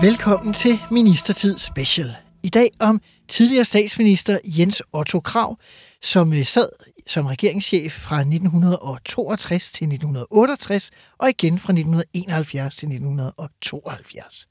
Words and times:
Velkommen 0.00 0.54
til 0.54 0.78
Ministertid 0.90 1.58
Special. 1.58 2.16
I 2.42 2.48
dag 2.48 2.70
om 2.78 3.00
tidligere 3.28 3.64
statsminister 3.64 4.38
Jens 4.44 4.82
Otto 4.92 5.20
Krav, 5.20 5.58
som 6.02 6.32
øh, 6.32 6.44
sad 6.44 6.68
som 7.06 7.26
regeringschef 7.26 7.92
fra 7.92 8.20
1962 8.20 9.72
til 9.72 9.84
1968 9.84 10.90
og 11.18 11.28
igen 11.28 11.58
fra 11.58 11.72
1971 11.72 12.76
til 12.76 12.86
1972. 12.86 14.46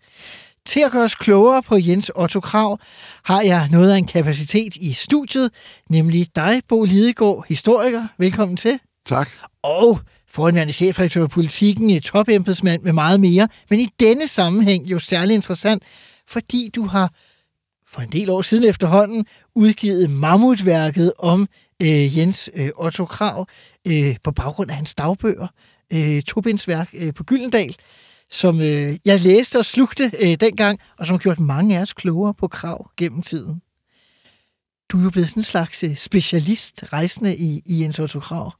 Til 0.65 0.79
at 0.79 0.91
gøre 0.91 1.03
os 1.03 1.15
klogere 1.15 1.63
på 1.63 1.75
Jens 1.79 2.11
Otto 2.15 2.39
Krav, 2.39 2.79
har 3.23 3.41
jeg 3.41 3.69
noget 3.71 3.91
af 3.91 3.97
en 3.97 4.07
kapacitet 4.07 4.75
i 4.75 4.93
studiet, 4.93 5.51
nemlig 5.89 6.35
dig, 6.35 6.61
Bo 6.67 6.83
Lidegaard, 6.83 7.45
historiker. 7.47 8.07
Velkommen 8.17 8.57
til. 8.57 8.79
Tak. 9.05 9.29
Og 9.63 9.99
foranværende 10.33 10.73
chefredaktør 10.73 11.21
for 11.21 11.27
politikken, 11.27 12.01
topembedsmand 12.01 12.81
med 12.81 12.93
meget 12.93 13.19
mere. 13.19 13.47
Men 13.69 13.79
i 13.79 13.87
denne 13.99 14.27
sammenhæng 14.27 14.85
jo 14.85 14.99
særlig 14.99 15.33
interessant, 15.33 15.83
fordi 16.27 16.69
du 16.75 16.85
har 16.85 17.13
for 17.87 18.01
en 18.01 18.11
del 18.11 18.29
år 18.29 18.41
siden 18.41 18.63
efterhånden 18.63 19.25
udgivet 19.55 20.09
mammutværket 20.09 21.13
om 21.19 21.47
øh, 21.81 22.17
Jens 22.17 22.49
øh, 22.55 22.69
Otto 22.75 23.05
Krav 23.05 23.47
øh, 23.87 24.15
på 24.23 24.31
baggrund 24.31 24.69
af 24.69 24.75
hans 24.75 24.95
dagbøger. 24.95 25.47
Øh, 25.93 26.21
Tobindsværk 26.21 26.89
øh, 26.93 27.13
på 27.13 27.23
Gyldendal, 27.23 27.75
som 28.31 28.61
øh, 28.61 28.97
jeg 29.05 29.19
læste 29.19 29.59
og 29.59 29.65
slugte 29.65 30.11
øh, 30.19 30.35
dengang, 30.39 30.79
og 30.97 31.07
som 31.07 31.13
har 31.13 31.19
gjort 31.19 31.39
mange 31.39 31.77
af 31.77 31.81
os 31.81 31.93
klogere 31.93 32.33
på 32.33 32.47
Krav 32.47 32.89
gennem 32.97 33.21
tiden. 33.21 33.61
Du 34.89 34.99
er 34.99 35.03
jo 35.03 35.09
blevet 35.09 35.29
sådan 35.29 35.39
en 35.39 35.43
slags 35.43 35.83
øh, 35.83 35.97
specialist 35.97 36.83
rejsende 36.93 37.37
i, 37.37 37.61
i 37.65 37.81
Jens 37.81 37.99
Otto 37.99 38.19
Krav. 38.19 38.53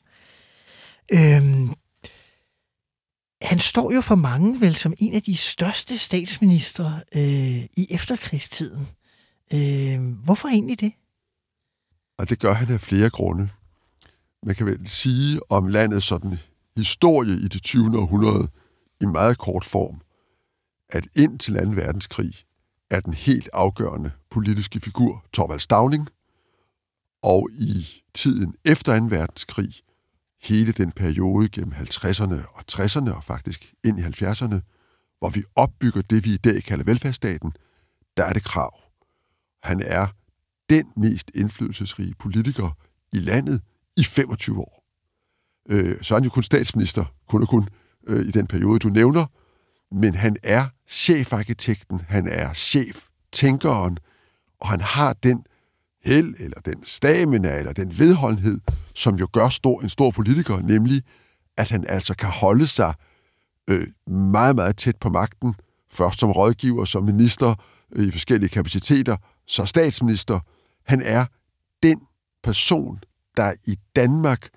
Øhm, 1.12 1.70
han 3.42 3.60
står 3.60 3.92
jo 3.92 4.02
for 4.02 4.16
mange 4.16 4.62
vel 4.62 4.76
som 4.76 4.94
en 4.98 5.14
af 5.14 5.24
de 5.24 5.38
største 5.38 5.98
statsministre 5.98 7.02
øh, 7.16 7.64
i 7.78 7.88
efterkrigstiden. 7.90 8.88
Øh, 9.54 10.14
hvorfor 10.24 10.48
egentlig 10.48 10.80
det? 10.80 10.94
Og 12.18 12.30
det 12.30 12.40
gør 12.40 12.54
han 12.54 12.74
af 12.74 12.82
flere 12.82 13.10
grunde. 13.10 13.50
Man 14.44 14.56
kan 14.56 14.66
vel 14.66 14.88
sige 14.88 15.52
om 15.52 15.68
landet 15.68 16.04
sådan 16.04 16.40
historie 16.78 17.34
i 17.34 17.48
det 17.48 17.64
20. 17.64 18.00
århundrede 18.00 18.48
i 19.02 19.06
meget 19.06 19.38
kort 19.38 19.66
form, 19.66 20.02
at 20.90 21.08
ind 21.16 21.40
til 21.40 21.54
2. 21.54 21.60
verdenskrig 21.70 22.34
er 22.92 23.00
den 23.00 23.14
helt 23.14 23.50
afgørende 23.54 24.12
politiske 24.30 24.80
figur 24.80 25.26
Torvald 25.34 25.60
Stavning, 25.60 26.10
og 27.24 27.50
i 27.52 27.88
tiden 28.14 28.56
efter 28.66 29.00
2. 29.00 29.06
verdenskrig, 29.06 29.74
hele 30.44 30.72
den 30.72 30.92
periode 30.92 31.50
gennem 31.50 31.74
50'erne 31.74 32.34
og 32.54 32.64
60'erne 32.72 33.16
og 33.16 33.24
faktisk 33.24 33.74
ind 33.84 34.00
i 34.00 34.02
70'erne, 34.02 34.60
hvor 35.20 35.30
vi 35.30 35.44
opbygger 35.56 36.02
det, 36.02 36.26
vi 36.26 36.34
i 36.34 36.38
dag 36.38 36.64
kalder 36.64 36.86
velfærdsstaten, 36.86 37.52
der 38.18 38.24
er 38.24 38.34
det 38.34 38.44
krav. 38.44 38.80
Han 39.64 39.82
er 39.86 40.08
den 40.70 40.86
mest 40.98 41.32
indflydelsesrige 41.36 42.14
politiker 42.20 42.78
i 43.14 43.18
landet 43.18 43.62
i 43.98 44.04
25 44.04 44.60
år. 44.60 44.84
Øh, 45.70 45.96
så 46.02 46.14
er 46.14 46.20
han 46.20 46.24
jo 46.24 46.30
kun 46.30 46.44
statsminister, 46.44 47.06
kun 47.28 47.42
og 47.42 47.48
kun 47.48 47.68
øh, 48.08 48.26
i 48.26 48.32
den 48.32 48.48
periode, 48.48 48.80
du 48.80 48.90
nævner, 48.90 49.26
men 49.92 50.16
han 50.16 50.38
er 50.44 50.66
chefarkitekten, 50.88 52.02
han 52.08 52.28
er 52.28 52.54
chef, 52.54 53.08
tænkeren, 53.32 53.98
og 54.60 54.70
han 54.70 54.82
har 54.82 55.14
den 55.14 55.46
held, 56.06 56.36
eller 56.40 56.60
den 56.60 56.84
stamina, 56.84 57.58
eller 57.58 57.74
den 57.74 58.00
vedholdenhed, 58.00 58.60
som 58.96 59.16
jo 59.16 59.28
gør 59.34 59.50
stor, 59.50 59.82
en 59.82 59.90
stor 59.90 60.12
politiker, 60.12 60.60
nemlig 60.62 61.02
at 61.58 61.70
han 61.70 61.86
altså 61.88 62.16
kan 62.16 62.30
holde 62.30 62.68
sig 62.68 62.94
øh, 63.70 64.14
meget, 64.14 64.56
meget 64.56 64.78
tæt 64.78 64.96
på 64.96 65.10
magten, 65.10 65.56
først 65.92 66.20
som 66.20 66.32
rådgiver, 66.32 66.86
som 66.86 67.04
minister 67.04 67.56
øh, 67.96 68.08
i 68.08 68.12
forskellige 68.12 68.50
kapaciteter, 68.50 69.18
så 69.48 69.66
statsminister. 69.66 70.40
Han 70.86 71.02
er 71.02 71.26
den 71.84 72.02
person, 72.44 73.00
der 73.38 73.54
i 73.68 73.78
Danmark 73.96 74.50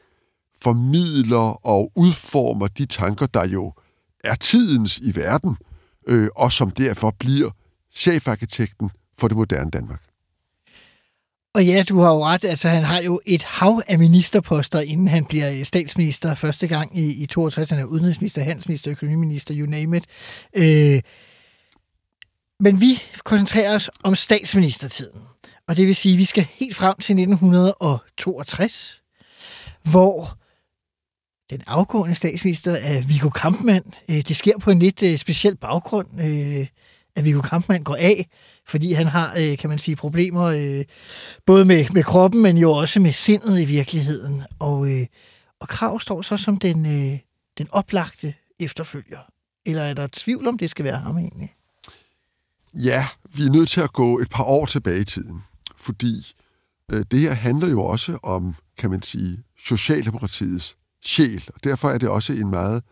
formidler 0.63 1.67
og 1.67 1.93
udformer 1.97 2.67
de 2.67 2.87
tanker, 2.87 3.27
der 3.27 3.47
jo 3.47 3.73
er 4.25 4.35
tidens 4.35 4.99
i 4.99 5.17
verden, 5.17 5.57
øh, 6.07 6.29
og 6.37 6.53
som 6.53 6.71
derfor 6.71 7.15
bliver 7.19 7.51
chefarkitekten 7.93 8.91
for 9.19 9.29
det 9.29 9.37
moderne 9.37 9.71
Danmark. 9.71 10.06
Og 11.57 11.67
ja, 11.67 11.83
du 11.83 12.01
har 12.01 12.11
jo 12.11 12.25
ret. 12.25 12.45
Altså, 12.45 12.69
han 12.69 12.83
har 12.83 13.01
jo 13.01 13.21
et 13.27 13.43
hav 13.43 13.83
af 13.87 13.99
ministerposter, 13.99 14.81
inden 14.81 15.09
han 15.09 15.25
bliver 15.25 15.53
øh, 15.53 15.65
statsminister 15.65 16.35
første 16.35 16.67
gang 16.67 16.99
i, 16.99 17.23
i 17.23 17.27
62. 17.27 17.71
Han 17.71 17.79
er 17.79 17.85
udenrigsminister, 17.85 18.43
handelsminister, 18.43 18.91
økonomiminister, 18.91 19.55
you 19.59 19.67
name 19.67 19.97
it. 19.97 20.05
Øh, 20.55 21.03
men 22.61 22.81
vi 22.81 23.03
koncentrerer 23.25 23.75
os 23.75 23.91
om 24.05 24.15
statsministertiden. 24.15 25.21
Og 25.69 25.77
det 25.77 25.87
vil 25.87 25.97
sige, 25.97 26.13
at 26.13 26.19
vi 26.19 26.25
skal 26.25 26.47
helt 26.55 26.77
frem 26.77 26.95
til 27.01 27.13
1962, 27.13 29.03
hvor 29.83 30.39
den 31.51 31.63
afgående 31.67 32.15
statsminister 32.15 32.73
er 32.73 33.07
Viggo 33.07 33.29
Kampmann. 33.29 33.95
Øh, 34.09 34.17
det 34.17 34.37
sker 34.37 34.59
på 34.59 34.71
en 34.71 34.79
lidt 34.79 35.03
øh, 35.03 35.19
speciel 35.19 35.57
baggrund, 35.57 36.21
øh, 36.21 36.67
at 37.17 37.25
Viggo 37.25 37.41
Kampmann 37.41 37.85
går 37.85 37.97
af, 37.97 38.29
fordi 38.67 38.93
han 38.93 39.07
har, 39.07 39.35
øh, 39.39 39.59
kan 39.59 39.71
man 39.71 39.79
sige, 39.79 39.97
problemer 39.97 40.45
øh, 40.45 40.85
både 41.47 41.65
med, 41.65 41.87
med 41.93 42.03
kroppen, 42.03 42.43
men 42.43 42.59
jo 42.59 42.73
også 42.73 43.01
med 43.01 43.13
sindet 43.13 43.61
i 43.61 43.65
virkeligheden. 43.65 44.43
Og, 44.59 44.91
øh, 44.91 45.07
og 45.61 45.69
Krav 45.69 46.01
står 46.01 46.23
så 46.23 46.37
som 46.37 46.57
den, 46.57 46.85
den 47.59 47.69
oplagte 47.71 48.35
efterfølger. 48.61 49.19
Eller 49.67 49.83
er 49.83 49.95
der 49.95 50.09
tvivl 50.13 50.47
om, 50.47 50.59
det 50.59 50.71
skal 50.71 50.85
være 50.85 50.97
ham 50.97 51.19
egentlig? 51.19 51.55
Ja, 52.75 53.07
vi 53.35 53.47
er 53.47 53.51
nødt 53.51 53.69
til 53.69 53.81
at 53.81 53.93
gå 53.93 54.19
et 54.19 54.31
par 54.31 54.45
år 54.45 54.67
tilbage 54.67 55.01
i 55.01 55.05
tiden, 55.05 55.43
fordi 55.77 56.35
øh, 56.93 57.05
det 57.11 57.21
her 57.21 57.33
handler 57.33 57.69
jo 57.69 57.85
også 57.85 58.19
om, 58.23 58.55
kan 58.79 58.91
man 58.91 59.03
sige, 59.03 59.43
Socialdemokratiets 59.59 60.77
sjæl, 61.05 61.49
og 61.55 61.65
derfor 61.65 61.89
er 61.89 61.99
det 61.99 62.09
også 62.09 62.33
en 62.33 62.51
meget 62.51 62.83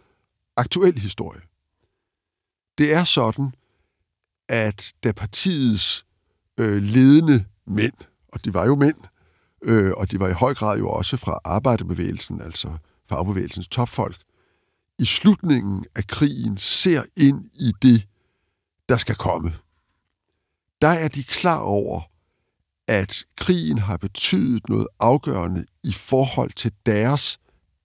aktuel 0.56 0.99
historie. 0.99 1.41
Det 2.79 2.95
er 2.95 3.05
sådan, 3.05 3.55
at 4.49 4.93
da 5.05 5.12
partiets 5.12 6.05
øh, 6.60 6.82
ledende 6.82 7.44
mænd, 7.66 7.94
og 8.32 8.44
de 8.44 8.55
var 8.55 8.65
jo 8.66 8.75
mænd, 8.75 8.97
øh, 9.62 9.93
og 9.97 10.10
de 10.10 10.21
var 10.21 10.28
i 10.28 10.32
høj 10.32 10.55
grad 10.55 10.78
jo 10.78 10.88
også 10.88 11.16
fra 11.16 11.38
arbejderbevægelsen, 11.44 12.41
altså 12.41 12.77
fagbevægelsens 13.09 13.69
topfolk, 13.69 14.16
i 14.99 15.05
slutningen 15.05 15.84
af 15.94 16.06
krigen 16.06 16.56
ser 16.56 17.03
ind 17.16 17.50
i 17.55 17.72
det, 17.82 18.06
der 18.88 18.97
skal 18.97 19.15
komme. 19.15 19.55
Der 20.82 20.88
er 20.88 21.09
de 21.09 21.25
klar 21.25 21.59
over, 21.59 22.00
at 22.88 23.25
krigen 23.37 23.78
har 23.78 23.97
betydet 23.97 24.69
noget 24.69 24.87
afgørende 25.00 25.66
i 25.84 25.93
forhold 25.93 26.50
til 26.50 26.72
deres 26.87 27.38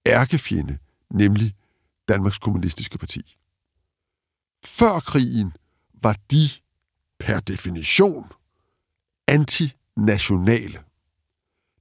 ærkefjende, 0.07 0.77
nemlig 1.09 1.55
Danmarks 2.07 2.37
Kommunistiske 2.37 2.97
Parti. 2.97 3.37
Før 4.65 4.99
krigen 4.99 5.53
var 6.03 6.15
de 6.31 6.49
per 7.19 7.39
definition 7.39 8.25
antinationale. 9.27 10.79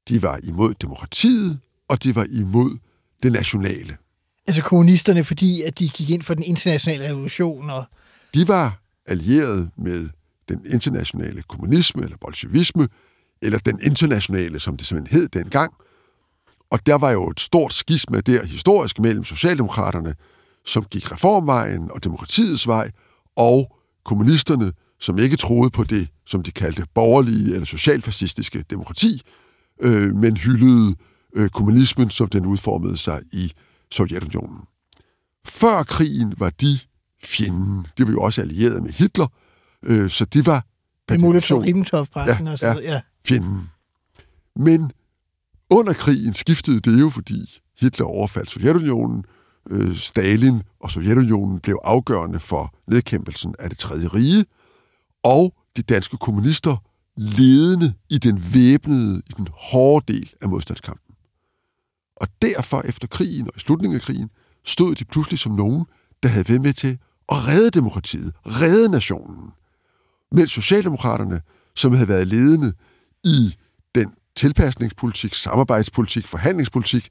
De 0.09 0.23
var 0.23 0.41
imod 0.43 0.75
demokratiet, 0.75 1.61
og 1.89 2.03
de 2.03 2.15
var 2.15 2.27
imod 2.31 2.79
det 3.23 3.33
nationale. 3.33 3.97
Altså 4.47 4.63
kommunisterne, 4.63 5.25
fordi 5.25 5.63
at 5.63 5.79
de 5.79 5.89
gik 5.89 6.11
ind 6.11 6.23
for 6.23 6.35
den 6.35 6.45
internationale 6.45 7.05
revolution? 7.05 7.71
Og... 7.71 7.85
De 8.35 8.49
var 8.49 8.81
allieret 9.07 9.71
med 9.77 10.09
den 10.49 10.67
internationale 10.67 11.43
kommunisme, 11.43 12.03
eller 12.03 12.17
bolsjevisme, 12.17 12.89
eller 13.43 13.59
den 13.59 13.81
internationale, 13.83 14.61
som 14.61 14.77
det 14.77 14.87
simpelthen 14.87 15.21
hed 15.21 15.29
dengang– 15.29 15.75
og 16.71 16.87
der 16.87 16.95
var 16.95 17.11
jo 17.11 17.31
et 17.31 17.41
stort 17.41 17.73
skisma 17.73 18.21
der 18.21 18.45
historisk 18.45 18.99
mellem 18.99 19.25
Socialdemokraterne, 19.25 20.15
som 20.65 20.85
gik 20.85 21.13
reformvejen 21.13 21.91
og 21.91 22.05
demokratiets 22.05 22.67
vej, 22.67 22.91
og 23.37 23.78
kommunisterne, 24.09 24.73
som 25.01 25.19
ikke 25.19 25.37
troede 25.37 25.71
på 25.71 25.85
det, 25.85 26.09
som 26.27 26.43
de 26.43 26.51
kaldte 26.51 26.85
borgerlige 26.95 27.55
eller 27.55 27.65
socialfascistiske 27.65 28.65
demokrati, 28.71 29.23
øh, 29.81 30.15
men 30.17 30.37
hyldede 30.37 30.95
øh, 31.37 31.49
kommunismen, 31.51 32.11
som 32.11 32.29
den 32.29 32.47
udformede 32.47 32.97
sig 32.97 33.21
i 33.33 33.53
Sovjetunionen. 33.93 34.61
Før 35.47 35.83
krigen 35.83 36.35
var 36.39 36.51
de 36.51 36.79
fjenden. 37.23 37.87
De 37.99 38.05
var 38.07 38.13
jo 38.13 38.21
også 38.21 38.41
allieret 38.41 38.83
med 38.83 38.93
Hitler, 38.93 39.27
øh, 39.85 40.11
så 40.11 40.25
de 40.25 40.47
var 40.47 40.65
Med 41.09 41.19
Molotov 41.19 41.61
Ribbentrop-pressen 41.61 42.47
Ja, 42.47 42.53
og 42.53 42.59
sådan 42.59 42.75
noget. 42.75 42.89
Ja. 42.89 43.01
fjenden. 43.27 43.71
Men 44.57 44.93
under 45.71 45.93
krigen 45.93 46.35
skiftede 46.35 46.81
det 46.81 47.01
jo, 47.01 47.11
fordi 47.11 47.61
Hitler 47.81 48.07
overfaldt 48.07 48.51
Sovjetunionen, 48.51 49.19
øh, 49.19 49.38
Øh, 49.71 49.97
Stalin 49.97 50.63
og 50.81 50.91
Sovjetunionen 50.91 51.61
blev 51.61 51.79
afgørende 51.85 52.41
for 52.41 52.75
nedkæmpelsen 52.87 53.55
af 53.59 53.71
det 53.71 53.79
tredje 53.79 54.09
rige, 54.09 54.45
og 55.23 55.55
de 55.77 55.83
danske 55.83 56.17
kommunister 56.17 56.77
ledende 57.17 57.95
i 58.11 58.19
den 58.19 58.55
væbnede, 58.55 59.23
i 59.31 59.33
den 59.37 59.49
hårde 59.53 60.13
del 60.13 60.35
af 60.43 60.49
modstandskampen. 60.49 61.15
Og 62.17 62.29
derfor 62.43 62.83
efter 62.83 63.09
krigen 63.09 63.47
og 63.47 63.53
i 63.57 63.61
slutningen 63.61 63.97
af 63.97 64.03
krigen, 64.03 64.31
stod 64.65 64.95
de 64.95 65.05
pludselig 65.05 65.39
som 65.39 65.53
nogen, 65.53 65.85
der 66.23 66.29
havde 66.29 66.49
været 66.49 66.61
med 66.61 66.73
til 66.73 66.99
at 67.29 67.49
redde 67.49 67.71
demokratiet, 67.71 68.33
redde 68.47 68.91
nationen. 68.91 69.51
Mens 70.33 70.51
Socialdemokraterne, 70.51 71.41
som 71.77 71.93
havde 71.93 72.09
været 72.09 72.27
ledende 72.27 72.73
i 73.25 73.57
den 73.95 74.11
tilpasningspolitik, 74.37 75.35
samarbejdspolitik, 75.35 76.27
forhandlingspolitik, 76.27 77.09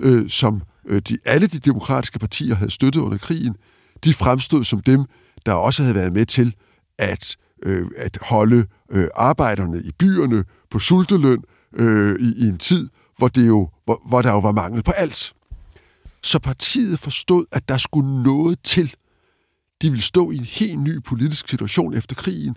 øh, 0.00 0.30
som 0.30 0.62
Øh, 0.86 1.02
de, 1.08 1.18
alle 1.24 1.46
de 1.46 1.58
demokratiske 1.58 2.18
partier 2.18 2.54
havde 2.54 2.70
støttet 2.70 3.00
under 3.00 3.18
krigen, 3.18 3.56
de 4.04 4.14
fremstod 4.14 4.64
som 4.64 4.80
dem, 4.80 5.04
der 5.46 5.52
også 5.52 5.82
havde 5.82 5.94
været 5.94 6.12
med 6.12 6.26
til 6.26 6.54
at, 6.98 7.36
øh, 7.62 7.86
at 7.96 8.18
holde 8.22 8.66
øh, 8.92 9.08
arbejderne 9.14 9.82
i 9.82 9.92
byerne 9.98 10.44
på 10.70 10.78
sulteløn 10.78 11.44
øh, 11.76 12.20
i, 12.20 12.44
i 12.44 12.48
en 12.48 12.58
tid, 12.58 12.88
hvor, 13.18 13.28
det 13.28 13.46
jo, 13.46 13.70
hvor, 13.84 14.02
hvor 14.08 14.22
der 14.22 14.30
jo 14.30 14.38
var 14.38 14.52
mangel 14.52 14.82
på 14.82 14.90
alt. 14.90 15.32
Så 16.22 16.38
partiet 16.38 16.98
forstod, 17.00 17.44
at 17.52 17.68
der 17.68 17.76
skulle 17.78 18.22
noget 18.22 18.58
til. 18.62 18.94
De 19.82 19.90
ville 19.90 20.02
stå 20.02 20.30
i 20.30 20.36
en 20.36 20.44
helt 20.44 20.80
ny 20.80 21.02
politisk 21.02 21.48
situation 21.48 21.94
efter 21.94 22.14
krigen, 22.14 22.56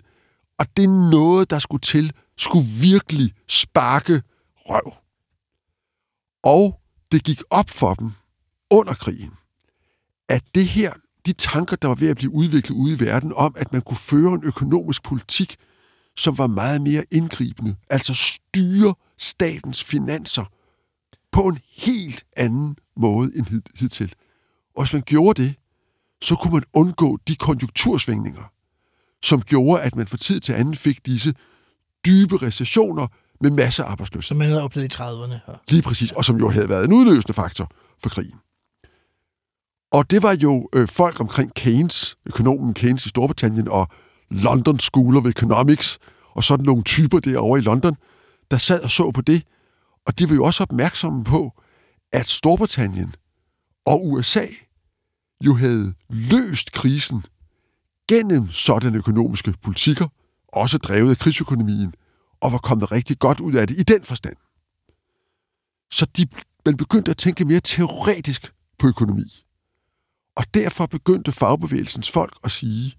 og 0.58 0.66
det 0.76 0.88
noget, 0.88 1.50
der 1.50 1.58
skulle 1.58 1.80
til, 1.80 2.12
skulle 2.38 2.66
virkelig 2.80 3.34
sparke 3.48 4.22
røv. 4.56 4.92
Og 6.42 6.80
det 7.12 7.24
gik 7.24 7.42
op 7.50 7.70
for 7.70 7.94
dem 7.94 8.12
under 8.70 8.94
krigen, 8.94 9.30
at 10.28 10.42
det 10.54 10.66
her, 10.66 10.92
de 11.26 11.32
tanker, 11.32 11.76
der 11.76 11.88
var 11.88 11.94
ved 11.94 12.08
at 12.08 12.16
blive 12.16 12.30
udviklet 12.30 12.76
ude 12.76 12.94
i 12.94 13.00
verden 13.00 13.32
om, 13.36 13.54
at 13.56 13.72
man 13.72 13.82
kunne 13.82 13.96
føre 13.96 14.32
en 14.34 14.44
økonomisk 14.44 15.02
politik, 15.02 15.56
som 16.16 16.38
var 16.38 16.46
meget 16.46 16.82
mere 16.82 17.04
indgribende, 17.10 17.76
altså 17.90 18.14
styre 18.14 18.94
statens 19.18 19.84
finanser 19.84 20.44
på 21.32 21.42
en 21.48 21.58
helt 21.76 22.24
anden 22.36 22.76
måde 22.96 23.30
end 23.36 23.46
hid- 23.46 23.78
hidtil. 23.80 24.14
Og 24.76 24.82
hvis 24.82 24.92
man 24.92 25.02
gjorde 25.02 25.42
det, 25.42 25.54
så 26.22 26.34
kunne 26.34 26.52
man 26.52 26.62
undgå 26.72 27.18
de 27.28 27.36
konjunktursvingninger, 27.36 28.52
som 29.22 29.42
gjorde, 29.42 29.82
at 29.82 29.96
man 29.96 30.06
fra 30.06 30.16
tid 30.16 30.40
til 30.40 30.52
anden 30.52 30.74
fik 30.74 31.06
disse 31.06 31.34
dybe 32.06 32.42
recessioner 32.42 33.06
med 33.40 33.50
masser 33.50 33.84
af 33.84 33.90
arbejdsløshed. 33.90 34.28
Som 34.28 34.36
man 34.36 34.48
havde 34.48 34.62
oplevet 34.62 34.94
i 34.94 34.96
30'erne. 34.96 35.50
Ja. 35.52 35.56
Lige 35.68 35.82
præcis, 35.82 36.12
og 36.12 36.24
som 36.24 36.36
jo 36.36 36.48
havde 36.48 36.68
været 36.68 36.84
en 36.84 36.92
udløsende 36.92 37.32
faktor 37.32 37.70
for 38.02 38.08
krigen. 38.10 38.38
Og 39.92 40.10
det 40.10 40.22
var 40.22 40.36
jo 40.36 40.68
øh, 40.74 40.88
folk 40.88 41.20
omkring 41.20 41.54
Keynes, 41.54 42.16
økonomen 42.26 42.74
Keynes 42.74 43.06
i 43.06 43.08
Storbritannien, 43.08 43.68
og 43.68 43.88
London 44.30 44.78
School 44.78 45.16
of 45.16 45.26
Economics, 45.26 45.98
og 46.34 46.44
sådan 46.44 46.66
nogle 46.66 46.82
typer 46.82 47.20
derovre 47.20 47.58
i 47.58 47.62
London, 47.62 47.96
der 48.50 48.58
sad 48.58 48.80
og 48.82 48.90
så 48.90 49.10
på 49.10 49.20
det. 49.20 49.42
Og 50.06 50.18
de 50.18 50.28
var 50.28 50.34
jo 50.34 50.44
også 50.44 50.62
opmærksomme 50.62 51.24
på, 51.24 51.52
at 52.12 52.28
Storbritannien 52.28 53.14
og 53.86 54.06
USA 54.06 54.46
jo 55.44 55.54
havde 55.54 55.94
løst 56.08 56.72
krisen 56.72 57.24
gennem 58.08 58.50
sådanne 58.50 58.98
økonomiske 58.98 59.54
politikker, 59.62 60.08
også 60.48 60.78
drevet 60.78 61.10
af 61.10 61.18
krigsøkonomien, 61.18 61.94
og 62.40 62.52
var 62.52 62.58
kommet 62.58 62.92
rigtig 62.92 63.18
godt 63.18 63.40
ud 63.40 63.54
af 63.54 63.66
det 63.66 63.78
i 63.78 63.82
den 63.82 64.02
forstand. 64.02 64.36
Så 65.92 66.06
de, 66.16 66.26
man 66.66 66.76
begyndte 66.76 67.10
at 67.10 67.16
tænke 67.16 67.44
mere 67.44 67.60
teoretisk 67.60 68.52
på 68.78 68.86
økonomi. 68.86 69.44
Og 70.36 70.44
derfor 70.54 70.86
begyndte 70.86 71.32
fagbevægelsens 71.32 72.10
folk 72.10 72.38
at 72.44 72.50
sige, 72.50 72.94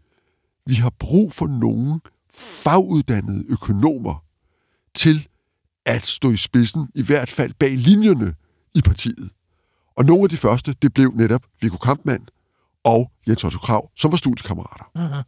vi 0.65 0.73
har 0.73 0.93
brug 0.99 1.33
for 1.33 1.47
nogle 1.47 1.99
faguddannede 2.33 3.45
økonomer 3.47 4.23
til 4.95 5.27
at 5.85 6.03
stå 6.03 6.31
i 6.31 6.37
spidsen, 6.37 6.89
i 6.95 7.01
hvert 7.03 7.29
fald 7.29 7.53
bag 7.53 7.77
linjerne 7.77 8.35
i 8.75 8.81
partiet. 8.81 9.29
Og 9.97 10.05
nogle 10.05 10.23
af 10.23 10.29
de 10.29 10.37
første, 10.37 10.75
det 10.81 10.93
blev 10.93 11.13
netop 11.15 11.41
Viggo 11.61 11.77
Kampmann 11.77 12.27
og 12.83 13.11
Jens 13.27 13.43
Otto 13.43 13.59
Krav, 13.59 13.91
som 13.95 14.11
var 14.11 14.17
studiekammerater. 14.17 14.91
Aha. 14.95 15.21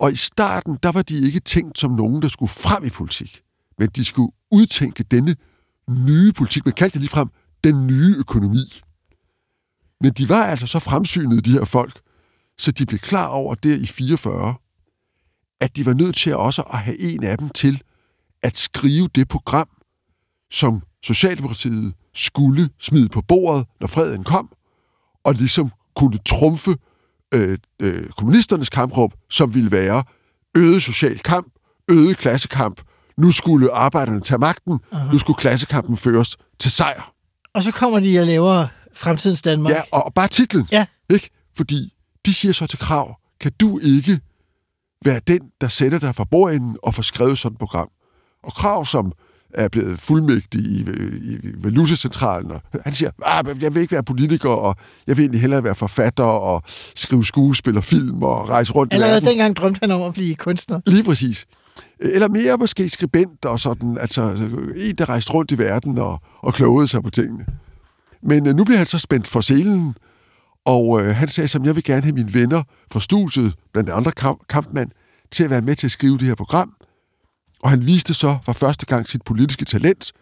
Og 0.00 0.12
i 0.12 0.16
starten, 0.16 0.78
der 0.82 0.92
var 0.92 1.02
de 1.02 1.26
ikke 1.26 1.40
tænkt 1.40 1.78
som 1.78 1.90
nogen, 1.90 2.22
der 2.22 2.28
skulle 2.28 2.50
frem 2.50 2.84
i 2.84 2.90
politik. 2.90 3.42
Men 3.78 3.88
de 3.88 4.04
skulle 4.04 4.32
udtænke 4.50 5.02
denne 5.02 5.36
nye 5.88 6.32
politik. 6.32 6.64
Man 6.64 6.74
kaldte 6.74 6.94
det 6.94 7.00
ligefrem 7.00 7.28
den 7.64 7.86
nye 7.86 8.14
økonomi. 8.18 8.82
Men 10.00 10.12
de 10.12 10.28
var 10.28 10.44
altså 10.44 10.66
så 10.66 10.78
fremsynede, 10.78 11.40
de 11.40 11.52
her 11.52 11.64
folk, 11.64 12.00
så 12.58 12.70
de 12.70 12.86
blev 12.86 12.98
klar 12.98 13.26
over 13.26 13.54
der 13.54 13.74
i 13.76 13.86
44, 13.86 14.54
at 15.60 15.76
de 15.76 15.86
var 15.86 15.92
nødt 15.92 16.16
til 16.16 16.36
også 16.36 16.62
at 16.62 16.78
have 16.78 17.00
en 17.00 17.24
af 17.24 17.38
dem 17.38 17.48
til 17.48 17.82
at 18.42 18.56
skrive 18.56 19.08
det 19.14 19.28
program, 19.28 19.68
som 20.50 20.82
Socialdemokratiet 21.02 21.94
skulle 22.14 22.70
smide 22.80 23.08
på 23.08 23.22
bordet, 23.22 23.66
når 23.80 23.86
freden 23.86 24.24
kom, 24.24 24.52
og 25.24 25.34
ligesom 25.34 25.72
kunne 25.96 26.18
trumfe 26.18 26.76
øh, 27.34 27.58
øh, 27.82 28.08
kommunisternes 28.18 28.68
kampråb, 28.68 29.14
som 29.30 29.54
ville 29.54 29.70
være 29.70 30.04
øget 30.56 30.82
social 30.82 31.18
kamp, 31.18 31.46
øget 31.90 32.16
klassekamp. 32.16 32.80
Nu 33.16 33.32
skulle 33.32 33.72
arbejderne 33.72 34.20
tage 34.20 34.38
magten, 34.38 34.80
Aha. 34.92 35.12
nu 35.12 35.18
skulle 35.18 35.36
klassekampen 35.36 35.96
føres 35.96 36.36
til 36.58 36.70
sejr. 36.70 37.12
Og 37.54 37.62
så 37.62 37.72
kommer 37.72 38.00
de 38.00 38.18
og 38.20 38.26
laver 38.26 38.66
Fremtidens 38.94 39.42
Danmark. 39.42 39.74
Ja, 39.74 39.80
og, 39.90 40.04
og 40.04 40.14
bare 40.14 40.28
titlen. 40.28 40.68
Ja. 40.72 40.86
Ikke? 41.10 41.30
Fordi 41.56 41.94
de 42.26 42.34
siger 42.34 42.52
så 42.52 42.66
til 42.66 42.78
Krav, 42.78 43.16
kan 43.40 43.52
du 43.60 43.78
ikke 43.78 44.20
være 45.04 45.20
den, 45.26 45.40
der 45.60 45.68
sætter 45.68 45.98
dig 45.98 46.14
fra 46.14 46.24
bordenden 46.24 46.76
og 46.82 46.94
får 46.94 47.02
skrevet 47.02 47.38
sådan 47.38 47.54
et 47.54 47.58
program? 47.58 47.88
Og 48.42 48.54
Krav, 48.54 48.86
som 48.86 49.12
er 49.54 49.68
blevet 49.68 50.00
fuldmægtig 50.00 50.60
i, 50.60 50.80
i, 50.80 51.34
i 51.42 51.64
valutacentralen, 51.64 52.50
og 52.50 52.60
han 52.84 52.92
siger, 52.92 53.10
ah, 53.26 53.62
jeg 53.62 53.74
vil 53.74 53.80
ikke 53.80 53.92
være 53.92 54.02
politiker, 54.02 54.48
og 54.48 54.76
jeg 55.06 55.16
vil 55.16 55.22
egentlig 55.22 55.40
hellere 55.40 55.64
være 55.64 55.74
forfatter 55.74 56.24
og 56.24 56.62
skrive 56.94 57.24
skuespil 57.24 57.76
og 57.76 57.84
film 57.84 58.22
og 58.22 58.50
rejse 58.50 58.72
rundt 58.72 58.92
i 58.92 58.94
Allerede 58.94 59.14
verden. 59.14 59.28
dengang 59.28 59.56
drømte 59.56 59.78
han 59.82 59.90
om 59.90 60.02
at 60.02 60.14
blive 60.14 60.34
kunstner. 60.34 60.80
Lige 60.86 61.04
præcis. 61.04 61.46
Eller 62.00 62.28
mere 62.28 62.56
måske 62.56 62.88
skribent 62.88 63.44
og 63.44 63.60
sådan, 63.60 63.98
altså 63.98 64.30
en, 64.76 64.94
der 64.98 65.08
rejste 65.08 65.32
rundt 65.32 65.50
i 65.50 65.58
verden 65.58 65.98
og, 65.98 66.20
og 66.38 66.54
klogede 66.54 66.88
sig 66.88 67.02
på 67.02 67.10
tingene. 67.10 67.46
Men 68.24 68.46
øh, 68.46 68.54
nu 68.54 68.64
bliver 68.64 68.78
han 68.78 68.86
så 68.86 68.98
spændt 68.98 69.28
for 69.28 69.40
selen, 69.40 69.96
og 70.64 71.00
øh, 71.00 71.16
han 71.16 71.28
sagde, 71.28 71.48
som 71.48 71.64
jeg 71.64 71.74
vil 71.74 71.84
gerne 71.84 72.02
have 72.02 72.14
mine 72.14 72.34
venner 72.34 72.62
fra 72.90 73.00
studiet, 73.00 73.54
blandt 73.72 73.90
andre 73.90 74.12
kamp, 74.12 74.48
kampmand, 74.48 74.90
til 75.30 75.44
at 75.44 75.50
være 75.50 75.62
med 75.62 75.76
til 75.76 75.86
at 75.86 75.90
skrive 75.90 76.18
det 76.18 76.22
her 76.22 76.34
program. 76.34 76.74
Og 77.62 77.70
han 77.70 77.86
viste 77.86 78.14
så 78.14 78.38
for 78.42 78.52
første 78.52 78.86
gang 78.86 79.08
sit 79.08 79.22
politiske 79.22 79.64
talent, 79.64 80.12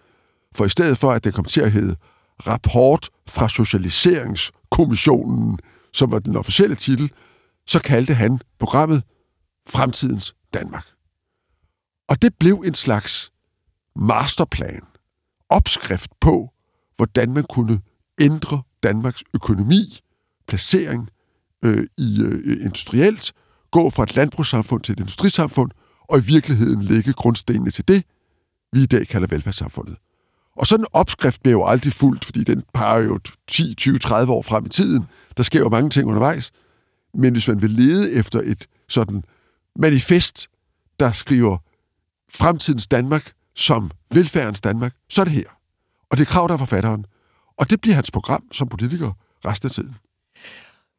for 0.54 0.64
i 0.64 0.68
stedet 0.68 0.98
for, 0.98 1.12
at 1.12 1.24
det 1.24 1.34
kom 1.34 1.44
til 1.44 1.60
at 1.60 1.72
hedde 1.72 1.96
Rapport 2.46 3.10
fra 3.28 3.48
Socialiseringskommissionen, 3.48 5.58
som 5.92 6.12
var 6.12 6.18
den 6.18 6.36
officielle 6.36 6.76
titel, 6.76 7.12
så 7.66 7.82
kaldte 7.82 8.14
han 8.14 8.40
programmet 8.58 9.02
Fremtidens 9.68 10.34
Danmark. 10.54 10.86
Og 12.08 12.22
det 12.22 12.34
blev 12.40 12.62
en 12.66 12.74
slags 12.74 13.32
masterplan, 13.96 14.82
opskrift 15.48 16.10
på, 16.20 16.52
hvordan 16.96 17.32
man 17.32 17.44
kunne 17.44 17.80
ændre 18.22 18.62
Danmarks 18.82 19.24
økonomi, 19.34 20.00
placering 20.48 21.08
øh, 21.64 21.86
i 21.98 22.22
øh, 22.22 22.64
industrielt, 22.64 23.32
gå 23.70 23.90
fra 23.90 24.02
et 24.02 24.16
landbrugssamfund 24.16 24.82
til 24.82 24.92
et 24.92 25.00
industrisamfund, 25.00 25.70
og 26.08 26.18
i 26.18 26.22
virkeligheden 26.22 26.82
lægge 26.82 27.12
grundstenene 27.12 27.70
til 27.70 27.88
det, 27.88 28.04
vi 28.72 28.82
i 28.82 28.86
dag 28.86 29.06
kalder 29.06 29.26
velfærdssamfundet. 29.30 29.96
Og 30.56 30.66
sådan 30.66 30.82
en 30.82 30.88
opskrift 30.92 31.42
bliver 31.42 31.52
jo 31.52 31.66
aldrig 31.66 31.92
fuldt, 31.92 32.24
fordi 32.24 32.44
den 32.44 32.62
peger 32.74 33.02
jo 33.02 33.18
10, 33.48 33.74
20, 33.74 33.98
30 33.98 34.32
år 34.32 34.42
frem 34.42 34.66
i 34.66 34.68
tiden. 34.68 35.04
Der 35.36 35.42
sker 35.42 35.60
jo 35.60 35.68
mange 35.68 35.90
ting 35.90 36.06
undervejs. 36.06 36.50
Men 37.14 37.32
hvis 37.32 37.48
man 37.48 37.62
vil 37.62 37.70
lede 37.70 38.12
efter 38.12 38.40
et 38.44 38.66
sådan 38.88 39.24
manifest, 39.76 40.48
der 41.00 41.12
skriver 41.12 41.58
fremtidens 42.30 42.86
Danmark 42.86 43.32
som 43.56 43.90
velfærdens 44.10 44.60
Danmark, 44.60 44.94
så 45.08 45.20
er 45.20 45.24
det 45.24 45.34
her. 45.34 45.48
Og 46.10 46.18
det 46.18 46.22
er 46.22 46.30
Krav, 46.30 46.48
der 46.48 46.54
er 46.54 46.58
forfatteren. 46.58 47.06
Og 47.58 47.70
det 47.70 47.80
bliver 47.80 47.94
hans 47.94 48.10
program 48.10 48.42
som 48.52 48.68
politiker 48.68 49.12
resten 49.44 49.66
af 49.66 49.70
tiden. 49.70 49.96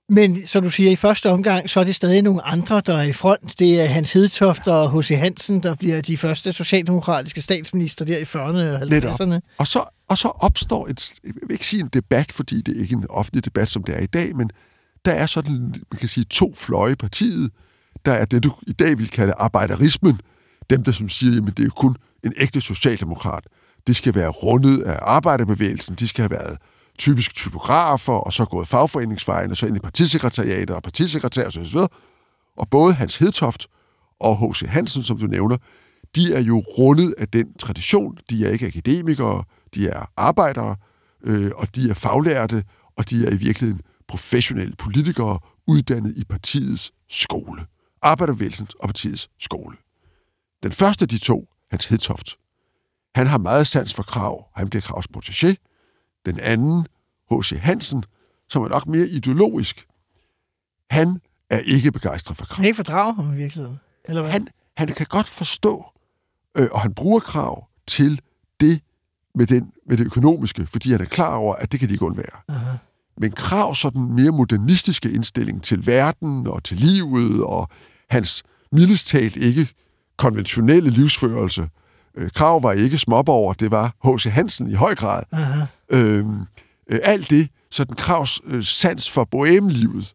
Men 0.09 0.47
som 0.47 0.63
du 0.63 0.69
siger, 0.69 0.91
i 0.91 0.95
første 0.95 1.31
omgang, 1.31 1.69
så 1.69 1.79
er 1.79 1.83
det 1.83 1.95
stadig 1.95 2.21
nogle 2.21 2.41
andre, 2.41 2.81
der 2.81 2.97
er 2.97 3.03
i 3.03 3.13
front. 3.13 3.59
Det 3.59 3.81
er 3.81 3.85
Hans 3.85 4.13
Hedtoft 4.13 4.67
og 4.67 4.99
H.C. 4.99 5.09
Hansen, 5.17 5.63
der 5.63 5.75
bliver 5.75 6.01
de 6.01 6.17
første 6.17 6.53
socialdemokratiske 6.53 7.41
statsminister 7.41 8.05
der 8.05 8.17
i 8.17 8.23
40'erne 8.23 8.81
og 8.81 8.87
Netop. 8.87 9.21
50'erne. 9.21 9.39
Og 9.57 9.67
så, 9.67 9.83
og 10.09 10.17
så 10.17 10.27
opstår 10.27 10.87
et, 10.87 11.11
jeg 11.23 11.33
vil 11.47 11.51
ikke 11.51 11.67
sige 11.67 11.81
en 11.81 11.89
debat, 11.93 12.31
fordi 12.31 12.61
det 12.61 12.77
er 12.77 12.81
ikke 12.81 12.95
en 12.95 13.05
offentlig 13.09 13.45
debat, 13.45 13.69
som 13.69 13.83
det 13.83 13.95
er 13.95 13.99
i 13.99 14.05
dag, 14.05 14.35
men 14.35 14.49
der 15.05 15.11
er 15.11 15.25
sådan, 15.25 15.53
man 15.91 15.99
kan 15.99 16.09
sige, 16.09 16.23
to 16.23 16.53
fløje 16.57 16.91
i 16.91 16.95
partiet. 16.95 17.51
Der 18.05 18.11
er 18.11 18.25
det, 18.25 18.43
du 18.43 18.53
i 18.67 18.73
dag 18.73 18.97
vil 18.97 19.09
kalde 19.09 19.33
arbejderismen, 19.37 20.19
dem, 20.69 20.83
der 20.83 20.91
som 20.91 21.09
siger, 21.09 21.33
jamen 21.33 21.53
det 21.53 21.59
er 21.59 21.65
jo 21.65 21.71
kun 21.75 21.95
en 22.23 22.33
ægte 22.37 22.61
socialdemokrat 22.61 23.43
de 23.87 23.93
skal 23.93 24.15
være 24.15 24.29
rundet 24.29 24.81
af 24.81 24.99
arbejderbevægelsen, 25.01 25.95
de 25.95 26.07
skal 26.07 26.21
have 26.21 26.31
været 26.31 26.57
typisk 26.97 27.35
typografer, 27.35 28.13
og 28.13 28.33
så 28.33 28.45
gået 28.45 28.67
fagforeningsvejen, 28.67 29.51
og 29.51 29.57
så 29.57 29.65
ind 29.65 29.75
i 29.75 29.79
partisekretariatet 29.79 30.75
og 30.75 30.83
partisekretær 30.83 31.47
osv. 31.47 31.77
Og 32.57 32.69
både 32.69 32.93
Hans 32.93 33.17
Hedtoft 33.17 33.67
og 34.19 34.53
H.C. 34.53 34.61
Hansen, 34.67 35.03
som 35.03 35.17
du 35.17 35.25
nævner, 35.25 35.57
de 36.15 36.33
er 36.33 36.41
jo 36.41 36.59
rundet 36.59 37.15
af 37.17 37.27
den 37.27 37.53
tradition. 37.53 38.17
De 38.29 38.45
er 38.45 38.49
ikke 38.49 38.65
akademikere, 38.65 39.43
de 39.75 39.87
er 39.87 40.05
arbejdere, 40.17 40.75
øh, 41.23 41.51
og 41.55 41.75
de 41.75 41.89
er 41.89 41.93
faglærte, 41.93 42.63
og 42.97 43.09
de 43.09 43.27
er 43.27 43.31
i 43.31 43.37
virkeligheden 43.37 43.81
professionelle 44.07 44.75
politikere, 44.75 45.39
uddannet 45.67 46.13
i 46.17 46.23
partiets 46.23 46.91
skole. 47.09 47.61
Arbejderbevægelsens 48.01 48.73
og 48.73 48.87
partiets 48.87 49.29
skole. 49.39 49.77
Den 50.63 50.71
første 50.71 51.03
af 51.03 51.09
de 51.09 51.17
to, 51.17 51.47
Hans 51.71 51.85
Hedtoft, 51.85 52.37
han 53.15 53.27
har 53.27 53.37
meget 53.37 53.67
sans 53.67 53.93
for 53.93 54.03
krav. 54.03 54.47
Han 54.55 54.69
bliver 54.69 54.81
kravs 54.81 55.07
protégé. 55.17 55.53
Den 56.25 56.39
anden, 56.39 56.87
H.C. 57.31 57.59
Hansen, 57.61 58.03
som 58.49 58.63
er 58.63 58.67
nok 58.67 58.87
mere 58.87 59.07
ideologisk, 59.07 59.87
han 60.89 61.21
er 61.49 61.59
ikke 61.59 61.91
begejstret 61.91 62.37
for 62.37 62.45
krav. 62.45 62.55
Kan 62.55 62.65
ikke 62.65 62.75
fordrage 62.75 63.15
ham 63.15 63.33
i 63.33 63.35
virkeligheden? 63.35 63.79
Eller 64.05 64.21
hvad? 64.21 64.31
Han, 64.31 64.47
han 64.77 64.87
kan 64.87 65.05
godt 65.09 65.27
forstå, 65.27 65.85
øh, 66.57 66.67
og 66.71 66.81
han 66.81 66.93
bruger 66.93 67.19
krav 67.19 67.67
til 67.87 68.21
det 68.59 68.81
med, 69.35 69.47
den, 69.47 69.71
med 69.87 69.97
det 69.97 70.05
økonomiske, 70.05 70.67
fordi 70.67 70.91
han 70.91 71.01
er 71.01 71.05
klar 71.05 71.35
over, 71.35 71.55
at 71.55 71.71
det 71.71 71.79
kan 71.79 71.89
de 71.89 71.93
ikke 71.93 72.05
undvære. 72.05 72.39
Aha. 72.47 72.77
Men 73.17 73.31
krav 73.31 73.75
sådan 73.75 74.01
mere 74.01 74.31
modernistiske 74.31 75.11
indstilling 75.11 75.63
til 75.63 75.87
verden 75.87 76.47
og 76.47 76.63
til 76.63 76.77
livet, 76.77 77.43
og 77.43 77.69
hans 78.09 78.43
mildest 78.71 79.07
talt 79.07 79.35
ikke 79.35 79.67
konventionelle 80.17 80.89
livsførelse. 80.89 81.69
Øh, 82.17 82.31
krav 82.31 82.63
var 82.63 82.71
ikke 82.71 82.97
småborger, 82.97 83.53
det 83.53 83.71
var 83.71 83.95
H.C. 84.05 84.23
Hansen 84.23 84.71
i 84.71 84.73
høj 84.73 84.95
grad. 84.95 85.23
Øh, 85.89 86.25
alt 87.03 87.29
det, 87.29 87.49
sådan 87.71 87.95
Kravs 87.95 88.41
øh, 88.45 88.63
sans 88.63 89.11
for 89.11 89.23
bohemelivet, 89.23 90.13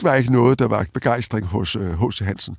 det 0.00 0.08
var 0.08 0.14
ikke 0.14 0.32
noget, 0.32 0.58
der 0.58 0.68
var 0.68 0.86
begejstring 0.94 1.46
hos 1.46 1.76
øh, 1.76 2.00
H.C. 2.00 2.18
Hansen. 2.18 2.56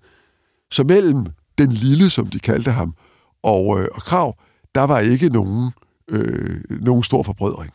Så 0.72 0.84
mellem 0.84 1.26
den 1.58 1.72
lille, 1.72 2.10
som 2.10 2.28
de 2.28 2.40
kaldte 2.40 2.72
ham, 2.72 2.96
og, 3.44 3.80
øh, 3.80 3.88
og 3.92 4.02
Krav, 4.02 4.38
der 4.76 4.84
var 4.84 5.00
ikke 5.00 5.30
nogen, 5.30 5.72
øh, 6.10 6.64
nogen 6.70 7.04
stor 7.04 7.24
forbrødring. 7.24 7.72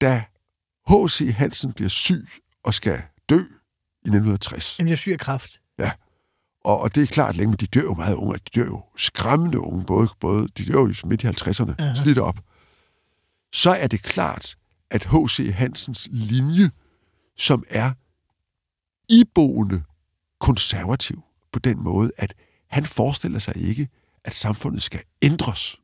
Da 0.00 0.24
H.C. 0.88 1.34
Hansen 1.34 1.72
bliver 1.72 1.88
syg 1.88 2.28
og 2.64 2.74
skal 2.74 3.02
dø 3.28 3.38
i 4.04 4.08
1960, 4.08 4.78
Jamen, 4.78 4.88
jeg 4.90 4.98
syg 4.98 5.12
af 5.12 5.18
kraft. 5.18 5.60
Og, 6.64 6.80
og 6.80 6.94
det 6.94 7.02
er 7.02 7.06
klart 7.06 7.36
længe, 7.36 7.56
de 7.56 7.66
dør 7.66 7.82
jo 7.82 7.94
meget 7.94 8.14
unge, 8.14 8.32
de 8.34 8.60
dør 8.60 8.66
jo 8.66 8.82
skræmmende 8.96 9.60
unge, 9.60 9.84
både, 9.84 10.08
både 10.20 10.48
de 10.48 10.64
dør 10.64 10.78
jo 10.78 10.94
midt 11.04 11.24
i 11.24 11.26
50'erne, 11.26 11.74
Aha. 11.78 11.94
slidt 11.94 12.18
op. 12.18 12.40
Så 13.52 13.70
er 13.70 13.86
det 13.86 14.02
klart, 14.02 14.56
at 14.90 15.04
H.C. 15.04 15.52
Hansens 15.54 16.08
linje, 16.10 16.70
som 17.36 17.64
er 17.70 17.92
iboende 19.08 19.82
konservativ 20.40 21.22
på 21.52 21.58
den 21.58 21.82
måde, 21.82 22.10
at 22.16 22.34
han 22.68 22.86
forestiller 22.86 23.38
sig 23.38 23.56
ikke, 23.56 23.88
at 24.24 24.34
samfundet 24.34 24.82
skal 24.82 25.00
ændres. 25.22 25.76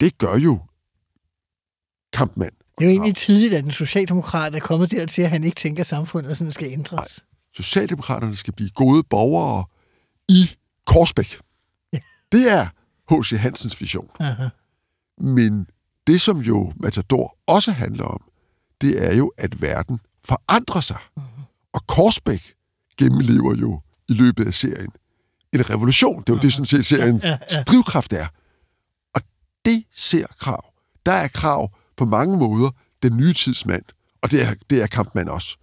Det 0.00 0.18
gør 0.18 0.36
jo 0.36 0.60
kampmand. 2.12 2.52
Det 2.78 2.84
er 2.84 2.90
jo 2.90 2.90
egentlig 2.90 3.16
tidligt, 3.16 3.54
at 3.54 3.64
en 3.64 3.70
socialdemokrat 3.70 4.54
er 4.54 4.60
kommet 4.60 4.90
dertil, 4.90 5.22
at 5.22 5.30
han 5.30 5.44
ikke 5.44 5.60
tænker, 5.60 5.80
at 5.82 5.86
samfundet 5.86 6.36
sådan 6.36 6.52
skal 6.52 6.72
ændres. 6.72 7.24
Socialdemokraterne 7.56 8.36
skal 8.36 8.54
blive 8.54 8.70
gode 8.70 9.02
borgere 9.02 9.64
i 10.28 10.50
Korsbæk. 10.86 11.38
Ja. 11.92 11.98
Det 12.32 12.52
er 12.52 12.66
H.C. 13.10 13.30
Hansens 13.40 13.80
vision. 13.80 14.08
Aha. 14.20 14.48
Men 15.18 15.66
det, 16.06 16.20
som 16.20 16.38
jo 16.38 16.72
Matador 16.76 17.36
også 17.46 17.72
handler 17.72 18.04
om, 18.04 18.20
det 18.80 19.06
er 19.06 19.16
jo, 19.16 19.32
at 19.38 19.62
verden 19.62 20.00
forandrer 20.24 20.80
sig. 20.80 20.98
Og 21.72 21.86
Korsbæk 21.86 22.54
gennemlever 22.98 23.54
jo 23.54 23.80
i 24.08 24.12
løbet 24.12 24.46
af 24.46 24.54
serien 24.54 24.90
en 25.52 25.70
revolution. 25.70 26.20
Det 26.20 26.28
er 26.28 26.32
jo 26.34 26.40
det, 26.40 26.52
sådan 26.52 26.66
set 26.66 26.86
serien 26.86 27.20
Ja, 27.22 27.38
ja. 27.50 27.62
drivkraft 27.62 28.12
er. 28.12 28.26
Og 29.14 29.20
det 29.64 29.84
ser 29.92 30.26
Krav. 30.26 30.64
Der 31.06 31.12
er 31.12 31.28
Krav 31.28 31.70
på 31.96 32.04
mange 32.04 32.36
måder 32.36 32.70
den 33.02 33.16
nye 33.16 33.32
tidsmand, 33.32 33.82
og 34.22 34.30
det 34.30 34.42
er, 34.42 34.54
det 34.70 34.82
er 34.82 34.86
Kampmann 34.86 35.28
også. 35.28 35.56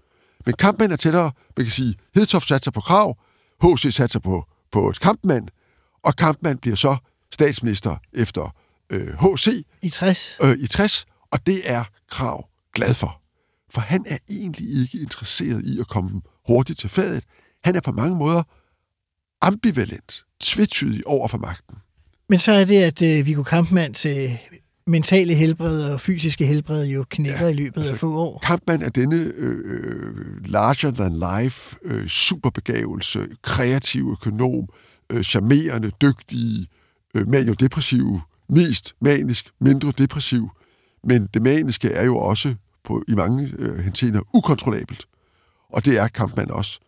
Men 0.46 0.56
Kampmann 0.60 0.92
er 0.92 0.96
tættere, 0.96 1.32
man 1.58 1.66
kan 1.66 1.72
sige, 1.72 1.96
Hedtoft 2.16 2.48
satser 2.48 2.72
på 2.72 2.82
Krav, 2.82 3.18
H.C. 3.64 3.94
satser 3.94 4.20
på, 4.20 4.46
på 4.72 4.90
et 4.90 5.00
Kampmann, 5.00 5.50
og 6.04 6.16
Kampmann 6.16 6.58
bliver 6.58 6.76
så 6.76 6.98
statsminister 7.32 7.96
efter 8.14 8.56
øh, 8.90 9.08
H.C. 9.08 9.66
I 9.82 9.90
60. 9.90 10.38
Øh, 10.44 10.58
i 10.60 10.68
60, 10.68 11.06
og 11.32 11.46
det 11.46 11.72
er 11.72 11.84
Krav 12.10 12.48
glad 12.74 12.94
for. 12.94 13.22
For 13.70 13.82
han 13.82 14.06
er 14.08 14.18
egentlig 14.30 14.82
ikke 14.82 14.98
interesseret 14.98 15.66
i 15.66 15.80
at 15.80 15.88
komme 15.88 16.22
hurtigt 16.48 16.80
til 16.80 16.90
fadet. 16.90 17.24
Han 17.64 17.76
er 17.76 17.82
på 17.82 17.92
mange 17.92 18.16
måder 18.16 18.44
ambivalent, 19.42 20.26
tvetydig 20.40 21.08
over 21.08 21.28
for 21.28 21.38
magten. 21.38 21.76
Men 22.30 22.40
så 22.40 22.52
er 22.52 22.66
det, 22.66 22.84
at 22.84 23.02
øh, 23.02 23.26
Viggo 23.26 23.44
Kampmanns 23.44 24.06
øh, 24.06 24.38
mentale 24.88 25.36
helbred 25.36 25.84
og 25.84 26.02
fysiske 26.02 26.46
helbred 26.46 26.86
jo 26.86 27.06
knækker 27.10 27.46
ja, 27.46 27.52
i 27.52 27.54
løbet 27.54 27.82
altså, 27.82 27.94
af 27.94 28.00
få 28.00 28.16
år. 28.16 28.40
Kampmann 28.44 28.84
er 28.84 28.90
denne 28.90 29.16
øh, 29.16 30.46
larger 30.46 30.92
than 30.92 31.42
life, 31.42 31.76
øh, 31.84 32.08
superbegavelse, 32.08 33.28
kreativ 33.42 34.10
økonom, 34.12 34.68
øh, 35.12 35.24
charmerende, 35.24 35.92
dygtig, 36.02 36.68
øh, 37.16 37.28
maniodepressiv, 37.28 38.20
mest 38.50 38.96
manisk, 39.02 39.50
mindre 39.60 39.94
depressiv. 39.98 40.50
Men 41.04 41.30
det 41.34 41.42
maniske 41.42 41.88
er 41.88 42.06
jo 42.06 42.18
også 42.18 42.56
på, 42.84 43.04
i 43.08 43.14
mange 43.14 43.54
øh, 43.60 43.80
henseender 43.80 44.22
ukontrollabelt. 44.34 45.06
Og 45.70 45.86
det 45.86 46.00
er 46.00 46.08
Kampmann 46.08 46.52
også. 46.52 46.80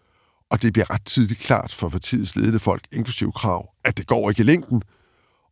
Og 0.50 0.62
det 0.62 0.74
bliver 0.74 0.94
ret 0.94 1.06
tidligt 1.06 1.40
klart 1.40 1.74
for 1.74 1.90
partiets 1.90 2.36
ledende 2.36 2.60
folk, 2.60 2.82
inklusive 2.92 3.32
krav, 3.32 3.70
at 3.84 3.98
det 3.98 4.08
går 4.08 4.30
ikke 4.30 4.42
i 4.42 4.46
længden. 4.46 4.82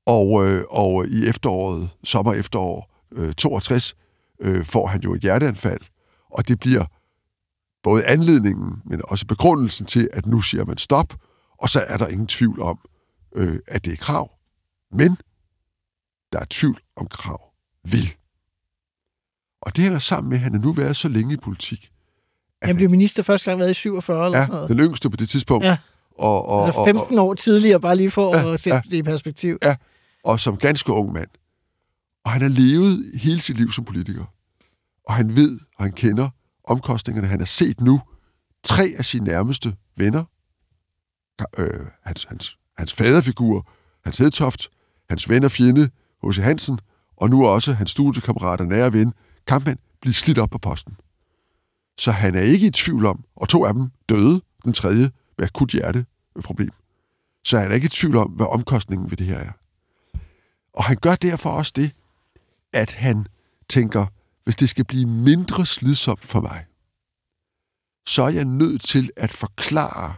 Og, 0.06 0.48
øh, 0.48 0.64
og 0.70 1.08
i 1.08 1.28
efteråret, 1.28 1.90
sommer 2.04 2.34
efterår 2.34 2.90
øh, 3.12 3.34
62, 3.34 3.96
øh, 4.42 4.66
får 4.66 4.88
han 4.88 5.02
jo 5.02 5.14
et 5.14 5.22
hjerteanfald, 5.22 5.82
og 6.32 6.48
det 6.48 6.60
bliver 6.60 6.86
både 7.84 8.06
anledningen, 8.06 8.82
men 8.86 9.02
også 9.08 9.26
begrundelsen 9.26 9.86
til, 9.86 10.10
at 10.14 10.26
nu 10.26 10.42
siger 10.42 10.66
man 10.66 10.78
stop, 10.78 11.14
og 11.60 11.70
så 11.70 11.80
er 11.88 11.98
der 11.98 12.08
ingen 12.08 12.28
tvivl 12.28 12.62
om, 12.62 12.80
øh, 13.36 13.60
at 13.68 13.86
det 13.86 13.94
er 13.94 13.98
krav. 13.98 14.32
Men 14.92 15.18
der 16.34 16.40
er 16.40 16.46
tvivl 16.50 16.80
om 16.96 17.08
krav 17.08 17.42
vil. 17.84 18.14
Og 19.62 19.76
det 19.76 19.84
hænger 19.84 20.00
sammen 20.00 20.30
med, 20.30 20.38
at 20.38 20.44
han 20.44 20.54
har 20.54 20.60
nu 20.62 20.74
været 20.74 20.96
så 20.96 21.08
længe 21.08 21.34
i 21.34 21.38
politik. 21.38 21.92
Han 22.64 22.76
blev 22.76 22.90
minister 22.90 23.24
første 23.24 23.50
gang 23.50 23.60
været 23.60 23.72
i 23.72 23.74
47 23.74 24.26
eller 24.26 24.40
sådan 24.40 24.50
Ja, 24.50 24.56
noget. 24.56 24.70
den 24.70 24.80
yngste 24.80 25.10
på 25.10 25.18
det 25.18 25.30
tidspunkt. 25.30 25.66
Ja. 25.66 25.78
Og, 26.18 26.46
og, 26.50 26.66
Altså 26.66 26.80
og, 26.82 26.88
15 26.88 27.20
år 27.20 27.34
tidligere, 27.34 27.80
bare 27.80 27.96
lige 27.96 28.12
for 28.12 28.36
Ja, 28.38 28.54
at 28.54 28.60
sætte 28.60 28.76
ja. 28.76 28.82
det 28.90 28.98
i 28.98 29.04
perspektiv. 29.04 29.58
Ja 29.64 29.76
og 30.24 30.40
som 30.40 30.58
ganske 30.58 30.92
ung 30.92 31.14
mand. 31.14 31.30
Og 32.26 32.32
han 32.32 32.42
har 32.42 32.50
levet 32.50 33.12
hele 33.20 33.42
sit 33.42 33.58
liv 33.58 33.72
som 33.72 33.86
politiker. 33.86 34.26
Og 35.08 35.14
han 35.14 35.36
ved, 35.36 35.60
og 35.78 35.84
han 35.84 35.94
kender 35.94 36.30
omkostningerne. 36.64 37.28
Han 37.28 37.40
har 37.40 37.46
set 37.46 37.82
nu 37.82 38.02
tre 38.64 38.94
af 38.98 39.06
sine 39.06 39.26
nærmeste 39.26 39.76
venner, 39.98 40.24
øh, 41.58 41.88
hans, 42.04 42.24
hans, 42.24 42.58
hans 42.78 42.94
faderfigur, 42.94 43.70
hans 44.04 44.18
Hedtoft, 44.18 44.70
hans 45.10 45.30
ven 45.30 45.44
og 45.44 45.52
fjende, 45.52 45.90
H.C. 46.24 46.38
Hansen, 46.38 46.80
og 47.18 47.30
nu 47.30 47.48
også 47.48 47.74
hans 47.74 47.92
studiekammerat 47.92 48.62
og 48.62 48.68
nære 48.68 48.94
ven, 48.94 49.14
Kampmann, 49.48 49.80
blive 50.02 50.14
slidt 50.14 50.40
op 50.40 50.50
på 50.50 50.58
posten. 50.58 50.98
Så 51.98 52.12
han 52.12 52.36
er 52.36 52.42
ikke 52.42 52.68
i 52.68 52.72
tvivl 52.72 53.06
om, 53.06 53.24
og 53.36 53.50
to 53.50 53.66
af 53.66 53.74
dem 53.74 53.90
døde, 54.10 54.42
den 54.64 54.74
tredje 54.74 55.12
med 55.38 55.46
akut 55.46 55.72
hjerteproblem. 55.72 56.72
Så 57.44 57.58
han 57.58 57.72
er 57.72 57.76
ikke 57.76 57.86
i 57.86 57.90
tvivl 57.90 58.16
om, 58.16 58.32
hvad 58.32 58.46
omkostningen 58.46 59.12
ved 59.12 59.18
det 59.18 59.26
her 59.26 59.38
er. 59.38 59.52
Og 60.74 60.84
han 60.84 60.98
gør 60.98 61.16
derfor 61.16 61.50
også 61.50 61.72
det, 61.76 61.92
at 62.74 62.94
han 62.94 63.28
tænker, 63.70 64.06
hvis 64.44 64.56
det 64.56 64.70
skal 64.70 64.86
blive 64.86 65.06
mindre 65.06 65.66
slidsomt 65.66 66.26
for 66.26 66.42
mig, 66.42 66.66
så 68.08 68.24
er 68.24 68.30
jeg 68.30 68.46
nødt 68.46 68.82
til 68.84 69.12
at 69.18 69.32
forklare 69.32 70.16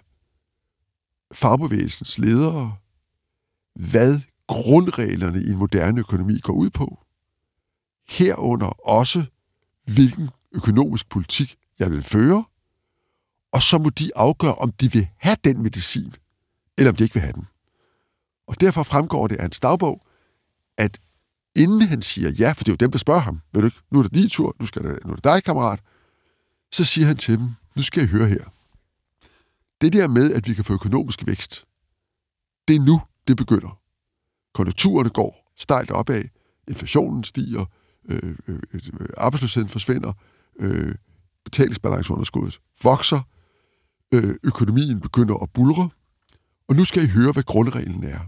fagbevægelsens 1.33 2.17
ledere, 2.17 2.77
hvad 3.75 4.19
grundreglerne 4.48 5.43
i 5.43 5.50
en 5.50 5.57
moderne 5.57 6.00
økonomi 6.00 6.39
går 6.39 6.53
ud 6.53 6.69
på. 6.69 7.00
Herunder 8.10 8.88
også, 8.88 9.25
hvilken 9.86 10.29
økonomisk 10.51 11.10
politik 11.10 11.55
jeg 11.79 11.91
vil 11.91 12.03
føre, 12.03 12.45
og 13.51 13.62
så 13.62 13.77
må 13.77 13.89
de 13.89 14.12
afgøre, 14.15 14.55
om 14.55 14.72
de 14.72 14.91
vil 14.91 15.07
have 15.17 15.38
den 15.43 15.63
medicin, 15.63 16.15
eller 16.77 16.91
om 16.91 16.95
de 16.95 17.03
ikke 17.03 17.13
vil 17.13 17.22
have 17.22 17.33
den. 17.33 17.48
Og 18.48 18.62
derfor 18.62 18.83
fremgår 18.83 19.27
det 19.27 19.36
af 19.36 19.41
hans 19.41 19.60
dagbog, 19.60 20.01
at 20.77 21.00
inden 21.56 21.82
han 21.82 22.01
siger 22.01 22.30
ja, 22.30 22.51
for 22.51 22.63
det 22.63 22.72
er 22.72 22.74
jo 22.74 22.86
dem, 22.86 22.92
der 22.92 22.98
spørger 22.98 23.20
ham, 23.20 23.42
ved 23.53 23.62
du 23.62 23.65
ikke, 23.65 23.77
nu 23.92 24.00
er 24.00 24.03
det 24.03 24.13
din 24.13 24.30
tur, 24.30 24.56
nu, 24.60 24.65
skal 24.65 24.84
det, 24.84 25.00
nu 25.06 25.12
er 25.12 25.15
det 25.15 25.24
dig, 25.24 25.44
kammerat, 25.44 25.80
så 26.72 26.86
siger 26.86 27.08
han 27.08 27.18
til 27.18 27.39
dem, 27.39 27.50
nu 27.75 27.82
skal 27.84 28.03
I 28.03 28.08
høre 28.08 28.27
her. 28.27 28.46
Det 29.82 29.94
der 29.94 30.08
med, 30.08 30.34
at 30.34 30.48
vi 30.48 30.53
kan 30.53 30.65
få 30.65 30.74
økonomisk 30.74 31.25
vækst, 31.25 31.65
Det 32.68 32.75
er 32.75 32.80
nu, 32.80 33.01
det 33.27 33.38
begynder. 33.38 33.80
Konjunkturerne 34.53 35.10
går 35.10 35.51
stejlt 35.58 35.92
opad, 35.92 36.24
inflationen 36.68 37.24
stiger, 37.24 37.65
øh, 38.10 38.36
øh, 38.48 38.60
øh, 38.74 38.82
arbejdsløsheden 39.18 39.70
forsvinder, 39.70 40.13
øh, 40.60 40.96
betalingsbalanceunderskuddet 41.44 42.60
vokser, 42.84 43.22
øh, 44.13 44.36
økonomien 44.44 45.01
begynder 45.01 45.36
at 45.36 45.50
bulre, 45.53 45.89
og 46.68 46.75
nu 46.75 46.86
skal 46.86 47.03
I 47.03 47.08
høre, 47.08 47.32
hvad 47.32 47.44
grundreglen 47.44 48.03
er. 48.03 48.20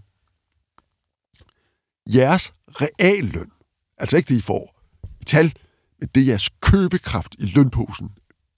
Jeres 2.07 2.53
realløn, 2.67 3.51
altså 3.97 4.17
ikke 4.17 4.29
det, 4.29 4.37
I 4.37 4.41
får 4.41 4.81
i 5.21 5.23
tal, 5.23 5.53
men 5.99 6.09
det 6.15 6.27
jeres 6.27 6.49
købekraft 6.61 7.35
i 7.39 7.45
lønposen 7.45 8.09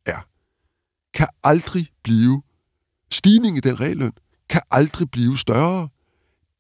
er, 0.05 0.27
kan 1.13 1.27
aldrig 1.43 1.89
blive, 2.03 2.43
stigning 3.11 3.57
i 3.57 3.59
den 3.59 3.79
realløn, 3.79 4.13
kan 4.49 4.61
aldrig 4.71 5.11
blive 5.11 5.37
større 5.37 5.89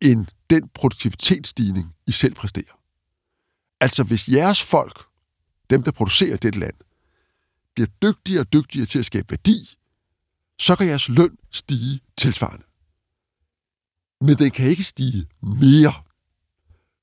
end 0.01 0.27
den 0.49 0.69
produktivitetsstigning, 0.69 1.95
I 2.07 2.11
selv 2.11 2.35
præsterer. 2.35 2.79
Altså 3.81 4.03
hvis 4.03 4.27
jeres 4.27 4.63
folk, 4.63 5.05
dem 5.69 5.83
der 5.83 5.91
producerer 5.91 6.37
det 6.37 6.55
land, 6.55 6.75
bliver 7.75 7.87
dygtigere 8.01 8.41
og 8.41 8.53
dygtigere 8.53 8.85
til 8.85 8.99
at 8.99 9.05
skabe 9.05 9.29
værdi, 9.29 9.77
så 10.59 10.75
kan 10.75 10.87
jeres 10.87 11.09
løn 11.09 11.37
stige 11.51 12.01
tilsvarende. 12.17 12.65
Men 14.21 14.37
den 14.37 14.51
kan 14.51 14.67
ikke 14.67 14.83
stige 14.83 15.27
mere, 15.41 15.93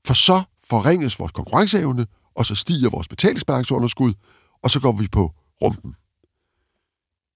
for 0.06 0.14
så 0.14 0.42
forringes 0.64 1.18
vores 1.18 1.32
konkurrenceevne, 1.32 2.06
og 2.34 2.46
så 2.46 2.54
stiger 2.54 2.90
vores 2.90 3.08
betalingsbalanceunderskud, 3.08 4.14
og 4.62 4.70
så 4.70 4.80
går 4.80 4.92
vi 4.92 5.08
på 5.08 5.32
rumpen. 5.62 5.94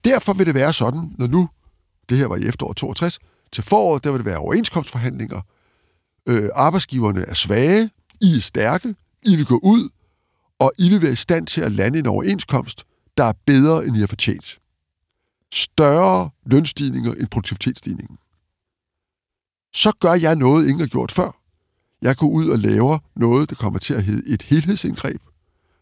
Derfor 0.03 0.33
vil 0.33 0.45
det 0.45 0.55
være 0.55 0.73
sådan, 0.73 1.15
når 1.17 1.27
nu, 1.27 1.49
det 2.09 2.17
her 2.17 2.27
var 2.27 2.35
i 2.35 2.43
efteråret 2.43 2.77
62, 2.77 3.19
til 3.51 3.63
foråret, 3.63 4.03
der 4.03 4.11
vil 4.11 4.17
det 4.17 4.25
være 4.25 4.37
overenskomstforhandlinger. 4.37 5.41
Øh, 6.29 6.49
arbejdsgiverne 6.55 7.21
er 7.21 7.33
svage, 7.33 7.89
I 8.21 8.35
er 8.35 8.41
stærke, 8.41 8.95
I 9.25 9.35
vil 9.35 9.45
gå 9.45 9.59
ud, 9.63 9.89
og 10.59 10.71
I 10.77 10.89
vil 10.89 11.01
være 11.01 11.11
i 11.11 11.15
stand 11.15 11.47
til 11.47 11.61
at 11.61 11.71
lande 11.71 11.99
en 11.99 12.05
overenskomst, 12.05 12.85
der 13.17 13.23
er 13.23 13.33
bedre, 13.45 13.85
end 13.85 13.97
I 13.97 13.99
har 13.99 14.07
fortjent. 14.07 14.59
Større 15.53 16.29
lønstigninger 16.45 17.13
end 17.13 17.27
produktivitetsstigningen. 17.27 18.17
Så 19.73 19.91
gør 19.99 20.13
jeg 20.13 20.35
noget, 20.35 20.63
ingen 20.67 20.79
har 20.79 20.87
gjort 20.87 21.11
før. 21.11 21.38
Jeg 22.01 22.17
går 22.17 22.27
ud 22.27 22.49
og 22.49 22.59
laver 22.59 22.99
noget, 23.15 23.49
der 23.49 23.55
kommer 23.55 23.79
til 23.79 23.93
at 23.93 24.03
hedde 24.03 24.33
et 24.33 24.41
helhedsindgreb, 24.41 25.21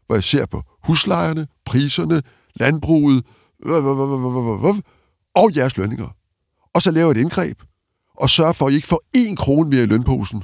hvor 0.05 0.15
jeg 0.15 0.23
ser 0.23 0.45
på 0.45 0.63
huslejerne, 0.83 1.47
priserne, 1.65 2.21
landbruget 2.55 3.25
og 5.35 5.55
jeres 5.55 5.77
lønninger. 5.77 6.07
Og 6.73 6.81
så 6.81 6.91
laver 6.91 7.07
jeg 7.07 7.11
et 7.11 7.21
indgreb, 7.21 7.61
og 8.17 8.29
sørger 8.29 8.53
for, 8.53 8.67
at 8.67 8.73
I 8.73 8.75
ikke 8.75 8.87
får 8.87 9.03
én 9.17 9.35
krone 9.35 9.69
mere 9.69 9.83
i 9.83 9.85
lønposen 9.85 10.43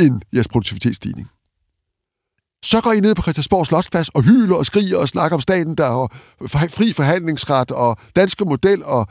end 0.00 0.20
jeres 0.34 0.48
produktivitetsstigning. 0.48 1.28
Så 2.64 2.80
går 2.80 2.92
I 2.92 3.00
ned 3.00 3.14
på 3.14 3.22
Christiansborg 3.22 3.66
Slotsplads 3.66 4.08
og 4.08 4.22
hyler 4.22 4.56
og 4.56 4.66
skriger 4.66 4.98
og 4.98 5.08
snakker 5.08 5.34
om 5.34 5.40
staten, 5.40 5.74
der 5.74 5.86
har 5.86 6.68
fri 6.68 6.92
forhandlingsret 6.92 7.70
og 7.70 7.96
danske 8.16 8.44
model 8.44 8.84
og 8.84 9.06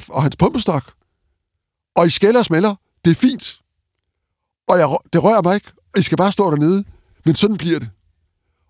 F 0.00 0.08
og 0.08 0.22
hans 0.22 0.36
pumpestok. 0.36 0.92
Og 1.96 2.06
I 2.06 2.10
skælder 2.10 2.38
og 2.38 2.44
smelter. 2.44 2.74
Det 3.04 3.10
er 3.10 3.14
fint. 3.14 3.63
Og 4.68 4.78
jeg, 4.78 4.96
det 5.12 5.24
rører 5.24 5.42
mig 5.42 5.54
ikke. 5.54 5.72
I 5.96 6.02
skal 6.02 6.18
bare 6.18 6.32
stå 6.32 6.50
dernede. 6.50 6.84
Men 7.24 7.34
sådan 7.34 7.56
bliver 7.56 7.78
det. 7.78 7.90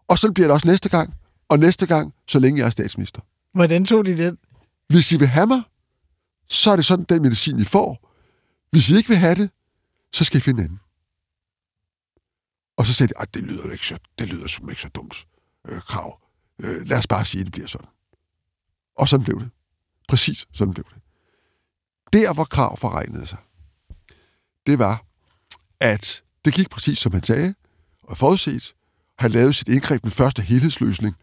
Og 0.09 0.19
sådan 0.19 0.35
bliver 0.35 0.47
det 0.47 0.55
også 0.55 0.69
næste 0.69 0.89
gang. 0.89 1.15
Og 1.49 1.59
næste 1.59 1.87
gang, 1.87 2.15
så 2.29 2.39
længe 2.39 2.59
jeg 2.59 2.67
er 2.67 2.71
statsminister. 2.71 3.21
Hvordan 3.53 3.85
tog 3.85 4.07
de 4.07 4.19
den? 4.19 4.39
Hvis 4.89 5.13
I 5.13 5.17
vil 5.17 5.29
have 5.29 5.47
mig, 5.47 5.63
så 6.49 6.71
er 6.71 6.77
det 6.77 6.85
sådan 6.85 7.05
den 7.09 7.23
medicin, 7.23 7.61
I 7.61 7.65
får. 7.65 8.11
Hvis 8.71 8.91
I 8.91 8.97
ikke 8.97 9.09
vil 9.09 9.19
have 9.19 9.35
det, 9.35 9.51
så 10.13 10.25
skal 10.25 10.39
I 10.39 10.41
finde 10.41 10.61
en 10.61 10.65
anden. 10.65 10.81
Og 12.77 12.87
så 12.87 12.93
sagde 12.93 13.13
de, 13.13 13.21
at 13.21 13.35
det 13.35 13.43
lyder 13.43 13.71
ikke 13.71 13.87
så, 13.87 13.99
det 14.19 14.29
lyder 14.29 14.47
som 14.47 14.71
ikke 14.71 14.83
så 14.83 14.89
dumt 14.89 15.27
øh, 15.69 15.81
krav. 15.81 16.21
Øh, 16.59 16.87
lad 16.87 16.99
os 16.99 17.07
bare 17.07 17.25
sige, 17.25 17.41
at 17.41 17.47
det 17.47 17.53
bliver 17.53 17.67
sådan. 17.67 17.89
Og 18.99 19.09
sådan 19.09 19.25
blev 19.25 19.41
det. 19.41 19.51
Præcis 20.09 20.47
sådan 20.53 20.75
blev 20.75 20.85
det. 20.95 21.03
Der, 22.13 22.35
hvor 22.35 22.45
krav 22.45 22.79
forregnede 22.79 23.27
sig, 23.27 23.39
det 24.67 24.79
var, 24.79 25.05
at 25.81 26.23
det 26.45 26.55
gik 26.55 26.71
præcis 26.71 26.99
som 26.99 27.13
han 27.13 27.23
sagde, 27.23 27.55
og 28.03 28.19
forudset. 28.19 28.75
Han 29.19 29.31
lavede 29.31 29.53
sit 29.53 29.69
indgreb 29.69 30.03
den 30.03 30.11
første 30.11 30.43
helhedsløsning. 30.43 31.17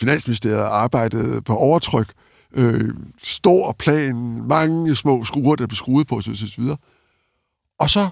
Finansministeriet 0.00 0.58
arbejdede 0.58 1.42
på 1.42 1.56
overtryk, 1.56 2.12
øh, 2.52 2.94
stor 3.22 3.72
plan, 3.72 4.16
mange 4.48 4.96
små 4.96 5.24
skruer, 5.24 5.56
der 5.56 5.66
blev 5.66 5.76
skruet 5.76 6.06
på, 6.06 6.16
osv. 6.16 6.60
Og 7.78 7.90
så 7.90 8.10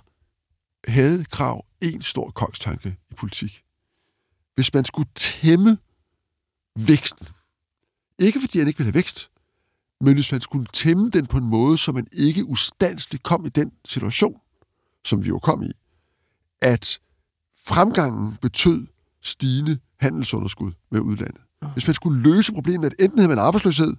havde 0.88 1.24
Krav 1.24 1.64
en 1.80 2.02
stor 2.02 2.30
kongstanke 2.30 2.96
i 3.10 3.14
politik. 3.14 3.62
Hvis 4.54 4.74
man 4.74 4.84
skulle 4.84 5.08
tæmme 5.14 5.78
væksten, 6.76 7.28
ikke 8.18 8.40
fordi 8.40 8.58
han 8.58 8.68
ikke 8.68 8.78
ville 8.78 8.92
have 8.92 8.94
vækst, 8.94 9.30
men 10.00 10.14
hvis 10.14 10.32
man 10.32 10.40
skulle 10.40 10.66
tæmme 10.72 11.10
den 11.10 11.26
på 11.26 11.38
en 11.38 11.44
måde, 11.44 11.78
så 11.78 11.92
man 11.92 12.06
ikke 12.12 12.44
ustandsligt 12.44 13.22
kom 13.22 13.46
i 13.46 13.48
den 13.48 13.72
situation, 13.84 14.40
som 15.04 15.24
vi 15.24 15.28
jo 15.28 15.38
kom 15.38 15.62
i, 15.62 15.70
at 16.62 16.98
fremgangen 17.66 18.36
betød 18.42 18.86
stigende 19.22 19.78
handelsunderskud 20.00 20.72
med 20.90 21.00
udlandet. 21.00 21.40
Hvis 21.72 21.86
man 21.86 21.94
skulle 21.94 22.22
løse 22.22 22.52
problemet, 22.52 22.86
at 22.86 22.94
enten 22.98 23.18
havde 23.18 23.28
man 23.28 23.38
arbejdsløshed, 23.38 23.94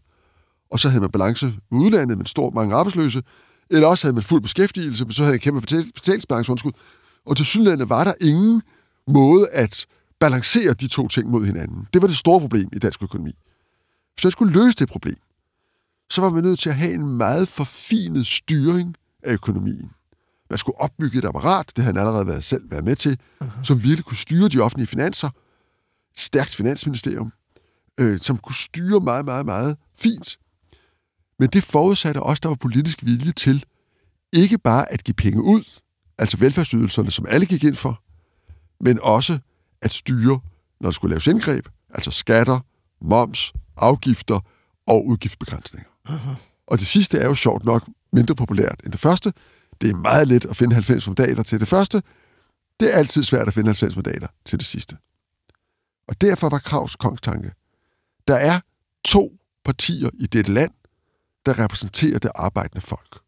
og 0.72 0.80
så 0.80 0.90
havde 0.90 1.02
man 1.02 1.12
balance 1.12 1.46
med 1.72 1.80
udlandet, 1.80 2.18
men 2.18 2.26
stor 2.26 2.50
mange 2.50 2.76
arbejdsløse, 2.76 3.24
eller 3.70 3.88
også 3.88 4.08
havde 4.08 4.14
man 4.14 4.24
fuld 4.24 4.42
beskæftigelse, 4.42 5.06
men 5.06 5.12
så 5.12 5.24
havde 5.24 5.34
man 5.34 5.40
kæmpe 5.40 5.62
betalingsbalanceunderskud. 5.94 6.72
Og 7.26 7.38
til 7.38 7.46
synligheden 7.46 7.90
var 7.90 8.04
der 8.04 8.14
ingen 8.22 8.62
måde 9.08 9.50
at 9.50 9.86
balancere 10.20 10.74
de 10.74 10.88
to 10.88 11.08
ting 11.08 11.30
mod 11.30 11.46
hinanden. 11.46 11.88
Det 11.94 12.02
var 12.02 12.08
det 12.08 12.18
store 12.18 12.40
problem 12.40 12.70
i 12.74 12.80
dansk 12.80 13.04
økonomi. 13.04 13.32
Hvis 14.14 14.24
man 14.24 14.32
skulle 14.32 14.54
løse 14.54 14.76
det 14.76 14.90
problem, 14.90 15.18
så 16.10 16.22
var 16.22 16.30
man 16.30 16.44
nødt 16.44 16.60
til 16.60 16.70
at 16.70 16.76
have 16.76 16.94
en 16.94 17.18
meget 17.18 17.48
forfinet 17.48 18.28
styring 18.28 18.96
af 19.24 19.34
økonomien. 19.34 19.92
Man 20.54 20.58
skulle 20.58 20.82
opbygge 20.82 21.18
et 21.18 21.26
apparat, 21.26 21.72
det 21.76 21.84
havde 21.84 21.96
han 21.96 22.08
allerede 22.08 22.28
været 22.28 22.44
selv 22.44 22.72
været 22.72 22.84
med 22.84 22.96
til, 22.96 23.20
uh-huh. 23.44 23.64
som 23.64 23.84
virkelig 23.84 24.06
kunne 24.06 24.18
styre 24.18 24.48
de 24.48 24.60
offentlige 24.60 24.88
finanser. 24.88 25.28
Et 25.28 26.20
stærkt 26.20 26.56
finansministerium, 26.56 27.34
øh, 28.00 28.20
som 28.20 28.38
kunne 28.38 28.56
styre 28.56 29.00
meget, 29.00 29.26
meget, 29.26 29.46
meget 29.46 29.78
fint. 29.96 30.40
Men 31.40 31.50
det 31.50 31.64
forudsatte 31.64 32.24
også, 32.24 32.40
der 32.44 32.50
var 32.50 32.56
politisk 32.56 33.06
vilje 33.06 33.32
til 33.32 33.66
ikke 34.34 34.58
bare 34.58 34.92
at 34.92 35.04
give 35.04 35.16
penge 35.16 35.42
ud, 35.44 35.80
altså 36.18 36.38
velfærdsydelserne, 36.38 37.12
som 37.12 37.26
alle 37.30 37.46
gik 37.46 37.64
ind 37.64 37.76
for, 37.76 38.02
men 38.84 39.00
også 39.02 39.40
at 39.82 39.94
styre, 39.94 40.40
når 40.80 40.90
der 40.90 40.92
skulle 40.92 41.12
laves 41.12 41.28
indgreb, 41.28 41.68
altså 41.90 42.12
skatter, 42.12 42.60
moms, 43.02 43.54
afgifter 43.78 44.40
og 44.88 45.06
udgiftsbegrænsninger. 45.08 45.90
Uh-huh. 46.10 46.36
Og 46.68 46.80
det 46.80 46.88
sidste 46.88 47.18
er 47.18 47.26
jo 47.26 47.36
sjovt 47.36 47.66
nok 47.66 47.90
mindre 48.12 48.36
populært 48.36 48.82
end 48.84 48.92
det 48.92 49.02
første. 49.02 49.34
Det 49.82 49.90
er 49.90 49.96
meget 49.96 50.28
let 50.28 50.46
at 50.46 50.58
finde 50.58 50.74
90 50.74 51.08
mandater 51.08 51.44
til 51.44 51.60
det 51.60 51.68
første. 51.68 52.04
Det 52.80 52.94
er 52.94 52.98
altid 52.98 53.24
svært 53.24 53.48
at 53.48 53.54
finde 53.54 53.68
90 53.68 53.96
mandater 53.96 54.28
til 54.46 54.60
det 54.60 54.68
sidste. 54.68 54.98
Og 56.08 56.22
derfor 56.22 56.50
var 56.50 56.60
Kravs 56.60 56.96
kongstanke. 56.96 57.52
Der 58.28 58.36
er 58.36 58.60
to 59.06 59.38
partier 59.66 60.10
i 60.14 60.26
dette 60.26 60.54
land, 60.54 60.72
der 61.46 61.64
repræsenterer 61.64 62.20
det 62.20 62.32
arbejdende 62.36 62.82
folk. 62.82 63.20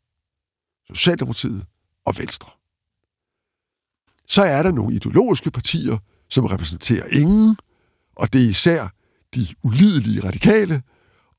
Socialdemokratiet 0.88 1.66
og 2.06 2.18
Venstre. 2.18 2.50
Så 4.28 4.42
er 4.42 4.64
der 4.64 4.72
nogle 4.72 4.96
ideologiske 4.96 5.52
partier, 5.52 5.98
som 6.30 6.46
repræsenterer 6.46 7.06
ingen, 7.06 7.58
og 8.16 8.34
det 8.34 8.46
er 8.46 8.50
især 8.50 8.88
de 9.36 9.48
ulidelige 9.64 10.28
radikale 10.28 10.84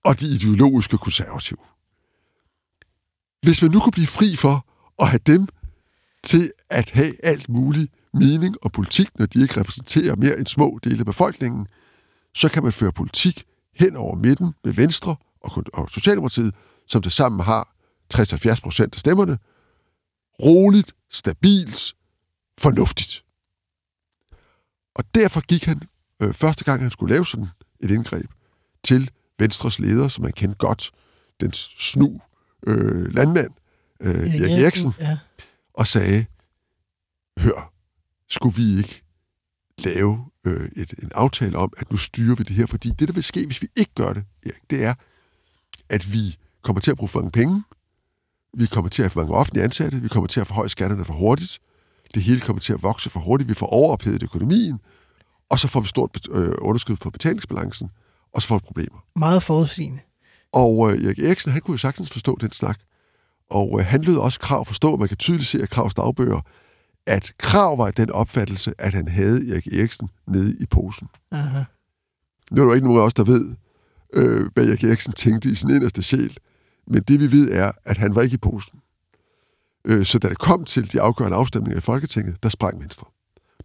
og 0.05 0.21
de 0.21 0.27
ideologiske 0.27 0.99
konservative. 0.99 1.59
Hvis 3.43 3.63
man 3.63 3.71
nu 3.71 3.81
kunne 3.81 3.93
blive 3.93 4.07
fri 4.07 4.37
for 4.37 4.67
og 4.99 5.09
have 5.09 5.21
dem 5.27 5.49
til 6.23 6.53
at 6.71 6.91
have 6.91 7.15
alt 7.23 7.49
muligt 7.49 7.93
mening 8.15 8.57
og 8.63 8.73
politik, 8.73 9.19
når 9.19 9.27
de 9.27 9.43
ikke 9.43 9.61
repræsenterer 9.61 10.17
mere 10.17 10.39
end 10.39 10.47
små 10.47 10.79
dele 10.85 10.99
af 10.99 11.07
befolkningen, 11.07 11.67
så 12.35 12.49
kan 12.49 12.63
man 12.63 12.73
føre 12.73 12.93
politik 12.93 13.45
hen 13.75 13.97
over 13.97 14.15
midten 14.15 14.55
med 14.65 14.73
Venstre 14.73 15.17
og, 15.41 15.65
og 15.73 15.91
Socialdemokratiet, 15.91 16.55
som 16.87 17.03
det 17.03 17.13
sammen 17.13 17.41
har 17.41 17.75
60-70 18.15 18.61
procent 18.61 18.95
af 18.95 19.01
stemmerne, 19.01 19.39
roligt, 20.43 20.93
stabilt, 21.11 21.95
fornuftigt. 22.59 23.25
Og 24.95 25.05
derfor 25.15 25.41
gik 25.41 25.65
han, 25.65 25.81
øh, 26.23 26.33
første 26.33 26.65
gang 26.65 26.83
han 26.83 26.91
skulle 26.91 27.15
lave 27.15 27.27
sådan 27.27 27.49
et 27.81 27.91
indgreb, 27.91 28.31
til 28.85 29.11
Venstres 29.39 29.79
leder, 29.79 30.09
som 30.09 30.23
man 30.23 30.33
kendte 30.33 30.57
godt, 30.59 30.91
den 31.41 31.53
snu 31.53 32.21
øh, 32.67 33.15
landmand, 33.15 33.51
øh, 34.01 34.41
Erik 34.41 34.63
Eriksen, 34.63 34.95
ja. 35.01 35.19
og 35.75 35.87
sagde, 35.87 36.27
hør, 37.39 37.73
skulle 38.29 38.57
vi 38.57 38.77
ikke 38.79 39.03
lave 39.79 40.25
øh, 40.45 40.69
et, 40.77 40.95
en 41.03 41.11
aftale 41.15 41.59
om, 41.59 41.73
at 41.79 41.91
nu 41.91 41.97
styrer 41.97 42.35
vi 42.35 42.45
det 42.45 42.57
her, 42.57 42.67
fordi 42.67 42.91
det, 42.91 43.09
der 43.09 43.15
vil 43.15 43.25
ske, 43.25 43.47
hvis 43.47 43.63
vi 43.63 43.69
ikke 43.77 43.95
gør 43.95 44.13
det, 44.13 44.25
Erik, 44.45 44.71
det 44.71 44.85
er, 44.85 44.95
at 45.89 46.13
vi 46.13 46.37
kommer 46.63 46.81
til 46.81 46.91
at 46.91 46.97
bruge 46.97 47.09
for 47.09 47.21
mange 47.21 47.33
penge, 47.33 47.63
vi 48.59 48.67
kommer 48.67 48.89
til 48.89 49.03
at 49.03 49.05
have 49.05 49.11
for 49.11 49.21
mange 49.21 49.35
offentlige 49.35 49.65
ansatte, 49.65 50.03
vi 50.03 50.09
kommer 50.09 50.29
til 50.29 50.41
at 50.41 50.47
forhøje 50.47 50.69
skatterne 50.69 51.05
for 51.05 51.15
hurtigt, 51.15 51.59
det 52.15 52.23
hele 52.23 52.41
kommer 52.41 52.61
til 52.61 52.73
at 52.73 52.83
vokse 52.83 53.11
for 53.11 53.21
hurtigt, 53.21 53.49
vi 53.49 53.55
får 53.55 53.67
overophedet 53.67 54.23
økonomien, 54.23 54.81
og 55.51 55.59
så 55.59 55.69
får 55.69 55.81
vi 55.81 55.87
stort 55.87 56.29
øh, 56.31 56.53
underskud 56.59 56.97
på 56.97 57.11
betalingsbalancen, 57.11 57.91
og 58.33 58.43
så 58.43 58.49
får 58.49 58.59
vi 58.59 58.63
problemer. 58.65 59.05
Meget 59.17 59.43
forudsigende. 59.43 60.01
Og 60.53 60.93
øh, 60.93 61.05
Erik 61.05 61.19
Eriksen, 61.19 61.53
han 61.53 61.61
kunne 61.61 61.75
jo 61.75 61.79
sagtens 61.79 62.11
forstå 62.11 62.39
den 62.41 62.53
snak. 62.53 62.81
Og 63.51 63.81
øh, 63.81 63.87
han 63.87 64.03
lød 64.03 64.17
også 64.17 64.41
krav 64.41 64.67
forstå, 64.67 64.97
man 64.97 65.09
kan 65.09 65.17
tydeligt 65.17 65.49
se 65.49 65.63
af 65.63 65.69
Kravs 65.69 65.95
dagbøger, 65.95 66.41
at 67.07 67.33
Krav 67.39 67.79
var 67.79 67.89
i 67.89 67.93
den 67.97 68.11
opfattelse, 68.11 68.75
at 68.79 68.93
han 68.95 69.09
havde 69.09 69.53
Erik 69.53 69.67
Eriksen 69.67 70.09
nede 70.29 70.57
i 70.61 70.67
posen. 70.67 71.09
Aha. 71.31 71.63
Nu 72.51 72.61
er 72.61 72.65
der 72.65 72.71
jo 72.71 72.75
ikke 72.75 72.87
nogen 72.87 73.01
af 73.01 73.05
os, 73.07 73.15
der 73.15 73.25
ved, 73.25 73.55
øh, 74.15 74.51
hvad 74.55 74.69
Erik 74.69 74.85
Eriksen 74.85 75.13
tænkte 75.13 75.49
i 75.51 75.55
sin 75.55 75.71
inderste 75.71 76.03
sjæl. 76.03 76.37
Men 76.87 77.03
det 77.03 77.21
vi 77.21 77.33
ved 77.33 77.53
er, 77.53 77.71
at 77.85 77.97
han 77.99 78.15
var 78.15 78.23
ikke 78.23 78.35
i 78.35 78.39
posen. 78.39 78.79
Øh, 79.87 80.07
så 80.07 80.19
da 80.19 80.29
det 80.29 80.39
kom 80.39 80.65
til 80.65 80.93
de 80.93 81.01
afgørende 81.01 81.37
afstemninger 81.37 81.79
i 81.79 81.81
Folketinget, 81.81 82.43
der 82.43 82.49
sprang 82.49 82.81
Venstre. 82.81 83.07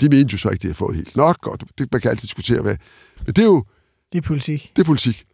De 0.02 0.10
mente 0.10 0.32
jo 0.34 0.38
så 0.38 0.50
ikke, 0.50 0.58
at 0.58 0.62
de 0.62 0.68
havde 0.68 0.76
fået 0.78 0.96
helt 0.96 1.16
nok, 1.16 1.48
og 1.48 1.60
det, 1.78 1.88
man 1.92 2.02
kan 2.02 2.12
altid 2.12 2.22
diskutere, 2.28 2.62
hvad. 2.62 2.76
Men 3.26 3.34
det 3.34 3.40
er 3.40 3.46
jo 3.46 3.64
Det 4.12 4.18
er 4.18 4.22
politik. 4.22 4.72
det 4.76 4.82
er 4.82 4.86
politik. 4.86 5.26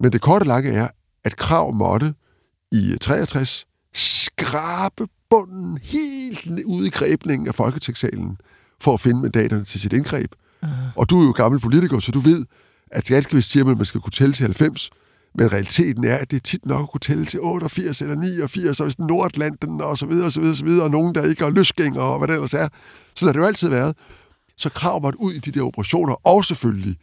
Men 0.00 0.12
det 0.12 0.20
korte 0.20 0.44
lange 0.46 0.70
er, 0.70 0.88
at 1.24 1.36
Krav 1.36 1.74
måtte 1.74 2.14
i 2.72 2.94
63 3.00 3.66
skrabe 3.94 5.06
bunden 5.30 5.78
helt 5.82 6.64
ude 6.64 6.86
i 6.86 6.90
grebningen 6.90 7.48
af 7.48 7.54
Folketingssalen 7.54 8.38
for 8.80 8.94
at 8.94 9.00
finde 9.00 9.20
mandaterne 9.20 9.64
til 9.64 9.80
sit 9.80 9.92
indgreb. 9.92 10.32
Uh-huh. 10.62 10.68
Og 10.96 11.10
du 11.10 11.20
er 11.20 11.24
jo 11.24 11.32
gammel 11.32 11.60
politiker, 11.60 11.98
så 11.98 12.12
du 12.12 12.20
ved, 12.20 12.44
at 12.90 13.04
ganske 13.04 13.34
vist 13.34 13.50
siger 13.50 13.64
man, 13.64 13.72
at 13.72 13.78
man 13.78 13.86
skal 13.86 14.00
kunne 14.00 14.12
tælle 14.12 14.34
til 14.34 14.44
90, 14.44 14.90
men 15.34 15.52
realiteten 15.52 16.04
er, 16.04 16.16
at 16.16 16.30
det 16.30 16.36
er 16.36 16.40
tit 16.40 16.66
nok 16.66 16.82
at 16.82 16.90
kunne 16.90 17.00
tælle 17.00 17.26
til 17.26 17.40
88 17.40 18.00
eller 18.00 18.14
89, 18.14 18.80
og 18.80 18.86
hvis 18.86 18.98
Nordatlanten 18.98 19.80
og 19.80 19.98
så 19.98 20.06
videre, 20.06 20.26
og 20.26 20.32
så 20.32 20.40
videre, 20.40 20.52
og 20.52 20.56
så 20.56 20.64
videre, 20.64 20.84
og 20.84 20.90
nogen, 20.90 21.14
der 21.14 21.26
ikke 21.26 21.42
har 21.42 21.50
løsgængere 21.50 22.04
og 22.04 22.18
hvad 22.18 22.28
det 22.28 22.34
ellers 22.34 22.54
er. 22.54 22.68
Sådan 23.14 23.26
har 23.28 23.32
det 23.32 23.40
jo 23.40 23.46
altid 23.46 23.68
været. 23.68 23.96
Så 24.56 24.68
krav 24.70 25.02
måtte 25.02 25.20
ud 25.20 25.32
i 25.32 25.38
de 25.38 25.50
der 25.50 25.62
operationer, 25.62 26.14
og 26.26 26.44
selvfølgelig 26.44 26.96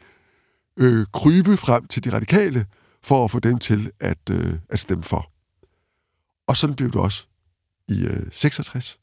øh, 0.79 1.05
krybe 1.13 1.57
frem 1.57 1.87
til 1.87 2.03
de 2.03 2.13
radikale, 2.13 2.65
for 3.03 3.25
at 3.25 3.31
få 3.31 3.39
dem 3.39 3.59
til 3.59 3.91
at, 3.99 4.17
øh, 4.29 4.53
at 4.69 4.79
stemme 4.79 5.03
for. 5.03 5.34
Og 6.47 6.57
sådan 6.57 6.75
blev 6.75 6.91
det 6.91 7.01
også 7.01 7.25
i 7.87 8.05
øh, 8.05 8.31
66. 8.31 8.99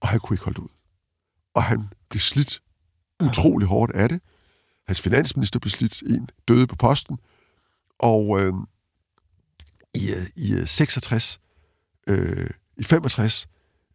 Og 0.00 0.08
han 0.08 0.20
kunne 0.20 0.34
ikke 0.34 0.44
holde 0.44 0.60
ud. 0.60 0.68
Og 1.54 1.62
han 1.62 1.88
blev 2.08 2.20
slidt 2.20 2.62
utrolig 3.22 3.68
hårdt 3.68 3.92
af 3.92 4.08
det. 4.08 4.20
Hans 4.86 5.00
finansminister 5.00 5.58
blev 5.58 5.70
slidt, 5.70 6.02
en 6.02 6.28
døde 6.48 6.66
på 6.66 6.76
posten. 6.76 7.18
Og 7.98 8.40
øh, 8.40 8.52
i, 9.94 10.10
øh, 10.10 10.26
i 10.36 10.54
øh, 10.54 10.66
66, 10.66 11.40
øh, 12.08 12.50
i 12.76 12.84
65, 12.84 13.48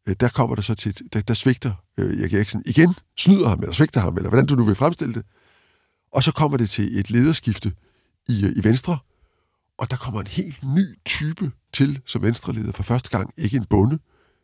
øh, 0.07 0.15
der 0.19 0.29
kommer 0.29 0.55
der 0.55 0.61
så 0.61 0.75
til, 0.75 1.13
der, 1.13 1.21
der 1.21 1.33
svigter 1.33 1.73
øh, 1.99 2.19
Erik 2.19 2.33
Eriksen 2.33 2.63
igen, 2.65 2.95
snyder 3.17 3.47
ham, 3.47 3.59
eller 3.59 3.73
svigter 3.73 4.01
ham, 4.01 4.15
eller 4.15 4.29
hvordan 4.29 4.45
du 4.45 4.55
nu 4.55 4.65
vil 4.65 4.75
fremstille 4.75 5.13
det. 5.13 5.25
Og 6.11 6.23
så 6.23 6.31
kommer 6.31 6.57
det 6.57 6.69
til 6.69 6.99
et 6.99 7.09
lederskifte 7.09 7.73
i, 8.29 8.45
øh, 8.45 8.51
i 8.55 8.63
Venstre, 8.63 8.97
og 9.77 9.91
der 9.91 9.97
kommer 9.97 10.19
en 10.19 10.27
helt 10.27 10.63
ny 10.63 10.99
type 11.05 11.51
til 11.75 12.01
som 12.05 12.23
venstreleder 12.23 12.71
for 12.71 12.83
første 12.83 13.09
gang. 13.09 13.33
Ikke 13.37 13.57
en 13.57 13.65
bonde, 13.65 13.99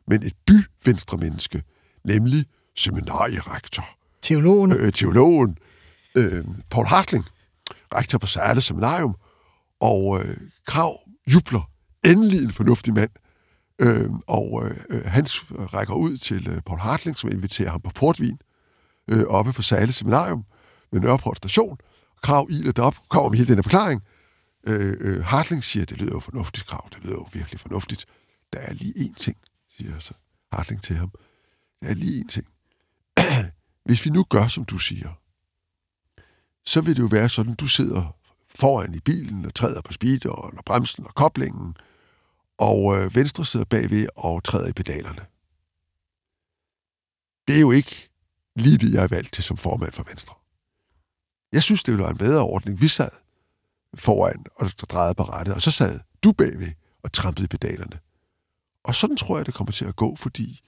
men 0.08 0.24
et 0.24 0.34
by-venstremenneske, 0.48 1.64
nemlig 2.06 2.46
seminarierektor, 2.76 3.86
Teologen. 4.22 4.72
øh, 4.72 4.94
teologen 4.94 5.58
øh, 6.16 6.46
Paul 6.70 6.86
Hartling, 6.86 7.26
rektor 7.96 8.18
på 8.18 8.28
Særle 8.28 8.62
Seminarium, 8.62 9.16
og 9.80 10.20
øh, 10.20 10.38
Krav 10.68 11.00
jubler. 11.34 11.70
Endelig 12.06 12.44
en 12.44 12.52
fornuftig 12.52 12.94
mand. 12.94 13.10
Øh, 13.80 14.10
og 14.28 14.64
øh, 14.66 15.06
han 15.06 15.26
rækker 15.74 15.94
ud 15.94 16.18
til 16.18 16.50
øh, 16.50 16.62
Paul 16.66 16.80
Hartling, 16.80 17.18
som 17.18 17.30
inviterer 17.34 17.72
ham 17.72 17.82
på 17.82 17.92
portvin 17.96 18.40
øh, 19.12 19.24
oppe 19.24 19.54
på 19.54 19.62
Særle 19.62 19.92
Seminarium 19.92 20.44
ved 20.92 21.00
Nørreport 21.00 21.38
station. 21.38 21.78
Krav 22.24 22.48
iler 22.50 22.72
derop, 22.72 22.96
kommer 23.10 23.30
med 23.30 23.38
hele 23.38 23.48
den 23.48 23.56
her 23.56 23.64
forklaring. 23.64 24.02
Øh, 24.68 24.98
øh, 25.00 25.24
Hartling 25.24 25.64
siger, 25.64 25.86
det 25.86 25.98
lyder 25.98 26.12
jo 26.12 26.20
fornuftigt, 26.20 26.68
Krav, 26.68 26.90
det 26.94 27.04
lyder 27.04 27.14
jo 27.14 27.28
virkelig 27.34 27.60
fornuftigt. 27.60 28.06
Der 28.54 28.60
er 28.60 28.74
lige 28.74 28.94
én 28.94 29.14
ting, 29.14 29.38
siger 29.70 30.00
så 30.00 30.14
Hartling 30.54 30.84
til 30.84 30.96
ham. 30.96 31.12
Der 31.82 31.90
er 31.90 31.94
lige 31.94 32.24
én 32.24 32.28
ting. 32.28 32.48
Hvis 33.86 34.06
vi 34.06 34.10
nu 34.10 34.24
gør, 34.24 34.48
som 34.48 34.66
du 34.66 34.78
siger, 34.78 35.10
så 36.66 36.82
vil 36.82 36.96
det 36.96 37.02
jo 37.02 37.08
være 37.08 37.30
sådan, 37.30 37.54
du 37.54 37.68
sidder 37.68 38.16
foran 38.56 38.94
i 38.94 39.00
bilen 39.00 39.46
og 39.46 39.56
træder 39.56 39.82
på 39.82 39.94
speederen 39.94 40.58
og 40.58 40.66
bremsen 40.66 41.06
og 41.06 41.16
koblingen, 41.16 41.78
og 42.58 42.98
øh, 42.98 43.16
venstre 43.16 43.46
sidder 43.46 43.66
bagved 43.66 44.08
og 44.16 44.44
træder 44.44 44.70
i 44.70 44.74
pedalerne. 44.74 45.26
Det 47.48 47.56
er 47.56 47.62
jo 47.62 47.72
ikke 47.72 48.10
lige 48.56 48.78
det, 48.78 48.94
jeg 48.94 49.04
er 49.04 49.08
valgt 49.08 49.34
til 49.34 49.44
som 49.44 49.58
formand 49.58 49.92
for 49.92 50.04
Venstre. 50.04 50.34
Jeg 51.52 51.64
synes, 51.64 51.84
det 51.84 51.92
ville 51.92 52.04
være 52.04 52.12
en 52.12 52.18
bedre 52.18 52.42
ordning. 52.42 52.82
Vi 52.82 52.88
sad 52.88 53.10
foran 53.96 54.46
og 54.56 54.70
drejede 54.70 55.16
på 55.16 55.24
rettet, 55.24 55.56
og 55.56 55.62
så 55.62 55.72
sad 55.72 56.00
du 56.24 56.32
bagved 56.32 56.72
og 57.04 57.14
trampede 57.14 57.46
i 57.46 57.48
pedalerne. 57.48 58.00
Og 58.84 58.96
sådan 58.96 59.18
tror 59.18 59.38
jeg, 59.38 59.46
det 59.46 59.54
kommer 59.54 59.72
til 59.72 59.86
at 59.86 59.96
gå, 59.96 60.16
fordi 60.16 60.62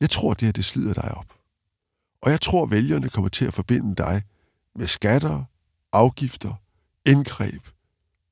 jeg 0.00 0.10
tror, 0.10 0.34
det 0.34 0.46
her, 0.46 0.52
det 0.52 0.64
slider 0.64 0.94
dig 0.94 1.14
op. 1.14 1.38
Og 2.22 2.30
jeg 2.30 2.40
tror, 2.40 2.66
vælgerne 2.66 3.08
kommer 3.08 3.28
til 3.28 3.44
at 3.44 3.54
forbinde 3.54 3.96
dig 3.96 4.22
med 4.74 4.86
skatter, 4.86 5.44
afgifter, 5.92 6.54
indgreb, 7.06 7.68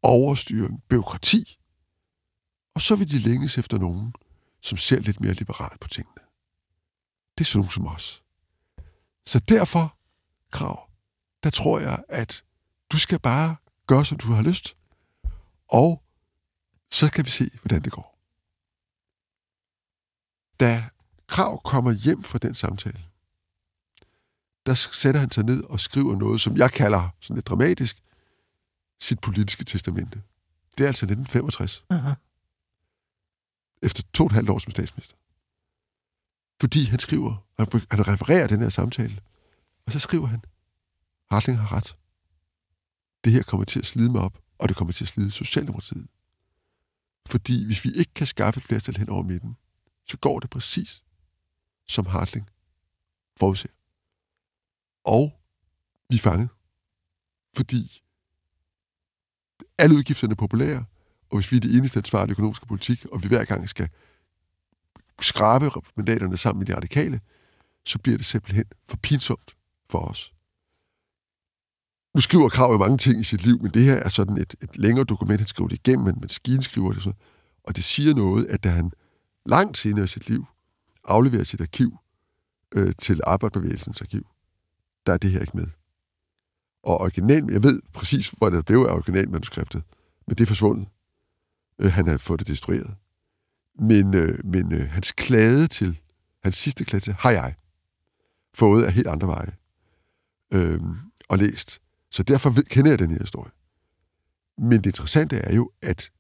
overstyring, 0.03 0.83
byråkrati. 0.89 1.59
Og 2.75 2.81
så 2.81 2.97
vil 2.97 3.11
de 3.11 3.19
længes 3.19 3.59
efter 3.59 3.79
nogen, 3.79 4.15
som 4.63 4.79
ser 4.79 5.01
lidt 5.01 5.21
mere 5.21 5.33
liberalt 5.33 5.81
på 5.81 5.89
tingene. 5.89 6.21
Det 7.39 7.45
er 7.45 7.49
sådan 7.49 7.59
nogen 7.59 7.71
som 7.71 7.87
os. 7.87 8.23
Så 9.27 9.39
derfor, 9.39 9.97
Krav, 10.51 10.91
der 11.43 11.51
tror 11.51 11.79
jeg, 11.79 12.05
at 12.09 12.45
du 12.93 12.99
skal 12.99 13.19
bare 13.19 13.57
gøre, 13.91 14.05
som 14.05 14.19
du 14.19 14.33
har 14.33 14.43
lyst. 14.43 14.77
Og 15.81 16.03
så 16.91 17.11
kan 17.11 17.25
vi 17.25 17.31
se, 17.31 17.51
hvordan 17.63 17.83
det 17.83 17.93
går. 17.93 18.07
Da 20.61 20.89
Krav 21.27 21.63
kommer 21.63 21.93
hjem 21.93 22.23
fra 22.23 22.39
den 22.39 22.55
samtale, 22.55 23.01
der 24.67 24.75
sætter 24.75 25.21
han 25.21 25.31
sig 25.31 25.45
ned 25.45 25.65
og 25.65 25.81
skriver 25.81 26.17
noget, 26.17 26.41
som 26.41 26.57
jeg 26.57 26.71
kalder 26.73 27.03
sådan 27.21 27.37
lidt 27.37 27.47
dramatisk, 27.47 28.03
sit 29.01 29.21
politiske 29.21 29.65
testamente. 29.65 30.23
Det 30.79 30.85
er 30.85 30.89
altså 30.89 31.05
1965. 31.07 31.85
Aha. 31.91 32.15
Efter 33.83 34.03
to 34.13 34.25
og 34.25 34.27
et 34.27 34.33
halvt 34.33 34.51
år 34.51 34.59
som 34.59 34.71
statsminister. 34.71 35.17
Fordi 36.61 36.85
han 36.85 36.99
skriver, 36.99 37.47
han, 37.59 37.67
han 37.91 38.09
refererer 38.09 38.47
den 38.47 38.61
her 38.61 38.69
samtale, 38.69 39.21
og 39.87 39.93
så 39.93 39.99
skriver 39.99 40.27
han, 40.27 40.43
Hartling 41.31 41.59
har 41.59 41.73
ret. 41.77 41.97
Det 43.25 43.33
her 43.33 43.43
kommer 43.43 43.65
til 43.65 43.79
at 43.79 43.87
slide 43.87 44.11
mig 44.11 44.21
op, 44.21 44.39
og 44.59 44.69
det 44.69 44.77
kommer 44.77 44.93
til 44.93 45.05
at 45.05 45.09
slide 45.09 45.31
Socialdemokratiet. 45.31 46.09
Fordi 47.27 47.67
hvis 47.67 47.85
vi 47.85 47.91
ikke 47.91 48.15
kan 48.15 48.27
skaffe 48.27 48.59
et 48.59 48.65
flertal 48.65 48.97
hen 48.97 49.09
over 49.09 49.23
midten, 49.23 49.57
så 50.07 50.17
går 50.17 50.41
det 50.41 50.51
præcis, 50.51 51.03
som 51.89 52.07
Hartling 52.07 52.51
forudser. 53.37 53.69
Og 55.05 55.41
vi 56.09 56.17
er 56.17 56.21
fanget. 56.21 56.49
Fordi 57.57 58.03
alle 59.79 59.97
udgifterne 59.97 60.33
er 60.33 60.37
populære, 60.37 60.85
og 61.31 61.37
hvis 61.37 61.53
vi 61.53 61.57
er 61.57 61.61
det 61.61 61.77
eneste 61.77 61.99
ansvarlige 61.99 62.33
økonomiske 62.33 62.67
politik, 62.67 63.05
og 63.05 63.23
vi 63.23 63.29
hver 63.29 63.45
gang 63.45 63.69
skal 63.69 63.89
skrabe 65.21 65.71
mandaterne 65.97 66.37
sammen 66.37 66.59
med 66.59 66.67
de 66.67 66.77
radikale, 66.77 67.21
så 67.85 67.99
bliver 67.99 68.17
det 68.17 68.27
simpelthen 68.27 68.65
for 68.89 68.97
pinsomt 68.97 69.57
for 69.91 69.99
os. 69.99 70.33
Nu 72.15 72.21
skriver 72.21 72.49
Krav 72.49 72.73
jo 72.73 72.79
mange 72.79 72.99
ting 72.99 73.21
i 73.21 73.25
sit 73.25 73.45
liv, 73.45 73.63
men 73.63 73.71
det 73.71 73.85
her 73.85 73.95
er 73.95 74.09
sådan 74.09 74.37
et, 74.37 74.55
et 74.63 74.79
længere 74.79 75.05
dokument, 75.05 75.41
han 75.41 75.47
skriver 75.47 75.69
det 75.69 75.77
igennem, 75.77 76.05
men 76.05 76.19
maskinen 76.21 76.63
skriver 76.63 76.93
det 76.93 77.03
så. 77.03 77.13
Og 77.65 77.77
det 77.77 77.85
siger 77.85 78.15
noget, 78.15 78.45
at 78.45 78.65
da 78.65 78.69
han 78.69 78.93
langt 79.47 79.79
senere 79.79 80.05
i 80.05 80.09
sit 80.09 80.29
liv 80.29 80.47
afleverer 81.05 81.45
sit 81.45 81.61
arkiv 81.61 81.99
øh, 82.75 82.95
til 82.99 83.21
Arbejderbevægelsens 83.27 84.01
arkiv, 84.01 84.27
der 85.07 85.13
er 85.13 85.17
det 85.17 85.31
her 85.31 85.41
ikke 85.41 85.57
med. 85.57 85.67
Og 86.83 87.01
original, 87.01 87.47
jeg 87.53 87.63
ved 87.63 87.83
præcis, 87.93 88.29
hvor 88.29 88.51
det 88.51 88.65
blev 88.65 88.79
af 88.79 88.95
originalmanuskriptet, 88.95 89.83
men 90.27 90.37
det 90.37 90.45
er 90.45 90.47
forsvundet. 90.47 90.89
Øh, 91.79 91.93
han 91.93 92.07
har 92.07 92.19
fået 92.19 92.41
det 92.41 92.47
destrueret. 92.47 92.95
Men, 93.79 94.15
øh, 94.15 94.39
men 94.45 94.73
øh, 94.73 94.89
hans 94.89 95.13
klade 95.13 95.67
til, 95.67 96.01
hans 96.43 96.57
sidste 96.57 96.85
klade 96.85 97.05
til, 97.05 97.13
har 97.13 97.31
jeg 97.31 97.55
fået 98.55 98.85
af 98.85 98.93
helt 98.93 99.07
andre 99.07 99.27
veje 99.27 99.57
øh, 100.53 100.81
og 101.29 101.39
læst. 101.39 101.81
Så 102.11 102.23
derfor 102.23 102.51
ved, 102.51 102.65
kender 102.65 102.91
jeg 102.91 102.99
den 102.99 103.11
her 103.11 103.19
historie. 103.21 103.51
Men 104.59 104.79
det 104.79 104.87
interessante 104.87 105.37
er 105.37 105.55
jo, 105.55 105.71
at 105.83 106.11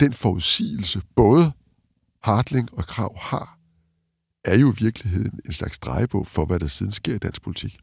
den 0.00 0.12
forudsigelse, 0.12 1.02
både 1.16 1.52
Hartling 2.22 2.68
og 2.72 2.86
Krav 2.86 3.18
har, 3.18 3.58
er 4.44 4.58
jo 4.58 4.72
i 4.72 4.76
virkeligheden 4.78 5.40
en 5.44 5.52
slags 5.52 5.78
drejebog 5.78 6.26
for, 6.26 6.44
hvad 6.44 6.58
der 6.58 6.66
siden 6.66 6.92
sker 6.92 7.14
i 7.14 7.18
dansk 7.18 7.42
politik. 7.42 7.78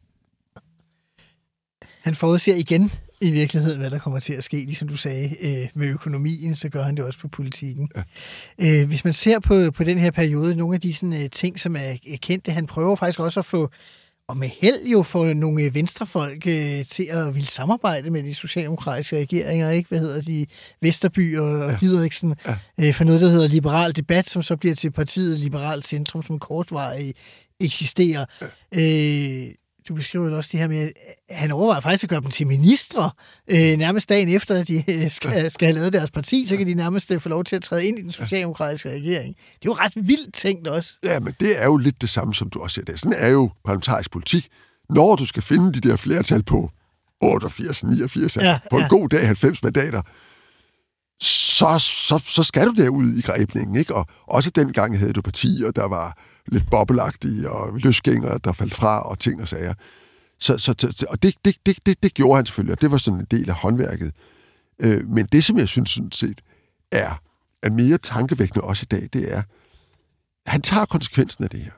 Han 2.00 2.14
forudser 2.14 2.56
igen, 2.56 2.92
i 3.20 3.30
virkeligheden, 3.30 3.80
hvad 3.80 3.90
der 3.90 3.98
kommer 3.98 4.18
til 4.18 4.32
at 4.32 4.44
ske. 4.44 4.56
Ligesom 4.56 4.88
du 4.88 4.96
sagde, 4.96 5.36
øh, 5.40 5.68
med 5.74 5.88
økonomien, 5.88 6.56
så 6.56 6.68
gør 6.68 6.82
han 6.82 6.96
det 6.96 7.04
også 7.04 7.18
på 7.18 7.28
politikken. 7.28 7.90
Ja. 7.96 8.82
Øh, 8.82 8.88
hvis 8.88 9.04
man 9.04 9.14
ser 9.14 9.38
på, 9.38 9.70
på 9.70 9.84
den 9.84 9.98
her 9.98 10.10
periode, 10.10 10.56
nogle 10.56 10.74
af 10.74 10.80
de 10.80 10.94
sådan, 10.94 11.22
øh, 11.22 11.30
ting, 11.30 11.60
som 11.60 11.76
er 11.76 11.96
kendte, 12.22 12.52
han 12.52 12.66
prøver 12.66 12.96
faktisk 12.96 13.20
også 13.20 13.40
at 13.40 13.46
få 13.46 13.70
og 14.28 14.36
med 14.36 14.48
held 14.48 14.86
jo 14.86 15.02
få 15.02 15.32
nogle 15.32 15.74
venstrefolk 15.74 16.46
øh, 16.46 16.86
til 16.86 17.04
at 17.10 17.34
ville 17.34 17.48
samarbejde 17.48 18.10
med 18.10 18.22
de 18.22 18.34
socialdemokratiske 18.34 19.16
regeringer, 19.16 19.70
ikke? 19.70 19.88
Hvad 19.88 19.98
hedder 19.98 20.22
de? 20.22 20.46
Vesterby 20.82 21.38
og 21.38 21.70
ja. 21.70 21.76
Didriksen, 21.80 22.34
ja. 22.46 22.86
øh, 22.86 22.94
for 22.94 23.04
noget, 23.04 23.20
der 23.20 23.28
hedder 23.28 23.48
Liberal 23.48 23.96
Debat, 23.96 24.28
som 24.28 24.42
så 24.42 24.56
bliver 24.56 24.74
til 24.74 24.90
partiet 24.90 25.40
Liberalt 25.40 25.86
Centrum, 25.86 26.22
som 26.22 26.38
kortvarigt 26.38 27.18
eksisterer. 27.60 28.24
Ja. 28.72 28.80
Øh, 28.80 29.54
du 29.88 29.94
beskriver 29.94 30.28
jo 30.28 30.36
også 30.36 30.50
det 30.52 30.60
her 30.60 30.68
med, 30.68 30.92
at 31.28 31.36
han 31.36 31.50
overvejer 31.50 31.80
faktisk 31.80 32.04
at 32.04 32.10
gøre 32.10 32.20
dem 32.20 32.30
til 32.30 32.46
ministre, 32.46 33.10
øh, 33.48 33.78
nærmest 33.78 34.08
dagen 34.08 34.28
efter, 34.28 34.60
at 34.60 34.68
de 34.68 34.84
øh, 34.88 35.10
skal, 35.10 35.50
skal 35.50 35.66
have 35.66 35.74
lavet 35.74 35.92
deres 35.92 36.10
parti, 36.10 36.46
så 36.46 36.56
kan 36.56 36.66
de 36.66 36.74
nærmest 36.74 37.10
øh, 37.10 37.20
få 37.20 37.28
lov 37.28 37.44
til 37.44 37.56
at 37.56 37.62
træde 37.62 37.86
ind 37.86 37.98
i 37.98 38.02
den 38.02 38.12
socialdemokratiske 38.12 38.90
regering. 38.90 39.36
Det 39.36 39.42
er 39.52 39.66
jo 39.66 39.72
ret 39.72 39.92
vildt 39.96 40.34
tænkt 40.34 40.68
også. 40.68 40.94
Ja, 41.04 41.20
men 41.20 41.34
det 41.40 41.62
er 41.62 41.64
jo 41.64 41.76
lidt 41.76 42.02
det 42.02 42.10
samme, 42.10 42.34
som 42.34 42.50
du 42.50 42.60
også 42.60 42.74
siger. 42.74 42.84
Det 42.84 43.00
sådan 43.00 43.18
er 43.18 43.28
jo 43.28 43.50
parlamentarisk 43.64 44.10
politik. 44.10 44.48
Når 44.90 45.16
du 45.16 45.26
skal 45.26 45.42
finde 45.42 45.72
de 45.72 45.88
der 45.88 45.96
flertal 45.96 46.42
på 46.42 46.70
88, 47.22 47.84
89, 47.84 48.36
ja, 48.36 48.58
på 48.70 48.76
en 48.76 48.82
ja. 48.82 48.88
god 48.88 49.08
dag 49.08 49.26
90 49.26 49.62
mandater, 49.62 50.02
så, 51.20 51.78
så, 51.78 52.22
så 52.26 52.42
skal 52.42 52.66
du 52.66 52.72
derud 52.72 53.12
i 53.12 53.20
grebningen, 53.20 53.76
ikke? 53.76 53.94
Og 53.94 54.06
også 54.26 54.50
dengang 54.50 54.98
havde 54.98 55.12
du 55.12 55.22
partier, 55.22 55.70
der 55.70 55.88
var 55.88 56.18
lidt 56.48 56.70
bobbelagtige 56.70 57.50
og 57.50 57.78
løsgængere, 57.78 58.38
der 58.44 58.52
faldt 58.52 58.74
fra 58.74 59.00
og 59.00 59.18
ting 59.18 59.40
og 59.40 59.48
sager. 59.48 59.74
Så, 60.38 60.58
så, 60.58 61.06
og 61.10 61.22
det, 61.22 61.34
det, 61.44 61.56
det, 61.66 61.78
det, 61.86 62.02
det 62.02 62.14
gjorde 62.14 62.36
han 62.36 62.46
selvfølgelig, 62.46 62.72
og 62.72 62.80
det 62.80 62.90
var 62.90 62.96
sådan 62.96 63.20
en 63.20 63.26
del 63.30 63.50
af 63.50 63.56
håndværket. 63.56 64.12
Øh, 64.82 65.08
men 65.08 65.26
det, 65.32 65.44
som 65.44 65.58
jeg 65.58 65.68
synes 65.68 65.90
sådan 65.90 66.12
set 66.12 66.40
er, 66.92 67.20
er 67.62 67.70
mere 67.70 67.98
tankevækkende 67.98 68.64
også 68.64 68.82
i 68.82 68.90
dag, 68.96 69.08
det 69.12 69.32
er, 69.32 69.38
at 70.46 70.52
han 70.52 70.62
tager 70.62 70.84
konsekvensen 70.84 71.44
af 71.44 71.50
det 71.50 71.60
her. 71.60 71.72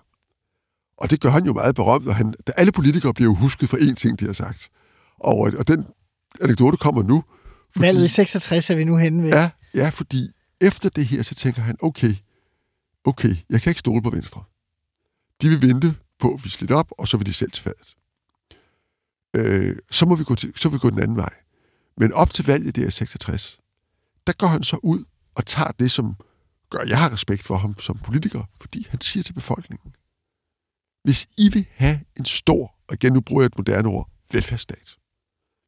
Og 0.99 1.11
det 1.11 1.21
gør 1.21 1.31
han 1.31 1.47
jo 1.47 1.53
meget 1.53 1.75
berømt, 1.75 2.09
og 2.09 2.17
han, 2.17 2.35
alle 2.57 2.73
politikere 2.73 3.15
bliver 3.15 3.31
jo 3.31 3.35
husket 3.35 3.69
for 3.69 3.77
én 3.77 3.95
ting, 3.95 4.21
de 4.21 4.25
har 4.25 4.33
sagt. 4.33 4.69
Og, 5.19 5.37
og 5.39 5.69
den 5.69 5.87
anekdote 6.41 6.77
kommer 6.77 7.03
nu. 7.03 7.25
Fordi, 7.73 7.87
Valget 7.87 8.05
i 8.05 8.09
66 8.09 8.71
er 8.71 8.75
vi 8.75 8.85
nu 8.85 8.97
henne 8.97 9.23
ved. 9.23 9.31
Ja, 9.31 9.51
ja, 9.75 9.89
fordi 9.89 10.29
efter 10.61 10.89
det 10.89 11.07
her, 11.07 11.23
så 11.23 11.35
tænker 11.35 11.63
han, 11.63 11.77
okay, 11.83 12.15
okay, 13.05 13.37
jeg 13.51 13.63
kan 13.63 13.71
ikke 13.71 13.79
stole 13.79 14.03
på 14.03 14.11
Venstre. 14.11 14.43
De 15.43 15.49
vil 15.49 15.63
vente 15.63 15.97
på 16.19 16.35
at 16.35 16.45
vi 16.45 16.57
lidt 16.61 16.71
op, 16.71 16.93
og 16.99 17.09
så 17.09 17.17
vil 17.17 17.27
de 17.27 17.33
selv 17.33 17.51
til 17.51 17.63
fadet. 17.63 17.97
Øh, 19.37 19.77
så, 19.91 20.07
må 20.07 20.15
vi 20.17 20.25
gå 20.25 20.35
til, 20.35 20.53
så 20.57 20.69
vil 20.69 20.75
vi 20.75 20.81
gå 20.81 20.91
den 20.91 21.03
anden 21.03 21.17
vej. 21.17 21.35
Men 21.97 22.13
op 22.13 22.31
til 22.31 22.47
valget, 22.47 22.77
der 22.77 22.87
i 22.87 22.91
66, 22.91 23.61
der 24.27 24.33
går 24.33 24.47
han 24.47 24.63
så 24.63 24.79
ud 24.83 25.05
og 25.35 25.47
tager 25.47 25.71
det, 25.71 25.91
som 25.91 26.17
gør, 26.71 26.85
jeg 26.89 26.99
har 26.99 27.13
respekt 27.13 27.43
for 27.43 27.57
ham 27.57 27.79
som 27.79 27.99
politiker, 27.99 28.45
fordi 28.61 28.87
han 28.91 29.01
siger 29.01 29.23
til 29.23 29.33
befolkningen, 29.33 29.95
hvis 31.05 31.29
I 31.39 31.49
vil 31.53 31.67
have 31.71 32.01
en 32.17 32.25
stor, 32.25 32.75
og 32.89 32.95
igen 32.95 33.13
nu 33.13 33.21
bruger 33.21 33.43
jeg 33.43 33.47
et 33.47 33.57
moderne 33.57 33.89
ord, 33.89 34.11
velfærdsstat, 34.33 34.97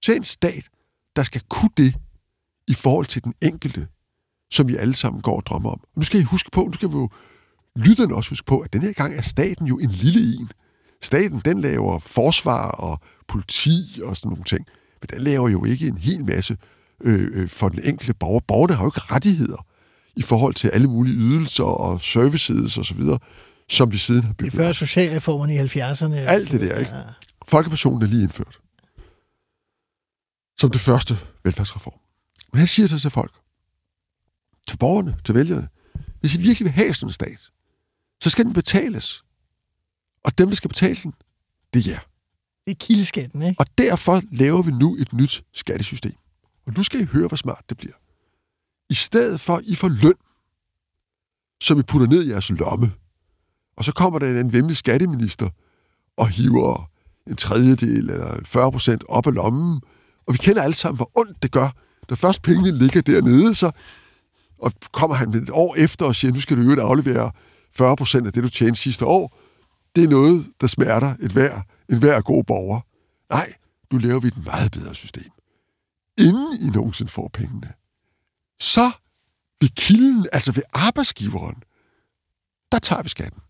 så 0.02 0.12
er 0.12 0.16
en 0.16 0.24
stat, 0.24 0.68
der 1.16 1.22
skal 1.22 1.42
kunne 1.48 1.70
det 1.76 1.94
i 2.66 2.74
forhold 2.74 3.06
til 3.06 3.24
den 3.24 3.34
enkelte, 3.42 3.88
som 4.50 4.68
I 4.68 4.74
alle 4.74 4.94
sammen 4.94 5.22
går 5.22 5.36
og 5.36 5.46
drømmer 5.46 5.70
om. 5.70 5.80
nu 5.96 6.02
skal 6.02 6.20
I 6.20 6.22
huske 6.22 6.50
på, 6.50 6.64
nu 6.64 6.72
skal 6.72 6.88
vi 6.88 6.94
jo 6.94 7.10
lytterne 7.76 8.14
også 8.14 8.30
huske 8.30 8.46
på, 8.46 8.58
at 8.58 8.72
den 8.72 8.82
her 8.82 8.92
gang 8.92 9.14
er 9.14 9.22
staten 9.22 9.66
jo 9.66 9.78
en 9.78 9.90
lille 9.90 10.36
en. 10.38 10.50
Staten, 11.02 11.42
den 11.44 11.60
laver 11.60 11.98
forsvar 11.98 12.70
og 12.70 13.00
politi 13.28 14.00
og 14.04 14.16
sådan 14.16 14.28
nogle 14.28 14.44
ting. 14.44 14.66
Men 15.00 15.08
den 15.12 15.20
laver 15.20 15.48
jo 15.48 15.64
ikke 15.64 15.86
en 15.86 15.98
hel 15.98 16.24
masse 16.24 16.56
øh, 17.04 17.28
øh, 17.34 17.48
for 17.48 17.68
den 17.68 17.80
enkelte 17.84 18.14
borger. 18.14 18.40
Borgerne 18.40 18.74
har 18.74 18.84
jo 18.84 18.88
ikke 18.88 19.14
rettigheder 19.14 19.66
i 20.16 20.22
forhold 20.22 20.54
til 20.54 20.68
alle 20.68 20.88
mulige 20.88 21.16
ydelser 21.16 21.64
og 21.64 22.00
services 22.00 22.78
og 22.78 22.86
så 22.86 22.94
videre, 22.94 23.18
som 23.68 23.92
vi 23.92 23.98
siden 23.98 24.22
har 24.22 24.32
bygget. 24.32 24.52
Det 24.52 24.60
er 24.60 24.64
før 24.64 24.72
socialreformerne 24.72 25.54
i 25.54 25.58
70'erne. 25.58 26.14
Alt 26.14 26.50
det 26.50 26.60
der, 26.60 26.78
ikke? 26.78 26.94
Ja. 26.94 27.02
Folkepensionen 27.48 28.02
er 28.02 28.06
lige 28.06 28.22
indført. 28.22 28.58
Som 30.58 30.70
det 30.70 30.80
første 30.80 31.18
velfærdsreform. 31.44 31.98
Men 32.52 32.58
han 32.58 32.66
siger 32.66 32.86
så 32.86 32.98
til 32.98 33.10
folk, 33.10 33.32
til 34.68 34.76
borgerne, 34.76 35.16
til 35.24 35.34
vælgerne, 35.34 35.68
hvis 36.20 36.34
I 36.34 36.38
virkelig 36.38 36.64
vil 36.64 36.72
have 36.72 36.94
sådan 36.94 37.08
en 37.08 37.12
stat, 37.12 37.50
så 38.20 38.30
skal 38.30 38.44
den 38.44 38.52
betales. 38.52 39.24
Og 40.24 40.38
dem, 40.38 40.48
der 40.48 40.56
skal 40.56 40.68
betale 40.68 40.96
den, 41.02 41.14
det 41.74 41.86
er 41.86 41.90
jer. 41.90 42.00
Det 42.66 42.70
er 42.70 42.74
kildeskatten, 42.80 43.42
ikke? 43.42 43.60
Og 43.60 43.66
derfor 43.78 44.22
laver 44.32 44.62
vi 44.62 44.70
nu 44.70 44.96
et 44.96 45.12
nyt 45.12 45.44
skattesystem. 45.54 46.14
Og 46.66 46.72
nu 46.76 46.82
skal 46.82 47.00
I 47.00 47.04
høre, 47.04 47.28
hvor 47.28 47.36
smart 47.36 47.62
det 47.68 47.76
bliver. 47.76 47.94
I 48.90 48.94
stedet 48.94 49.40
for, 49.40 49.56
at 49.56 49.64
I 49.64 49.74
får 49.74 49.88
løn, 49.88 50.14
som 51.60 51.78
I 51.78 51.82
putter 51.82 52.06
ned 52.06 52.24
i 52.24 52.28
jeres 52.28 52.50
lomme, 52.50 52.92
og 53.76 53.84
så 53.84 53.92
kommer 53.92 54.18
der 54.18 54.40
en 54.40 54.52
vemmelig 54.52 54.76
skatteminister 54.76 55.48
og 56.16 56.28
hiver 56.28 56.90
en 57.26 57.36
tredjedel 57.36 58.10
eller 58.10 58.40
40 58.44 58.72
procent 58.72 59.04
op 59.08 59.26
af 59.26 59.34
lommen, 59.34 59.80
og 60.26 60.34
vi 60.34 60.38
kender 60.38 60.62
alle 60.62 60.74
sammen, 60.74 60.96
hvor 60.96 61.10
ondt 61.14 61.42
det 61.42 61.52
gør, 61.52 61.68
når 62.08 62.16
først 62.16 62.42
pengene 62.42 62.78
ligger 62.78 63.00
dernede, 63.00 63.54
så 63.54 63.70
og 64.58 64.72
kommer 64.92 65.16
han 65.16 65.34
et 65.34 65.50
år 65.52 65.74
efter 65.76 66.06
og 66.06 66.16
siger, 66.16 66.32
nu 66.32 66.40
skal 66.40 66.56
du 66.56 66.62
jo 66.62 66.80
aflevere 66.80 67.32
40 67.72 67.96
procent 67.96 68.26
af 68.26 68.32
det, 68.32 68.42
du 68.42 68.48
tjente 68.48 68.80
sidste 68.80 69.04
år, 69.06 69.38
det 69.96 70.04
er 70.04 70.08
noget, 70.08 70.52
der 70.60 70.66
smerter 70.66 71.14
et 71.20 71.32
hver, 71.32 71.60
en 71.88 71.98
hver 71.98 72.20
god 72.20 72.44
borger. 72.44 72.80
Nej, 73.30 73.54
nu 73.92 73.98
laver 73.98 74.20
vi 74.20 74.28
et 74.28 74.44
meget 74.44 74.72
bedre 74.72 74.94
system. 74.94 75.30
Inden 76.18 76.60
I 76.60 76.70
nogensinde 76.70 77.10
får 77.10 77.30
pengene, 77.32 77.72
så 78.60 78.90
ved 79.60 79.68
kilden, 79.68 80.26
altså 80.32 80.52
ved 80.52 80.62
arbejdsgiveren, 80.72 81.62
der 82.72 82.78
tager 82.78 83.02
vi 83.02 83.08
skatten. 83.08 83.40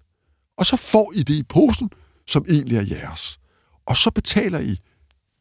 Og 0.57 0.67
så 0.67 0.77
får 0.77 1.13
I 1.15 1.23
det 1.23 1.35
i 1.35 1.43
posen, 1.43 1.91
som 2.27 2.45
egentlig 2.49 2.77
er 2.77 2.85
jeres. 2.91 3.41
Og 3.87 3.97
så 3.97 4.11
betaler 4.11 4.59
I, 4.59 4.81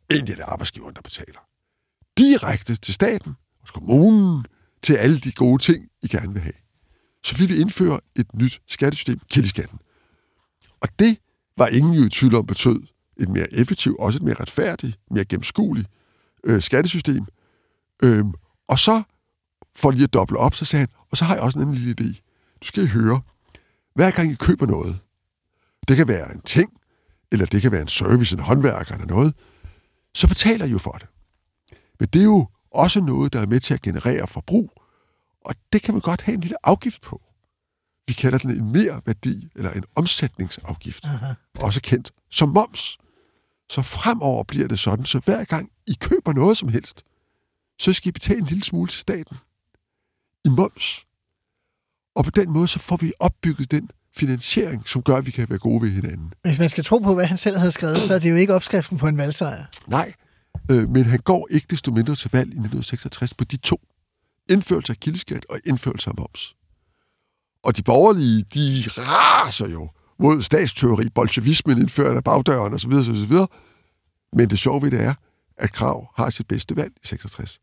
egentlig 0.10 0.32
er 0.34 0.36
det 0.36 0.44
arbejdsgiveren, 0.44 0.96
der 0.96 1.02
betaler. 1.02 1.40
Direkte 2.18 2.76
til 2.76 2.94
staten, 2.94 3.36
hos 3.62 3.72
kommunen, 3.72 4.46
til 4.84 4.94
alle 4.94 5.20
de 5.20 5.32
gode 5.32 5.64
ting, 5.64 5.90
I 6.02 6.08
gerne 6.08 6.34
vil 6.34 6.42
have. 6.42 6.67
Så 7.28 7.36
vi 7.38 7.46
vil 7.46 7.60
indføre 7.60 8.00
et 8.16 8.34
nyt 8.34 8.62
skattesystem, 8.68 9.20
kildeskatten. 9.30 9.80
Og 10.82 10.90
det 11.00 11.18
var 11.58 11.68
ingen 11.68 11.94
jo 11.94 12.06
i 12.06 12.10
tvivl 12.10 12.36
om 12.36 12.46
betød 12.46 12.82
et 13.18 13.30
mere 13.30 13.54
effektivt, 13.54 14.00
også 14.00 14.18
et 14.18 14.24
mere 14.24 14.36
retfærdigt, 14.40 15.00
mere 15.12 15.26
gennemskueligt 15.26 15.88
øh, 16.44 16.62
skattesystem. 16.62 17.26
Øhm, 18.04 18.34
og 18.68 18.80
så, 18.80 19.04
for 19.76 19.92
lige 19.92 20.04
at 20.04 20.14
doble 20.14 20.38
op, 20.38 20.56
så 20.56 20.66
sagde 20.66 20.82
han, 20.82 20.90
og 21.12 21.18
så 21.18 21.26
har 21.26 21.36
jeg 21.36 21.44
også 21.44 21.60
en 21.60 21.62
anden 21.62 21.76
lille 21.76 21.96
idé. 22.02 22.22
Du 22.62 22.68
skal 22.68 22.84
I 22.84 22.88
høre, 22.88 23.22
hver 23.96 24.12
gang 24.12 24.32
I 24.32 24.36
køber 24.36 24.66
noget, 24.66 25.00
det 25.88 25.98
kan 25.98 26.08
være 26.08 26.34
en 26.34 26.42
ting, 26.42 26.70
eller 27.32 27.46
det 27.46 27.62
kan 27.62 27.72
være 27.72 27.82
en 27.82 27.88
service, 27.88 28.36
en 28.36 28.42
håndværker 28.42 28.94
eller 28.94 29.08
noget, 29.08 29.34
så 30.16 30.28
betaler 30.28 30.66
I 30.66 30.70
jo 30.70 30.78
for 30.78 30.92
det. 30.92 31.08
Men 32.00 32.10
det 32.14 32.20
er 32.20 32.26
jo 32.26 32.48
også 32.72 33.02
noget, 33.02 33.34
der 33.34 33.42
er 33.42 33.48
med 33.48 33.60
til 33.60 33.74
at 33.74 33.82
generere 33.82 34.28
forbrug, 34.28 34.72
og 35.48 35.56
det 35.74 35.82
kan 35.82 35.94
man 35.94 36.02
godt 36.02 36.22
have 36.22 36.34
en 36.34 36.42
lille 36.42 36.58
afgift 36.68 37.02
på. 37.02 37.22
Vi 38.08 38.14
kalder 38.14 38.38
den 38.38 38.52
en 38.52 38.72
mere 38.72 39.02
værdi, 39.06 39.50
eller 39.56 39.72
en 39.72 39.84
omsætningsafgift, 39.96 41.06
Aha. 41.06 41.34
også 41.60 41.82
kendt 41.82 42.12
som 42.32 42.50
moms. 42.50 42.98
Så 43.70 43.82
fremover 43.82 44.44
bliver 44.44 44.68
det 44.68 44.80
sådan, 44.80 45.06
så 45.06 45.20
hver 45.26 45.44
gang 45.44 45.72
I 45.88 45.94
køber 46.00 46.34
noget 46.34 46.58
som 46.58 46.70
helst, 46.70 47.04
så 47.80 47.94
skal 47.94 48.10
I 48.10 48.12
betale 48.12 48.40
en 48.40 48.46
lille 48.46 48.64
smule 48.64 48.88
til 48.88 49.00
staten 49.00 49.38
i 50.46 50.50
moms. 50.50 51.06
Og 52.16 52.24
på 52.24 52.32
den 52.32 52.50
måde, 52.50 52.68
så 52.68 52.80
får 52.80 52.98
vi 52.98 53.14
opbygget 53.20 53.72
den 53.72 53.90
finansiering, 54.16 54.88
som 54.88 55.04
gør, 55.04 55.16
at 55.16 55.26
vi 55.26 55.32
kan 55.32 55.50
være 55.50 55.60
gode 55.60 55.82
ved 55.82 55.90
hinanden. 55.90 56.34
Hvis 56.42 56.60
man 56.60 56.70
skal 56.70 56.84
tro 56.84 56.98
på, 56.98 57.14
hvad 57.14 57.26
han 57.26 57.38
selv 57.38 57.58
havde 57.58 57.72
skrevet, 57.72 57.98
så 57.98 58.14
er 58.14 58.20
det 58.20 58.30
jo 58.30 58.36
ikke 58.36 58.54
opskriften 58.54 58.98
på 58.98 59.08
en 59.08 59.18
valgsejr. 59.18 59.66
Nej, 59.88 60.14
øh, 60.72 60.90
men 60.90 61.06
han 61.06 61.20
går 61.20 61.48
ikke 61.52 61.68
desto 61.70 61.92
mindre 61.92 62.16
til 62.16 62.30
valg 62.34 62.48
i 62.48 62.60
1966 62.60 63.34
på 63.34 63.44
de 63.44 63.58
to. 63.58 63.82
Indførelse 64.50 64.94
af 64.94 64.98
kildeskat 64.98 65.46
og 65.50 65.60
indførelse 65.66 66.10
af 66.10 66.14
moms. 66.18 66.56
Og 67.64 67.78
de 67.78 67.84
borgerlige, 67.84 68.44
de 68.54 68.84
raser 68.88 69.68
jo 69.68 69.90
mod 70.20 70.42
statsteori, 70.42 71.10
bolsjevismen 71.10 71.78
indført 71.78 72.16
af 72.18 72.24
bagdøren 72.24 72.74
osv. 72.74 72.94
osv. 72.94 73.34
Men 74.34 74.50
det 74.50 74.60
sjove 74.60 74.82
ved 74.82 74.92
det 74.92 75.02
er, 75.02 75.14
at 75.58 75.74
Krav 75.74 76.08
har 76.18 76.30
sit 76.30 76.48
bedste 76.48 76.76
valg 76.76 76.94
i 77.04 77.08
66. 77.08 77.60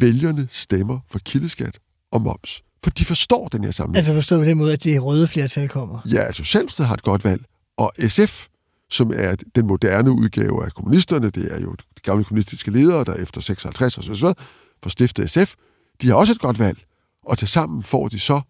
Vælgerne 0.00 0.48
stemmer 0.50 0.98
for 1.10 1.18
kildeskat 1.18 1.78
og 2.12 2.22
moms. 2.22 2.62
For 2.84 2.90
de 2.90 3.04
forstår 3.04 3.48
den 3.48 3.64
her 3.64 3.70
sammenhæng. 3.70 3.96
Altså 3.96 4.14
forstået 4.14 4.40
på 4.40 4.44
den 4.44 4.58
måde, 4.58 4.72
at 4.72 4.84
det 4.84 5.02
røde 5.02 5.28
flertal 5.28 5.68
kommer? 5.68 6.00
Ja, 6.12 6.20
altså 6.20 6.44
Socialdemokratiet 6.44 6.88
har 6.88 6.94
et 6.94 7.02
godt 7.02 7.24
valg, 7.24 7.44
og 7.76 7.92
SF, 8.08 8.46
som 8.90 9.12
er 9.14 9.36
den 9.54 9.66
moderne 9.66 10.10
udgave 10.10 10.64
af 10.64 10.72
kommunisterne, 10.72 11.30
det 11.30 11.54
er 11.54 11.60
jo 11.60 11.72
de 11.72 12.00
gamle 12.02 12.24
kommunistiske 12.24 12.70
ledere, 12.70 13.04
der 13.04 13.14
efter 13.14 13.40
56 13.40 13.98
og 13.98 14.04
så 14.04 14.12
videre, 14.12 14.34
for 14.82 14.90
stiftet 14.90 15.30
SF, 15.30 15.54
de 16.02 16.08
har 16.08 16.14
også 16.14 16.32
et 16.32 16.40
godt 16.40 16.58
valg, 16.58 16.84
og 17.22 17.38
til 17.38 17.48
sammen 17.48 17.82
får 17.82 18.08
de 18.08 18.18
så 18.18 18.40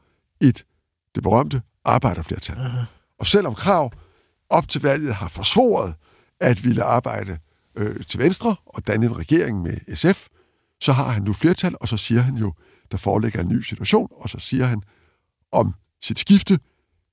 et, 0.41 0.65
det 1.15 1.23
berømte, 1.23 1.63
arbejderflertal. 1.85 2.57
Aha. 2.59 2.85
Og 3.19 3.27
selvom 3.27 3.55
Krav 3.55 3.93
op 4.51 4.69
til 4.69 4.83
valget 4.83 5.15
har 5.15 5.29
forsvoret 5.29 5.95
at 6.41 6.65
ville 6.65 6.83
arbejde 6.83 7.39
øh, 7.77 8.05
til 8.07 8.21
venstre 8.21 8.57
og 8.67 8.87
danne 8.87 9.07
en 9.07 9.17
regering 9.17 9.63
med 9.63 9.97
SF, 9.97 10.27
så 10.81 10.93
har 10.93 11.11
han 11.11 11.23
nu 11.23 11.33
flertal, 11.33 11.75
og 11.81 11.89
så 11.89 11.97
siger 11.97 12.21
han 12.21 12.35
jo, 12.35 12.53
der 12.91 12.97
foreligger 12.97 13.41
en 13.41 13.49
ny 13.49 13.63
situation, 13.63 14.09
og 14.13 14.29
så 14.29 14.39
siger 14.39 14.65
han 14.65 14.83
om 15.53 15.75
sit 16.03 16.19
skifte, 16.19 16.61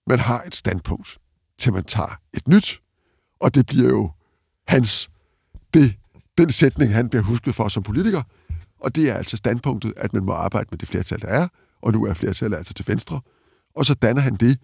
man 0.08 0.20
har 0.20 0.42
et 0.42 0.56
standpunkt, 0.56 1.18
til 1.58 1.74
man 1.74 1.84
tager 1.84 2.20
et 2.34 2.48
nyt, 2.48 2.82
og 3.40 3.56
det 3.56 3.66
bliver 3.66 3.90
jo 3.90 4.12
hans, 4.68 5.10
det, 5.74 5.96
den 6.38 6.52
sætning, 6.52 6.94
han 6.94 7.10
bliver 7.10 7.24
husket 7.24 7.56
for 7.56 7.68
som 7.68 7.84
politiker, 7.84 8.22
og 8.82 8.96
det 8.96 9.10
er 9.10 9.14
altså 9.14 9.38
standpunktet, 9.38 9.94
at 9.98 10.14
man 10.14 10.24
må 10.26 10.32
arbejde 10.32 10.68
med 10.72 10.78
det 10.78 10.88
flertal, 10.88 11.22
der 11.22 11.28
er, 11.28 11.48
og 11.82 11.92
nu 11.94 12.06
er 12.06 12.14
flertallet 12.14 12.58
altså 12.58 12.74
til 12.74 12.86
venstre, 12.88 13.22
og 13.76 13.86
så 13.86 13.94
danner 13.94 14.22
han 14.22 14.36
det, 14.36 14.58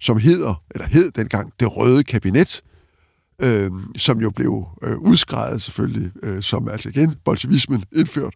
som 0.00 0.18
hedder, 0.18 0.62
eller 0.70 0.86
hed 0.86 1.10
dengang, 1.10 1.52
det 1.60 1.76
røde 1.76 2.04
kabinet, 2.04 2.62
øh, 3.42 3.70
som 3.96 4.20
jo 4.20 4.30
blev 4.30 4.66
øh, 4.82 4.98
udskrevet 4.98 5.62
selvfølgelig, 5.62 6.12
øh, 6.22 6.42
som 6.42 6.68
altså 6.68 6.88
igen 6.88 7.14
bolsjevismen 7.24 7.84
indført. 7.92 8.34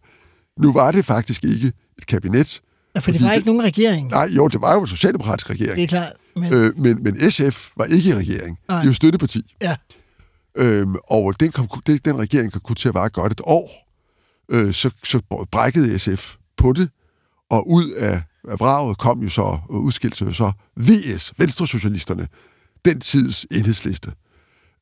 Nu 0.59 0.73
var 0.73 0.91
det 0.93 1.05
faktisk 1.05 1.45
ikke 1.45 1.73
et 1.99 2.07
kabinet. 2.07 2.61
Ja, 2.95 3.01
for 3.01 3.13
det 3.13 3.23
var 3.23 3.33
ikke 3.33 3.47
nogen 3.47 3.63
regering. 3.63 4.09
Nej, 4.09 4.29
jo, 4.37 4.49
det 4.49 4.61
var 4.61 4.75
jo 4.75 4.81
en 4.81 4.87
socialdemokratisk 4.87 5.51
regering. 5.51 5.77
Det 5.77 5.83
er 5.83 5.87
klart. 5.89 6.13
Men, 6.37 6.53
Øh, 6.53 6.79
men, 6.79 7.03
men 7.03 7.31
SF 7.31 7.71
var 7.77 7.85
ikke 7.85 8.11
i 8.11 8.15
regering. 8.15 8.59
Nej. 8.69 8.79
Det 8.79 8.85
er 8.85 8.91
jo 8.91 8.95
støtteparti. 8.95 9.55
ja. 9.63 9.77
Øhm, 10.57 10.95
og 11.07 11.41
den, 11.41 11.53
kom, 11.53 11.69
det, 11.87 12.05
den 12.05 12.19
regering 12.19 12.53
kan 12.53 12.61
kunne 12.61 12.77
til 12.77 12.89
at 12.89 12.95
vare 12.95 13.09
godt 13.09 13.33
et 13.33 13.41
år. 13.45 13.84
Øh, 14.49 14.75
så, 14.75 14.91
så 15.05 15.21
brækkede 15.53 15.99
SF 15.99 16.35
på 16.57 16.73
det, 16.73 16.91
og 17.51 17.71
ud 17.71 17.91
af, 17.91 18.23
af 18.49 18.61
vraget 18.61 18.99
kom 18.99 19.23
jo 19.23 19.29
så, 19.29 19.43
og 19.43 19.83
udskilte 19.83 20.25
jo 20.25 20.33
så 20.33 20.53
VS, 20.77 21.33
Venstresocialisterne, 21.39 22.29
den 22.85 23.01
tids 23.01 23.47
enhedsliste. 23.51 24.13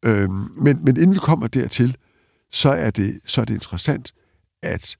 Øhm, 0.04 0.48
men, 0.56 0.84
men 0.84 0.96
inden 0.96 1.14
vi 1.14 1.18
kommer 1.18 1.46
dertil, 1.46 1.96
så 2.50 2.70
er 2.70 2.90
det, 2.90 3.20
så 3.24 3.40
er 3.40 3.44
det 3.44 3.54
interessant, 3.54 4.14
at 4.62 4.96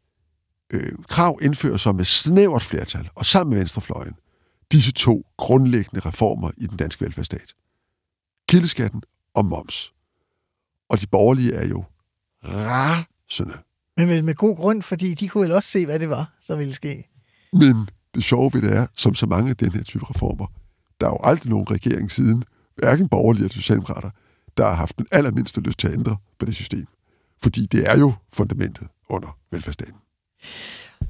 øh, 0.73 0.93
Krav 1.09 1.39
indfører 1.43 1.77
sig 1.77 1.95
med 1.95 2.05
snævert 2.05 2.63
flertal, 2.63 3.11
og 3.15 3.27
sammen 3.27 3.51
med 3.51 3.59
Venstrefløjen, 3.59 4.15
disse 4.73 4.93
to 4.93 5.27
grundlæggende 5.37 6.09
reformer 6.09 6.51
i 6.57 6.67
den 6.67 6.77
danske 6.77 7.05
velfærdsstat. 7.05 7.55
Kildeskatten 8.49 9.03
og 9.35 9.45
moms. 9.45 9.93
Og 10.89 11.01
de 11.01 11.07
borgerlige 11.07 11.55
er 11.55 11.69
jo 11.69 11.85
rasende 12.45 13.59
men 13.97 14.09
vel 14.09 14.25
med 14.25 14.35
god 14.35 14.57
grund, 14.57 14.83
fordi 14.83 15.15
de 15.15 15.29
kunne 15.29 15.43
vel 15.43 15.53
også 15.53 15.69
se, 15.69 15.87
hvad 15.87 15.99
det 15.99 16.09
var, 16.09 16.33
så 16.41 16.57
ville 16.57 16.73
ske. 16.73 17.09
Men 17.53 17.89
det 18.15 18.25
sjove 18.25 18.51
ved 18.55 18.63
det 18.63 18.77
er, 18.77 18.87
som 18.97 19.15
så 19.15 19.27
mange 19.27 19.51
af 19.51 19.57
den 19.57 19.73
her 19.73 19.83
type 19.83 20.11
reformer, 20.11 20.47
der 21.01 21.07
er 21.07 21.11
jo 21.11 21.19
aldrig 21.23 21.51
nogen 21.51 21.71
regering 21.71 22.11
siden, 22.11 22.45
hverken 22.77 23.09
borgerlige 23.09 23.45
eller 23.45 23.55
socialdemokrater, 23.55 24.11
der 24.57 24.65
har 24.65 24.75
haft 24.75 24.99
den 24.99 25.07
allermindste 25.13 25.61
lyst 25.61 25.79
til 25.79 25.89
at 25.89 25.95
ændre 25.95 26.17
på 26.39 26.47
det 26.47 26.55
system. 26.55 26.87
Fordi 27.43 27.67
det 27.67 27.91
er 27.91 27.99
jo 27.99 28.13
fundamentet 28.33 28.89
under 29.09 29.39
velfærdsstaten. 29.51 29.95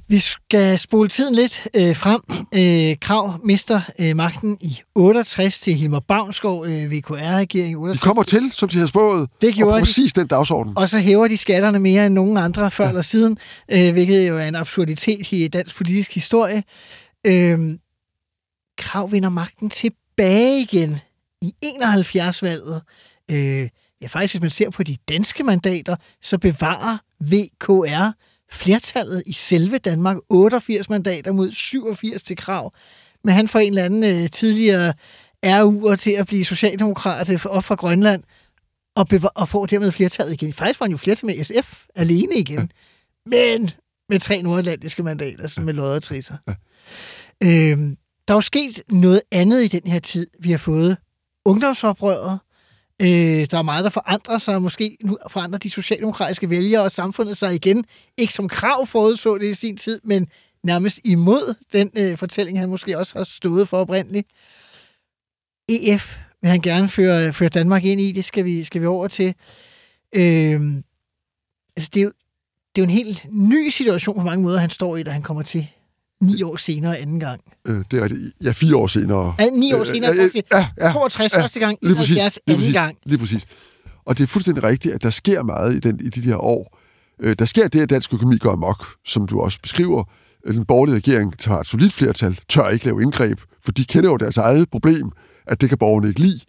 Vi 0.09 0.18
skal 0.18 0.78
spole 0.78 1.09
tiden 1.09 1.35
lidt 1.35 1.66
øh, 1.74 1.96
frem. 1.96 2.20
Øh, 2.55 2.96
Krav 3.00 3.40
mister 3.44 3.81
øh, 3.98 4.16
magten 4.16 4.59
i 4.61 4.81
68 4.94 5.61
til 5.61 5.74
Hilmar 5.74 6.00
Bavnsgaard, 6.00 6.66
øh, 6.66 6.90
VKR-regering 6.90 7.68
i 7.68 7.72
De 7.72 7.76
68. 7.76 8.00
kommer 8.00 8.22
til, 8.22 8.52
som 8.52 8.68
de 8.68 8.78
har 8.78 8.87
spået, 8.87 9.28
Det 9.42 9.55
gjorde 9.55 9.72
og 9.74 9.78
de. 9.78 9.83
præcis 9.83 10.12
den 10.12 10.26
dagsorden. 10.26 10.72
Og 10.76 10.88
så 10.88 10.98
hæver 10.98 11.28
de 11.28 11.37
skatterne 11.37 11.78
mere 11.78 12.07
end 12.07 12.14
nogen 12.14 12.37
andre 12.37 12.70
før 12.70 12.88
eller 12.88 13.02
siden, 13.02 13.38
øh, 13.68 13.92
hvilket 13.92 14.28
jo 14.28 14.38
er 14.38 14.48
en 14.48 14.55
absurditet 14.55 15.33
i 15.33 15.48
dansk 15.48 15.76
politisk 15.76 16.14
historie. 16.14 16.62
Øh, 17.26 17.59
Krav 18.78 19.12
vinder 19.12 19.28
magten 19.28 19.70
tilbage 19.70 20.61
igen 20.61 20.98
i 21.42 21.55
71-valget. 21.64 22.83
Øh, 23.31 23.68
ja, 24.02 24.07
faktisk, 24.07 24.35
hvis 24.35 24.40
man 24.40 24.50
ser 24.50 24.70
på 24.70 24.83
de 24.83 24.96
danske 25.09 25.44
mandater, 25.44 25.96
så 26.22 26.38
bevarer 26.38 26.98
VKR 27.20 28.11
flertallet 28.53 29.23
i 29.27 29.33
selve 29.33 29.79
Danmark 29.79 30.17
88 30.29 30.91
mandater 30.91 31.33
mod 31.33 31.53
87 31.53 32.23
til 32.23 32.37
Krav. 32.37 32.75
Men 33.25 33.35
han 33.35 33.49
får 33.49 33.59
en 33.59 33.69
eller 33.69 33.85
anden 33.85 34.05
øh, 34.05 34.31
tidligere 34.31 34.95
RU'er 35.47 35.97
til 35.97 36.11
at 36.11 36.27
blive 36.27 36.45
socialdemokrat 36.45 37.31
øh, 37.31 37.47
op 37.47 37.65
fra 37.65 37.75
Grønland, 37.75 38.23
og, 38.97 39.07
og 39.35 39.49
får 39.49 39.67
dermed 39.67 39.93
flertallet 39.93 40.33
igen. 40.33 40.53
Faktisk 40.53 40.81
var 40.81 40.85
han 40.85 40.91
jo 40.91 40.97
flertal 40.97 41.27
med 41.27 41.45
SF 41.45 41.85
alene 41.95 42.37
igen, 42.37 42.73
men 43.27 43.71
med 44.09 44.21
tre 44.21 44.43
nordatlantiske 44.43 45.03
mandater, 45.03 45.47
sådan 45.47 45.67
med 45.67 45.75
lodder 45.75 46.01
trisser. 46.01 46.37
Øhm, 47.43 47.97
der 48.29 48.35
er 48.35 48.37
jo 48.37 48.41
sket 48.41 48.83
noget 48.88 49.23
andet 49.31 49.65
i 49.65 49.69
den 49.69 49.93
her 49.93 50.01
tid. 50.01 50.27
Vi 50.41 50.51
har 50.51 50.59
fået 50.59 50.97
ungdomsoprøret. 51.45 52.38
Øh, 53.00 53.46
der 53.50 53.59
er 53.59 53.62
meget, 53.62 53.85
der 53.85 53.90
forandrer 53.90 54.38
sig. 54.38 54.62
Måske 54.62 54.96
nu 55.05 55.18
forandrer 55.28 55.59
de 55.59 55.70
socialdemokratiske 55.70 56.50
vælgere 56.50 56.83
og 56.83 56.92
samfundet 56.92 57.37
sig 57.37 57.55
igen. 57.55 57.85
Ikke 58.16 58.35
som 58.35 58.48
krav 58.48 58.87
forudså 58.87 59.38
det 59.38 59.46
i 59.46 59.55
sin 59.55 59.76
tid, 59.76 60.00
men 60.05 60.28
nærmest 60.64 61.00
imod 61.05 61.55
den 61.72 61.90
øh, 61.96 62.16
fortælling, 62.16 62.59
han 62.59 62.68
måske 62.68 62.98
også 62.98 63.18
har 63.18 63.24
stået 63.24 63.68
for 63.68 63.78
oprindeligt. 63.78 64.28
EF 65.68 66.18
vil 66.40 66.50
han 66.50 66.61
gerne 66.61 66.88
føre, 66.88 67.33
føre 67.33 67.48
Danmark 67.48 67.85
ind 67.85 68.00
i. 68.00 68.12
Det 68.12 68.24
skal 68.24 68.44
vi, 68.44 68.64
skal 68.64 68.81
vi 68.81 68.87
over 68.87 69.09
til. 69.09 69.35
Øh, 70.12 70.61
altså 71.76 71.90
det, 71.94 72.00
er 72.00 72.05
jo, 72.05 72.12
det 72.76 72.83
er 72.83 72.85
jo 72.85 72.85
en 72.85 72.90
helt 72.90 73.26
ny 73.31 73.68
situation 73.68 74.18
på 74.18 74.24
mange 74.24 74.42
måder, 74.42 74.59
han 74.59 74.70
står 74.70 74.96
i, 74.96 75.02
da 75.02 75.11
han 75.11 75.22
kommer 75.22 75.42
til 75.42 75.68
ni 76.23 76.43
år 76.43 76.57
senere 76.57 76.99
anden 76.99 77.21
gang. 77.21 77.41
Øh, 77.69 77.85
det 77.91 77.99
er 77.99 78.03
rigtigt. 78.03 78.33
Ja, 78.45 78.53
fire 78.53 78.77
år 78.77 78.87
senere. 78.87 79.35
Ja, 79.39 79.51
ni 79.51 79.73
år 79.73 79.85
senere, 79.85 80.11
Øh, 80.11 80.25
øh, 80.25 80.43
ja, 80.53 80.67
ja, 80.81 80.93
62 80.93 81.33
ja, 81.33 81.43
første 81.43 81.61
gang, 81.61 81.79
lige 81.83 81.97
præcis, 81.97 82.17
71 82.17 82.39
lige 82.47 82.55
anden 82.55 82.61
præcis, 82.63 82.75
gang. 82.75 82.97
Lige 83.05 83.19
præcis. 83.19 83.47
Og 84.05 84.19
det 84.19 84.25
er 84.25 84.29
fuldstændig 84.29 84.65
rigtigt, 84.65 84.95
at 84.95 85.03
der 85.03 85.11
sker 85.11 85.43
meget 85.43 85.75
i, 85.75 85.79
den, 85.79 86.01
i 86.01 86.09
de 86.09 86.31
der 86.31 86.37
år. 86.37 86.79
Øh, 87.21 87.37
der 87.39 87.45
sker 87.45 87.69
det, 87.69 87.81
at 87.81 87.91
dansk 87.91 88.15
økonomi 88.15 88.39
går 88.39 88.53
amok, 88.53 88.87
som 89.05 89.27
du 89.27 89.41
også 89.41 89.59
beskriver. 89.63 90.05
Øh, 90.47 90.55
Den 90.55 90.65
borgerlige 90.65 90.97
regering 90.97 91.39
tager 91.39 91.61
et 91.61 91.67
solidt 91.67 91.93
flertal, 91.93 92.39
tør 92.49 92.69
ikke 92.69 92.85
lave 92.85 93.03
indgreb, 93.03 93.41
for 93.65 93.73
de 93.73 93.85
kender 93.85 94.11
jo 94.11 94.17
deres 94.17 94.37
eget 94.37 94.71
problem, 94.71 95.11
at 95.47 95.61
det 95.61 95.69
kan 95.69 95.79
borgerne 95.79 96.09
ikke 96.09 96.21
lide. 96.21 96.41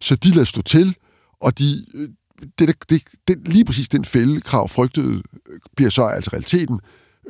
Så 0.00 0.16
de 0.16 0.30
lader 0.30 0.44
stå 0.44 0.62
til, 0.62 0.96
og 1.40 1.58
de, 1.58 1.84
øh, 1.94 2.08
det, 2.58 2.74
det, 2.90 3.02
det, 3.28 3.48
lige 3.48 3.64
præcis 3.64 3.88
den 3.88 4.04
fældekrav 4.04 4.68
frygtede, 4.68 5.22
øh, 5.48 5.58
bliver 5.76 5.90
så 5.90 6.04
altså 6.04 6.30
realiteten. 6.32 6.80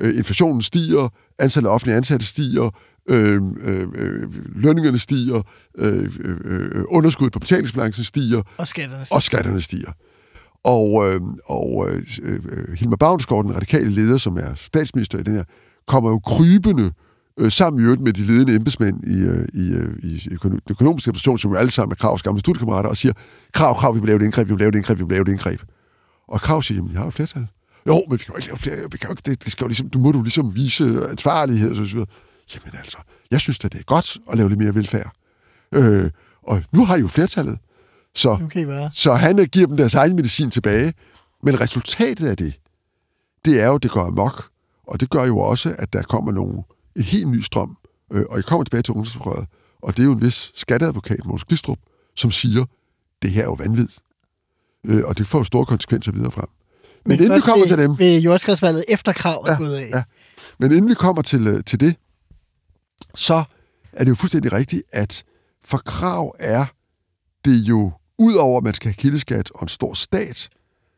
Øh, 0.01 0.17
inflationen 0.17 0.63
stiger, 0.63 1.09
antallet 1.39 1.69
af 1.71 1.75
offentlige 1.75 1.97
ansatte 1.97 2.27
stiger, 2.27 2.71
øh, 3.11 3.43
øh, 3.65 3.89
øh, 3.95 4.23
lønningerne 4.57 4.99
stiger, 4.99 5.43
øh, 5.79 6.11
øh, 6.21 6.37
øh, 6.45 6.85
underskuddet 6.89 7.33
på 7.33 7.39
betalingsbalancen 7.39 8.05
stiger, 8.05 8.43
Og 8.57 8.69
skatterne. 8.69 9.05
og 9.11 9.23
skatterne 9.23 9.61
stiger. 9.61 9.93
Og, 10.65 11.09
øh, 11.09 11.21
og 11.47 11.89
øh, 11.91 12.03
øh, 12.23 12.73
Hilmar 12.75 12.97
Bavnsgaard, 12.97 13.45
den 13.45 13.55
radikale 13.57 13.91
leder, 13.91 14.17
som 14.19 14.37
er 14.37 14.55
statsminister 14.55 15.19
i 15.19 15.23
den 15.23 15.35
her, 15.35 15.45
kommer 15.87 16.11
jo 16.11 16.19
krybende 16.19 16.93
øh, 17.41 17.53
sammen 17.53 17.81
i 17.81 17.85
øvrigt 17.85 18.03
med 18.03 18.13
de 18.13 18.21
ledende 18.21 18.55
embedsmænd 18.55 19.05
i, 19.05 19.21
øh, 19.21 19.47
i, 19.55 19.73
øh, 19.73 19.97
i 20.03 20.19
den 20.43 20.61
økonomiske 20.71 21.09
administration, 21.09 21.39
som 21.39 21.51
jo 21.51 21.57
alle 21.57 21.71
sammen 21.71 21.93
er 21.93 21.97
Kravs 21.97 22.23
gamle 22.23 22.41
studiekammerater, 22.41 22.89
og 22.89 22.97
siger, 22.97 23.13
Krav, 23.55 23.79
Krav, 23.79 23.95
vi 23.95 24.01
vil 24.01 24.07
lave 24.09 24.17
et 24.21 24.25
indgreb, 24.25 24.49
vi 24.49 24.53
vil 24.53 24.59
lave 24.59 24.69
et 24.69 24.75
indgreb, 24.75 24.99
vi 24.99 25.05
vil 25.05 25.13
lave 25.13 25.23
et 25.23 25.29
indgreb. 25.29 25.61
Og 26.29 26.41
Krav 26.41 26.63
siger, 26.63 26.77
jamen, 26.79 26.93
jeg 26.93 26.99
har 27.01 27.05
jo 27.07 27.11
flertal. 27.11 27.47
Jo, 27.87 28.05
men 28.09 28.19
vi 28.19 28.25
kan 28.25 28.33
jo 28.33 28.37
ikke 28.37 28.49
lave 28.49 28.59
flere, 28.59 28.91
vi 28.91 28.99
kan 28.99 29.09
jo 29.09 29.13
ikke, 29.13 29.23
det, 29.27 29.45
det 29.45 29.53
skal 29.53 29.65
jo 29.65 29.69
ligesom, 29.69 29.91
du 29.91 29.99
må 29.99 30.13
du 30.13 30.23
ligesom 30.23 30.55
vise 30.55 31.09
ansvarlighed, 31.11 31.71
og 31.71 31.77
så 31.77 31.83
videre. 31.83 32.07
Jamen 32.55 32.79
altså, 32.79 32.99
jeg 33.31 33.41
synes 33.41 33.65
at 33.65 33.73
det 33.73 33.79
er 33.79 33.85
godt 33.85 34.19
at 34.31 34.37
lave 34.37 34.49
lidt 34.49 34.61
mere 34.61 34.75
velfærd. 34.75 35.13
Øh, 35.73 36.11
og 36.43 36.63
nu 36.73 36.85
har 36.85 36.97
I 36.97 37.01
jo 37.01 37.09
flertallet. 37.09 37.59
Så, 38.15 38.49
være. 38.55 38.91
så 38.93 39.15
han 39.15 39.39
øh, 39.39 39.47
giver 39.47 39.67
dem 39.67 39.77
deres 39.77 39.95
egen 39.95 40.17
medicin 40.17 40.51
tilbage. 40.51 40.95
Men 41.43 41.61
resultatet 41.61 42.27
af 42.27 42.37
det, 42.37 42.61
det 43.45 43.63
er 43.63 43.67
jo, 43.67 43.79
det 43.79 43.91
går 43.91 44.05
amok. 44.05 44.51
Og 44.87 45.01
det 45.01 45.11
gør 45.11 45.25
jo 45.25 45.39
også, 45.39 45.75
at 45.79 45.93
der 45.93 46.03
kommer 46.03 46.33
nogle, 46.33 46.63
en 46.97 47.03
helt 47.03 47.29
ny 47.29 47.41
strøm. 47.41 47.77
Øh, 48.13 48.25
og 48.31 48.37
jeg 48.37 48.45
kommer 48.45 48.65
tilbage 48.65 48.83
til 48.83 48.93
ungdomsoprøret. 48.93 49.47
Og 49.83 49.97
det 49.97 50.03
er 50.03 50.07
jo 50.07 50.13
en 50.13 50.23
vis 50.23 50.53
skatteadvokat, 50.55 51.27
Måns 51.27 51.45
Glistrup, 51.45 51.79
som 52.17 52.31
siger, 52.31 52.65
det 53.23 53.31
her 53.31 53.43
er 53.43 53.47
jo 53.47 53.53
vanvid. 53.53 53.89
Øh, 54.87 55.03
og 55.05 55.19
det 55.19 55.27
får 55.27 55.39
jo 55.39 55.45
store 55.45 55.67
konsekvenser 55.67 56.13
videre 56.13 56.31
frem. 56.31 56.49
Men, 57.07 57.17
Men 57.17 57.21
inden 57.25 57.37
vi 57.37 57.41
kommer 57.41 57.67
til 57.67 57.79
dem... 57.79 57.99
Ved 57.99 58.21
jordskredsvalget 58.21 58.85
efter 58.89 59.13
krav 59.13 59.43
er 59.47 59.51
Ja, 59.53 59.57
gået 59.59 59.75
af. 59.75 59.91
ja. 59.95 60.03
Men 60.59 60.73
inden 60.73 60.89
vi 60.89 60.95
kommer 60.95 61.23
til, 61.23 61.47
øh, 61.47 61.65
til 61.65 61.81
det, 61.81 61.97
så 63.15 63.45
er 63.93 64.05
det 64.05 64.11
jo 64.11 64.15
fuldstændig 64.15 64.53
rigtigt, 64.53 64.83
at 64.93 65.25
for 65.65 65.79
krav 65.79 66.37
er 66.39 66.67
det 67.45 67.57
jo, 67.57 67.93
udover 68.19 68.59
at 68.59 68.65
man 68.65 68.75
skal 68.75 68.89
have 68.89 68.95
kildeskat 68.95 69.51
og 69.55 69.63
en 69.63 69.69
stor 69.69 69.95
stat, 69.95 70.49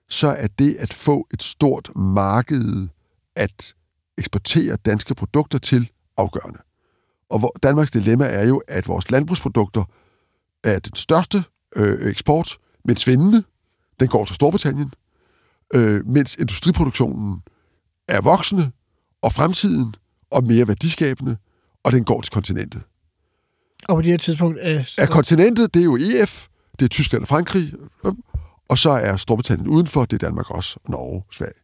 så 0.09 0.29
er 0.29 0.47
det 0.47 0.75
at 0.75 0.93
få 0.95 1.27
et 1.35 1.43
stort 1.43 1.91
marked 1.97 2.89
at 3.37 3.75
eksportere 4.19 4.77
danske 4.77 5.15
produkter 5.15 5.59
til 5.59 5.91
afgørende. 6.17 6.59
Og 7.31 7.39
hvor 7.39 7.57
Danmarks 7.63 7.91
dilemma 7.91 8.25
er 8.25 8.47
jo, 8.47 8.63
at 8.69 8.89
vores 8.89 9.11
landbrugsprodukter 9.11 9.85
er 10.65 10.79
den 10.79 10.95
største 10.97 11.45
øh, 11.77 12.11
eksport, 12.11 12.59
men 12.85 12.97
svindende. 12.97 13.43
Den 14.01 14.09
går 14.09 14.25
til 14.25 14.35
Storbritannien, 14.35 14.93
øh, 15.75 16.07
mens 16.07 16.35
industriproduktionen 16.35 17.43
er 18.09 18.21
voksende, 18.21 18.71
og 19.23 19.33
fremtiden, 19.33 19.95
og 20.31 20.45
mere 20.45 20.69
værdiskabende, 20.69 21.37
og 21.85 21.93
den 21.93 22.05
går 22.05 22.21
til 22.21 22.33
kontinentet. 22.33 22.83
Og 23.89 23.97
på 23.97 24.03
det 24.03 24.11
her 24.11 24.19
tidspunkt... 24.19 24.59
Øh, 24.63 24.85
Er 24.99 25.07
kontinentet, 25.07 25.75
det 25.75 25.81
er 25.81 25.85
jo 25.85 25.97
EF, 25.97 26.47
det 26.79 26.85
er 26.85 26.89
Tyskland 26.89 27.23
og 27.23 27.29
Frankrig, 27.29 27.75
øh, 28.05 28.13
Og 28.69 28.79
så 28.79 28.91
er 28.91 29.17
Storbritannien 29.17 29.69
udenfor, 29.69 30.05
det 30.05 30.23
er 30.23 30.27
Danmark 30.27 30.51
også, 30.51 30.79
og 30.85 30.91
Norge, 30.91 31.25
Sverige. 31.33 31.61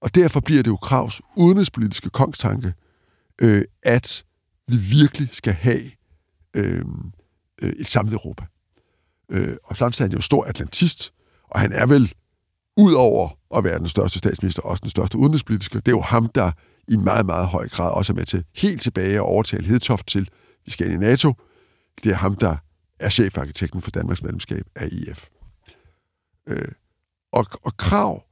Og 0.00 0.14
derfor 0.14 0.40
bliver 0.40 0.62
det 0.62 0.70
jo 0.70 0.76
Kravs 0.76 1.20
udenrigspolitiske 1.36 2.10
kongstanke, 2.10 2.72
øh, 3.42 3.62
at 3.82 4.24
vi 4.68 4.76
virkelig 4.76 5.28
skal 5.32 5.52
have 5.52 5.80
øh, 6.56 6.84
øh, 7.62 7.70
et 7.70 7.86
samlet 7.86 8.12
Europa. 8.12 8.44
Øh, 9.30 9.56
og 9.64 9.76
samtidig 9.76 10.04
er 10.06 10.10
han 10.10 10.16
jo 10.16 10.22
stor 10.22 10.44
atlantist, 10.44 11.12
og 11.48 11.60
han 11.60 11.72
er 11.72 11.86
vel, 11.86 12.12
ud 12.80 12.92
over 12.92 13.28
at 13.56 13.64
være 13.64 13.78
den 13.78 13.88
største 13.88 14.18
statsminister, 14.18 14.62
også 14.62 14.80
den 14.80 14.90
største 14.90 15.18
udenrigspolitiske, 15.18 15.78
det 15.78 15.88
er 15.88 15.92
jo 15.92 16.00
ham, 16.00 16.26
der 16.26 16.52
i 16.88 16.96
meget, 16.96 17.26
meget 17.26 17.48
høj 17.48 17.68
grad 17.68 17.92
også 17.92 18.12
er 18.12 18.14
med 18.14 18.24
til 18.24 18.44
helt 18.56 18.82
tilbage 18.82 19.14
at 19.14 19.20
overtale 19.20 19.66
Hedtoft 19.66 20.06
til, 20.06 20.28
vi 20.64 20.70
skal 20.70 20.86
ind 20.86 21.02
i 21.02 21.06
NATO. 21.06 21.34
Det 22.04 22.12
er 22.12 22.16
ham, 22.16 22.34
der 22.34 22.56
er 23.00 23.10
chefarkitekten 23.10 23.82
for 23.82 23.90
Danmarks 23.90 24.22
medlemskab 24.22 24.66
af 24.76 24.88
IF. 24.92 25.26
Øh, 26.48 26.72
og, 27.32 27.46
og 27.62 27.76
krav, 27.76 28.24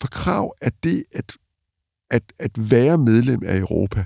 for 0.00 0.08
krav 0.08 0.54
er 0.60 0.70
det 0.82 1.04
at, 1.14 1.36
at, 2.10 2.22
at 2.38 2.70
være 2.70 2.98
medlem 2.98 3.42
af 3.46 3.58
Europa, 3.58 4.04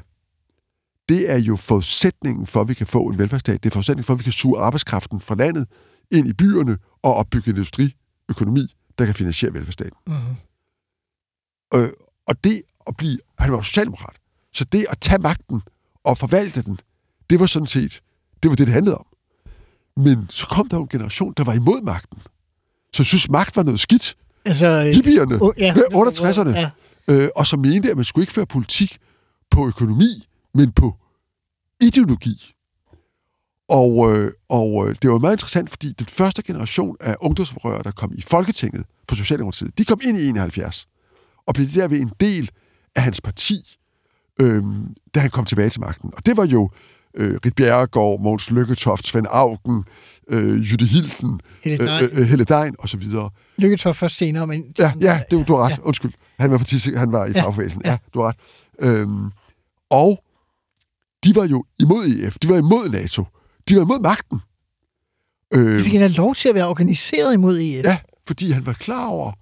det 1.08 1.30
er 1.30 1.38
jo 1.38 1.56
forudsætningen 1.56 2.46
for, 2.46 2.60
at 2.60 2.68
vi 2.68 2.74
kan 2.74 2.86
få 2.86 3.06
en 3.06 3.18
velfærdsstat. 3.18 3.62
Det 3.62 3.70
er 3.70 3.72
forudsætningen 3.72 4.04
for, 4.04 4.12
at 4.12 4.18
vi 4.18 4.24
kan 4.24 4.32
suge 4.32 4.60
arbejdskraften 4.60 5.20
fra 5.20 5.34
landet 5.34 5.66
ind 6.10 6.28
i 6.28 6.32
byerne 6.32 6.78
og 7.02 7.14
opbygge 7.14 7.50
industriøkonomi, 7.50 8.74
der 9.00 9.06
kan 9.06 9.14
finansiere 9.14 9.54
velfærdsstaten. 9.54 9.96
Mm-hmm. 10.06 10.36
Øh, 11.74 11.88
og 12.26 12.44
det 12.44 12.62
at 12.86 12.96
blive... 12.96 13.18
Han 13.38 13.52
var 13.52 13.62
socialdemokrat. 13.62 14.16
Så 14.54 14.64
det 14.64 14.86
at 14.90 14.98
tage 15.00 15.18
magten 15.18 15.62
og 16.04 16.18
forvalte 16.18 16.62
den, 16.62 16.78
det 17.30 17.40
var 17.40 17.46
sådan 17.46 17.66
set... 17.66 18.00
Det 18.42 18.50
var 18.50 18.56
det, 18.56 18.66
det 18.66 18.74
handlede 18.74 18.96
om. 18.96 19.06
Men 19.96 20.26
så 20.30 20.46
kom 20.46 20.68
der 20.68 20.76
jo 20.76 20.82
en 20.82 20.88
generation, 20.88 21.34
der 21.36 21.44
var 21.44 21.52
imod 21.52 21.82
magten. 21.82 22.18
Så 22.94 23.04
synes, 23.04 23.30
magt 23.30 23.56
var 23.56 23.62
noget 23.62 23.80
skidt. 23.80 24.16
Altså, 24.44 24.90
Hippierne, 24.94 25.42
oh, 25.42 25.54
ja, 25.58 25.66
ja, 25.66 25.72
68'erne. 25.72 26.58
Ja. 26.58 26.70
Øh, 27.10 27.28
og 27.36 27.46
så 27.46 27.56
mente, 27.56 27.90
at 27.90 27.96
man 27.96 28.04
skulle 28.04 28.22
ikke 28.22 28.32
føre 28.32 28.46
politik 28.46 28.98
på 29.50 29.66
økonomi, 29.66 30.28
men 30.54 30.72
på 30.72 30.96
ideologi. 31.80 32.54
Og, 33.70 34.12
øh, 34.12 34.32
og 34.48 34.88
øh, 34.88 34.94
det 35.02 35.10
var 35.10 35.18
meget 35.18 35.34
interessant, 35.34 35.70
fordi 35.70 35.92
den 35.98 36.06
første 36.06 36.42
generation 36.42 36.96
af 37.00 37.16
ungdomsoprørere, 37.20 37.82
der 37.82 37.90
kom 37.90 38.12
i 38.14 38.22
Folketinget 38.22 38.84
for 39.08 39.16
Socialdemokratiet, 39.16 39.78
de 39.78 39.84
kom 39.84 40.00
ind 40.04 40.18
i 40.18 40.28
71 40.28 40.86
og 41.46 41.54
blev 41.54 41.66
derved 41.74 42.00
en 42.00 42.10
del 42.20 42.50
af 42.96 43.02
hans 43.02 43.20
parti, 43.20 43.54
øh, 44.40 44.64
da 45.14 45.20
han 45.20 45.30
kom 45.30 45.44
tilbage 45.44 45.70
til 45.70 45.80
magten. 45.80 46.10
Og 46.16 46.26
det 46.26 46.36
var 46.36 46.46
jo 46.46 46.70
øh, 47.16 47.38
Rit 47.46 47.54
Bjerregaard, 47.54 48.20
Mogens 48.20 48.50
Lykketoft, 48.50 49.06
Svend 49.06 49.26
Augen, 49.30 49.84
øh, 50.30 50.70
Jytte 50.72 50.84
Hilden, 50.86 51.40
Helle 51.64 51.86
Degn. 51.86 52.04
øh, 52.04 52.10
øh, 52.20 52.26
Helle 52.26 52.44
Dein 52.44 52.74
og 52.78 52.88
så 52.88 52.96
videre. 52.96 53.30
Lykketoft 53.56 53.98
først 53.98 54.16
senere, 54.16 54.46
men... 54.46 54.64
Ja, 54.78 54.92
ja, 55.00 55.20
det, 55.30 55.48
du 55.48 55.56
har 55.56 55.64
ret. 55.64 55.70
Ja. 55.70 55.76
Undskyld. 55.82 56.12
Han 56.38 56.50
var, 56.50 56.58
parti, 56.58 56.94
han 56.94 57.12
var 57.12 57.26
i 57.26 57.30
Ja, 57.34 57.42
fagbevægelsen. 57.42 57.82
ja. 57.84 57.90
Ja, 57.90 57.96
du 58.14 58.20
har 58.20 58.28
ret. 58.28 58.36
Øhm, 58.80 59.30
og 59.90 60.22
de 61.24 61.34
var 61.34 61.44
jo 61.46 61.64
imod 61.80 62.04
EF. 62.04 62.36
De 62.42 62.48
var 62.48 62.56
imod 62.56 62.88
NATO. 62.88 63.24
De 63.70 63.76
var 63.76 63.82
imod 63.82 64.00
magten. 64.00 64.38
De 65.54 65.58
Øhm, 65.58 65.82
fik 65.84 65.94
endda 65.94 66.08
lov 66.08 66.34
til 66.34 66.48
at 66.48 66.54
være 66.54 66.68
organiseret 66.68 67.34
imod 67.34 67.58
EF. 67.60 67.84
ja, 67.84 67.98
fordi 68.26 68.50
han 68.50 68.66
var 68.66 68.72
klar 68.72 69.06
over, 69.06 69.32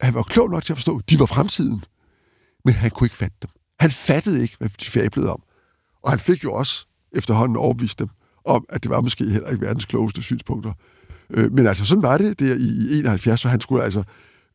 at 0.00 0.06
han 0.06 0.14
var 0.14 0.22
klog 0.22 0.50
nok 0.50 0.64
til 0.64 0.72
at 0.72 0.76
forstå, 0.76 0.98
at 0.98 1.10
de 1.10 1.18
var 1.18 1.26
fremtiden. 1.26 1.84
Men 2.64 2.74
han 2.74 2.90
kunne 2.90 3.06
ikke 3.06 3.16
fatte 3.16 3.36
dem. 3.42 3.50
Han 3.80 3.90
fattede 3.90 4.42
ikke, 4.42 4.56
hvad 4.58 4.68
de 4.80 4.84
fablede 4.84 5.32
om. 5.32 5.42
Og 6.02 6.10
han 6.10 6.18
fik 6.18 6.44
jo 6.44 6.52
også 6.52 6.86
efterhånden 7.12 7.56
overbevist 7.56 7.98
dem 7.98 8.08
om, 8.44 8.64
at 8.68 8.82
det 8.82 8.90
var 8.90 9.00
måske 9.00 9.24
heller 9.24 9.48
ikke 9.48 9.66
verdens 9.66 9.84
klogeste 9.84 10.22
synspunkter. 10.22 10.72
Øh, 11.30 11.52
men 11.52 11.66
altså, 11.66 11.84
sådan 11.84 12.02
var 12.02 12.18
det 12.18 12.38
der 12.40 12.54
i 12.54 12.98
71, 12.98 13.40
så 13.40 13.48
han 13.48 13.60
skulle 13.60 13.84
altså 13.84 14.02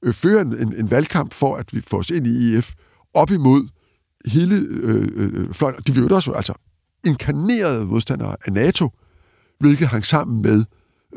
øh, 0.05 0.13
føre 0.13 0.41
en, 0.41 0.57
en, 0.61 0.75
en 0.75 0.91
valgkamp 0.91 1.33
for, 1.33 1.55
at 1.55 1.73
vi 1.73 1.81
får 1.87 1.97
os 1.97 2.09
ind 2.09 2.27
i 2.27 2.55
EF 2.55 2.73
op 3.13 3.31
imod 3.31 3.67
hele 4.25 4.55
øh, 4.69 5.07
øh, 5.15 5.53
fløjen. 5.53 5.75
De 5.87 5.95
var 5.95 6.07
jo 6.09 6.15
også 6.15 6.31
altså 6.31 6.53
inkarnerede 7.05 7.85
modstandere 7.85 8.35
af 8.45 8.53
NATO, 8.53 8.89
hvilket 9.59 9.87
hang 9.87 10.05
sammen 10.05 10.41
med 10.41 10.65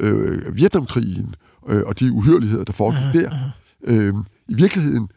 øh, 0.01 0.57
Vietnamkrigen 0.57 1.35
øh, 1.69 1.83
og 1.87 2.01
de 2.01 2.13
uhyreligheder, 2.13 2.65
der 2.65 2.73
foregik 2.73 3.23
der. 3.23 3.31
Øh, 3.85 4.15
I 4.49 4.55
virkeligheden, 4.55 5.09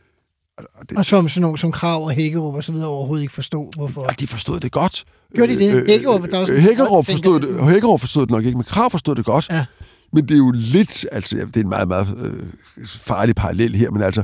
og 0.58 0.90
det, 0.90 0.98
Og 0.98 1.06
som 1.06 1.30
sådan 1.30 1.42
nogle 1.42 1.58
som 1.58 1.72
Krav 1.72 2.04
og 2.04 2.12
Hækkerup 2.12 2.56
og 2.56 2.64
så 2.64 2.72
videre 2.72 2.88
overhovedet 2.88 3.22
ikke 3.24 3.34
forstå, 3.34 3.72
hvorfor. 3.76 4.04
og 4.06 4.20
de 4.20 4.28
forstod 4.28 4.60
det 4.60 4.72
godt. 4.72 5.06
Gjorde 5.36 5.54
de 5.54 5.60
det? 5.60 5.88
Hækkerup, 5.88 6.22
der 6.32 6.40
var 6.40 6.46
sådan- 6.46 6.62
Hækkerup 6.62 7.06
forstod, 7.06 7.40
det. 7.40 7.70
Hækkerup 7.70 8.00
forstod 8.00 8.22
det 8.22 8.30
nok 8.32 8.46
ikke, 8.46 8.58
men 8.58 8.64
Krav 8.64 8.92
forstod 8.92 9.16
det 9.16 9.26
godt. 9.26 9.48
Ja. 9.50 9.66
Men 10.14 10.24
det 10.28 10.32
er 10.34 10.38
jo 10.38 10.52
lidt, 10.52 11.06
altså 11.12 11.38
ja, 11.38 11.44
det 11.46 11.58
er 11.58 11.62
en 11.62 11.70
meget, 11.70 11.88
meget 11.88 12.08
øh, 12.78 12.88
farlig 12.88 13.36
parallel 13.36 13.76
her, 13.76 13.92
men 13.92 14.02
altså, 14.02 14.24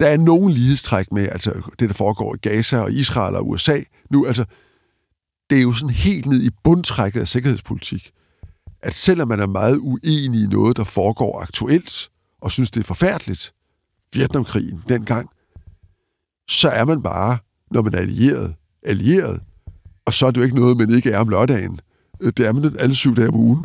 der 0.00 0.06
er 0.06 0.16
nogen 0.16 0.50
lighedstræk 0.50 1.12
med 1.12 1.28
altså, 1.32 1.52
det, 1.80 1.88
der 1.88 1.94
foregår 1.94 2.34
i 2.34 2.38
Gaza 2.38 2.78
og 2.78 2.92
Israel 2.92 3.34
og 3.36 3.48
USA 3.48 3.78
nu. 4.10 4.26
Altså, 4.26 4.44
det 5.50 5.58
er 5.58 5.62
jo 5.62 5.72
sådan 5.72 5.90
helt 5.94 6.26
ned 6.26 6.42
i 6.42 6.50
bundtrækket 6.64 7.20
af 7.20 7.28
sikkerhedspolitik, 7.28 8.10
at 8.86 8.94
selvom 8.94 9.28
man 9.28 9.40
er 9.40 9.46
meget 9.46 9.78
uenig 9.78 10.40
i 10.42 10.46
noget, 10.46 10.76
der 10.76 10.84
foregår 10.84 11.40
aktuelt, 11.40 12.08
og 12.40 12.52
synes, 12.52 12.70
det 12.70 12.80
er 12.80 12.84
forfærdeligt, 12.84 13.52
Vietnamkrigen 14.12 14.82
dengang, 14.88 15.30
så 16.48 16.68
er 16.68 16.84
man 16.84 17.02
bare, 17.02 17.38
når 17.70 17.82
man 17.82 17.94
er 17.94 17.98
allieret, 17.98 18.54
allieret. 18.82 19.40
Og 20.06 20.14
så 20.14 20.26
er 20.26 20.30
det 20.30 20.38
jo 20.38 20.44
ikke 20.44 20.56
noget, 20.56 20.76
man 20.76 20.90
ikke 20.90 21.10
er 21.10 21.18
om 21.18 21.28
lørdagen. 21.28 21.80
Det 22.20 22.40
er 22.40 22.52
man 22.52 22.76
alle 22.78 22.94
syv 22.94 23.16
dage 23.16 23.28
om 23.28 23.34
ugen. 23.34 23.64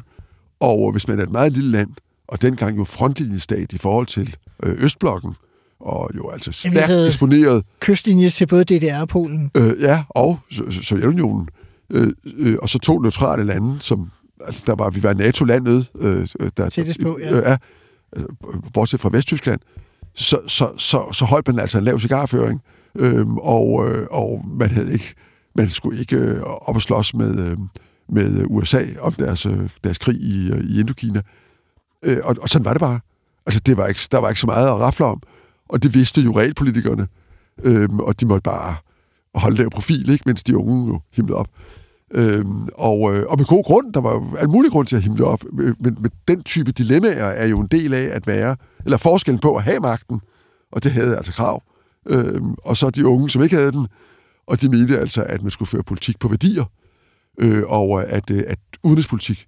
Og 0.59 0.91
hvis 0.91 1.07
man 1.07 1.19
er 1.19 1.23
et 1.23 1.31
meget 1.31 1.51
lille 1.51 1.71
land, 1.71 1.89
og 2.27 2.41
dengang 2.41 2.77
jo 2.77 2.83
frontlinjestat 2.83 3.73
i 3.73 3.77
forhold 3.77 4.07
til 4.07 4.35
øh, 4.63 4.83
Østblokken, 4.83 5.35
og 5.79 6.09
jo 6.15 6.29
altså 6.29 6.51
stærkt 6.51 7.07
disponeret, 7.07 7.65
Kystlinje 7.79 8.29
til 8.29 8.47
både 8.47 8.63
DDR 8.63 9.01
og 9.01 9.07
Polen. 9.07 9.51
øh, 9.57 9.81
ja, 9.81 10.03
og 10.09 10.39
Sovjetunionen, 10.81 11.49
øh, 11.89 12.13
øh, 12.37 12.57
og 12.61 12.69
så 12.69 12.79
to 12.79 12.99
neutrale 12.99 13.43
lande, 13.43 13.81
som, 13.81 14.11
altså 14.45 14.63
der 14.67 14.75
var, 14.75 14.89
vi 14.89 15.03
var 15.03 15.13
NATO-landet, 15.13 15.91
øh, 15.99 16.27
der, 16.57 16.69
Tættest 16.69 17.01
på, 17.01 17.19
ja. 17.21 17.37
øh, 17.37 17.43
ja, 17.45 17.57
øh, 18.17 18.25
bortset 18.73 18.99
fra 18.99 19.09
Vesttyskland, 19.13 19.59
så, 20.15 20.39
så, 20.47 20.71
så, 20.77 21.11
så 21.13 21.25
holdt 21.25 21.47
man 21.47 21.59
altså 21.59 21.77
en 21.77 21.83
lav 21.83 21.99
cigarføring, 21.99 22.61
øh, 22.95 23.27
og, 23.27 23.89
øh, 23.89 24.07
og 24.11 24.45
man 24.47 24.69
havde 24.69 24.93
ikke, 24.93 25.13
man 25.55 25.69
skulle 25.69 25.99
ikke 25.99 26.15
øh, 26.15 26.41
op 26.41 26.75
og 26.75 26.81
slås 26.81 27.13
med, 27.13 27.39
øh, 27.39 27.57
med 28.09 28.45
USA 28.47 28.85
om 28.99 29.13
deres, 29.13 29.45
øh, 29.45 29.69
deres 29.83 29.97
krig 29.97 30.15
i, 30.15 30.51
øh, 30.51 30.63
i 30.63 30.79
Indokina. 30.79 31.21
Øh, 32.05 32.17
og, 32.23 32.35
og 32.41 32.49
sådan 32.49 32.65
var 32.65 32.73
det 32.73 32.79
bare. 32.79 32.99
Altså, 33.45 33.61
det 33.65 33.77
var 33.77 33.87
ikke, 33.87 34.01
der 34.11 34.17
var 34.17 34.29
ikke 34.29 34.41
så 34.41 34.47
meget 34.47 34.67
at 34.67 34.73
rafle 34.73 35.05
om, 35.05 35.21
og 35.69 35.83
det 35.83 35.93
vidste 35.93 36.21
jo 36.21 36.39
realpolitikerne, 36.39 37.07
øh, 37.63 37.89
og 37.89 38.19
de 38.19 38.25
måtte 38.25 38.41
bare 38.41 38.75
holde 39.35 39.57
lav 39.57 39.69
profil, 39.69 40.09
ikke? 40.09 40.23
mens 40.25 40.43
de 40.43 40.57
unge 40.57 40.87
jo 40.87 41.01
himlede 41.11 41.37
op. 41.37 41.47
Øhm, 42.13 42.67
og, 42.75 43.15
øh, 43.15 43.25
og 43.29 43.37
med 43.37 43.45
god 43.45 43.63
grund, 43.63 43.93
der 43.93 44.01
var 44.01 44.37
al 44.37 44.49
mulig 44.49 44.71
grund 44.71 44.87
til 44.87 44.95
at 44.95 45.01
himle 45.01 45.25
op, 45.25 45.43
øh, 45.59 45.75
men, 45.79 45.97
men 46.01 46.11
den 46.27 46.43
type 46.43 46.71
dilemmaer 46.71 47.25
er 47.25 47.47
jo 47.47 47.59
en 47.59 47.67
del 47.67 47.93
af 47.93 48.09
at 48.11 48.27
være, 48.27 48.55
eller 48.85 48.97
forskellen 48.97 49.39
på 49.39 49.55
at 49.55 49.63
have 49.63 49.79
magten, 49.79 50.21
og 50.71 50.83
det 50.83 50.91
havde 50.91 51.17
altså 51.17 51.31
krav, 51.31 51.63
øhm, 52.07 52.55
og 52.65 52.77
så 52.77 52.89
de 52.89 53.07
unge, 53.07 53.29
som 53.29 53.43
ikke 53.43 53.55
havde 53.55 53.71
den, 53.71 53.87
og 54.47 54.61
de 54.61 54.69
mente 54.69 54.99
altså, 54.99 55.23
at 55.23 55.41
man 55.41 55.51
skulle 55.51 55.69
føre 55.69 55.83
politik 55.83 56.19
på 56.19 56.27
værdier, 56.27 56.65
øh, 57.39 57.63
og 57.67 58.01
øh, 58.01 58.05
at, 58.07 58.31
øh, 58.31 58.43
at 58.47 58.59
udenrigspolitik 58.83 59.47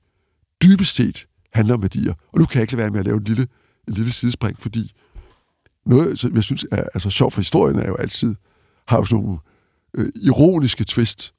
dybest 0.64 0.96
set 0.96 1.28
handler 1.54 1.74
om 1.74 1.82
værdier. 1.82 2.14
Og 2.34 2.40
nu 2.40 2.46
kan 2.46 2.56
jeg 2.56 2.64
ikke 2.64 2.74
lade 2.74 2.82
være 2.82 2.92
med 2.92 3.00
at 3.00 3.06
lave 3.06 3.18
en 3.18 3.24
lille, 3.24 3.48
en 3.88 3.94
lille 3.94 4.12
sidespring, 4.12 4.60
fordi 4.60 4.92
noget, 5.86 6.20
som 6.20 6.36
jeg 6.36 6.44
synes 6.44 6.66
er 6.72 6.84
altså, 6.94 7.10
sjovt 7.10 7.34
for 7.34 7.42
historien, 7.42 7.80
er 7.80 7.88
jo 7.88 7.96
altid, 7.96 8.36
har 8.88 8.98
jo 8.98 9.06
sådan 9.06 9.24
nogle 9.24 9.40
øh, 9.98 10.10
ironiske 10.16 10.84
twist. 10.84 11.33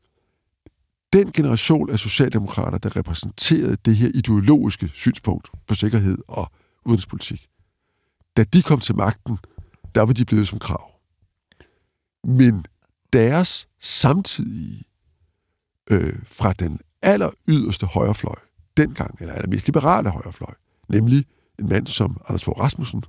Den 1.15 1.33
generation 1.33 1.91
af 1.91 1.99
socialdemokrater, 1.99 2.79
der 2.79 2.97
repræsenterede 2.97 3.77
det 3.85 3.97
her 3.97 4.11
ideologiske 4.15 4.91
synspunkt 4.95 5.51
på 5.67 5.75
sikkerhed 5.75 6.19
og 6.29 6.51
udenrigspolitik, 6.85 7.49
da 8.37 8.45
de 8.45 8.63
kom 8.63 8.81
til 8.81 8.97
magten, 8.97 9.39
der 9.95 10.03
var 10.03 10.13
de 10.13 10.25
blevet 10.25 10.49
som 10.49 10.59
krav. 10.59 10.91
Men 12.25 12.67
deres 13.13 13.69
samtidige 13.81 14.85
øh, 15.91 16.19
fra 16.25 16.53
den 16.53 16.81
aller 17.03 17.31
yderste 17.49 17.87
højrefløj, 17.87 18.39
dengang, 18.77 19.17
eller 19.21 19.35
allermest 19.35 19.67
liberale 19.67 20.11
højrefløj, 20.11 20.55
nemlig 20.89 21.27
en 21.59 21.69
mand 21.69 21.87
som 21.87 22.21
Anders 22.29 22.45
Fogh 22.45 22.61
Rasmussen, 22.61 23.05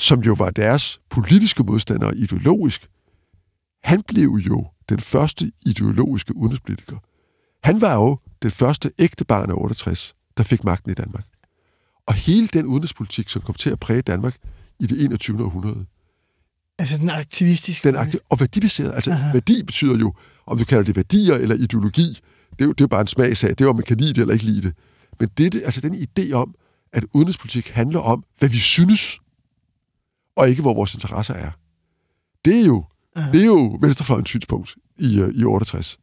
som 0.00 0.20
jo 0.20 0.32
var 0.32 0.50
deres 0.50 1.00
politiske 1.10 1.62
modstander 1.62 2.12
ideologisk, 2.12 2.90
han 3.82 4.02
blev 4.02 4.30
jo 4.30 4.70
den 4.88 5.00
første 5.00 5.52
ideologiske 5.66 6.36
udenrigspolitiker. 6.36 6.96
Han 7.64 7.80
var 7.80 7.94
jo 7.94 8.18
det 8.42 8.52
første 8.52 8.90
ægte 8.98 9.24
barn 9.24 9.50
af 9.50 9.54
68, 9.54 10.14
der 10.36 10.42
fik 10.44 10.64
magten 10.64 10.90
i 10.90 10.94
Danmark. 10.94 11.24
Og 12.06 12.14
hele 12.14 12.46
den 12.46 12.66
udenrigspolitik, 12.66 13.28
som 13.28 13.42
kom 13.42 13.54
til 13.54 13.70
at 13.70 13.80
præge 13.80 14.02
Danmark 14.02 14.36
i 14.80 14.86
det 14.86 15.04
21. 15.04 15.44
århundrede, 15.44 15.86
Altså 16.78 16.98
den 16.98 17.10
aktivistiske. 17.10 17.88
den 17.88 17.96
aktiv- 17.96 18.20
og 18.28 18.40
værdibaseret, 18.40 18.94
altså 18.94 19.10
Aha. 19.10 19.32
værdi 19.32 19.62
betyder 19.62 19.98
jo, 19.98 20.14
om 20.46 20.58
du 20.58 20.64
kalder 20.64 20.84
det 20.84 20.96
værdier 20.96 21.34
eller 21.34 21.54
ideologi, 21.56 22.18
det 22.50 22.60
er 22.60 22.64
jo, 22.64 22.72
det 22.72 22.80
er 22.80 22.84
jo 22.84 22.88
bare 22.88 23.00
en 23.00 23.06
smagssag, 23.06 23.50
det 23.50 23.60
er 23.60 23.64
jo, 23.64 23.70
om 23.70 23.76
man 23.76 23.84
kan 23.84 23.96
lide 23.96 24.12
det 24.14 24.18
eller 24.18 24.34
ikke 24.34 24.44
lide 24.44 24.62
det. 24.62 24.74
Men 25.20 25.28
det, 25.38 25.52
det 25.52 25.62
altså 25.64 25.80
den 25.80 25.94
idé 25.94 26.32
om, 26.32 26.54
at 26.92 27.04
udenrigspolitik 27.12 27.68
handler 27.68 28.00
om, 28.00 28.24
hvad 28.38 28.48
vi 28.48 28.58
synes, 28.58 29.18
og 30.36 30.48
ikke 30.48 30.62
hvor 30.62 30.74
vores 30.74 30.94
interesser 30.94 31.34
er. 31.34 31.50
Det 32.44 32.60
er 32.60 32.64
jo, 32.66 32.84
Aha. 33.18 33.30
det 33.32 33.42
er 33.42 33.46
jo 33.46 33.78
venstrefløjens 33.82 34.28
synspunkt 34.28 34.76
i, 34.96 35.20
øh, 35.20 35.34
i 35.34 35.44
68. 35.44 35.98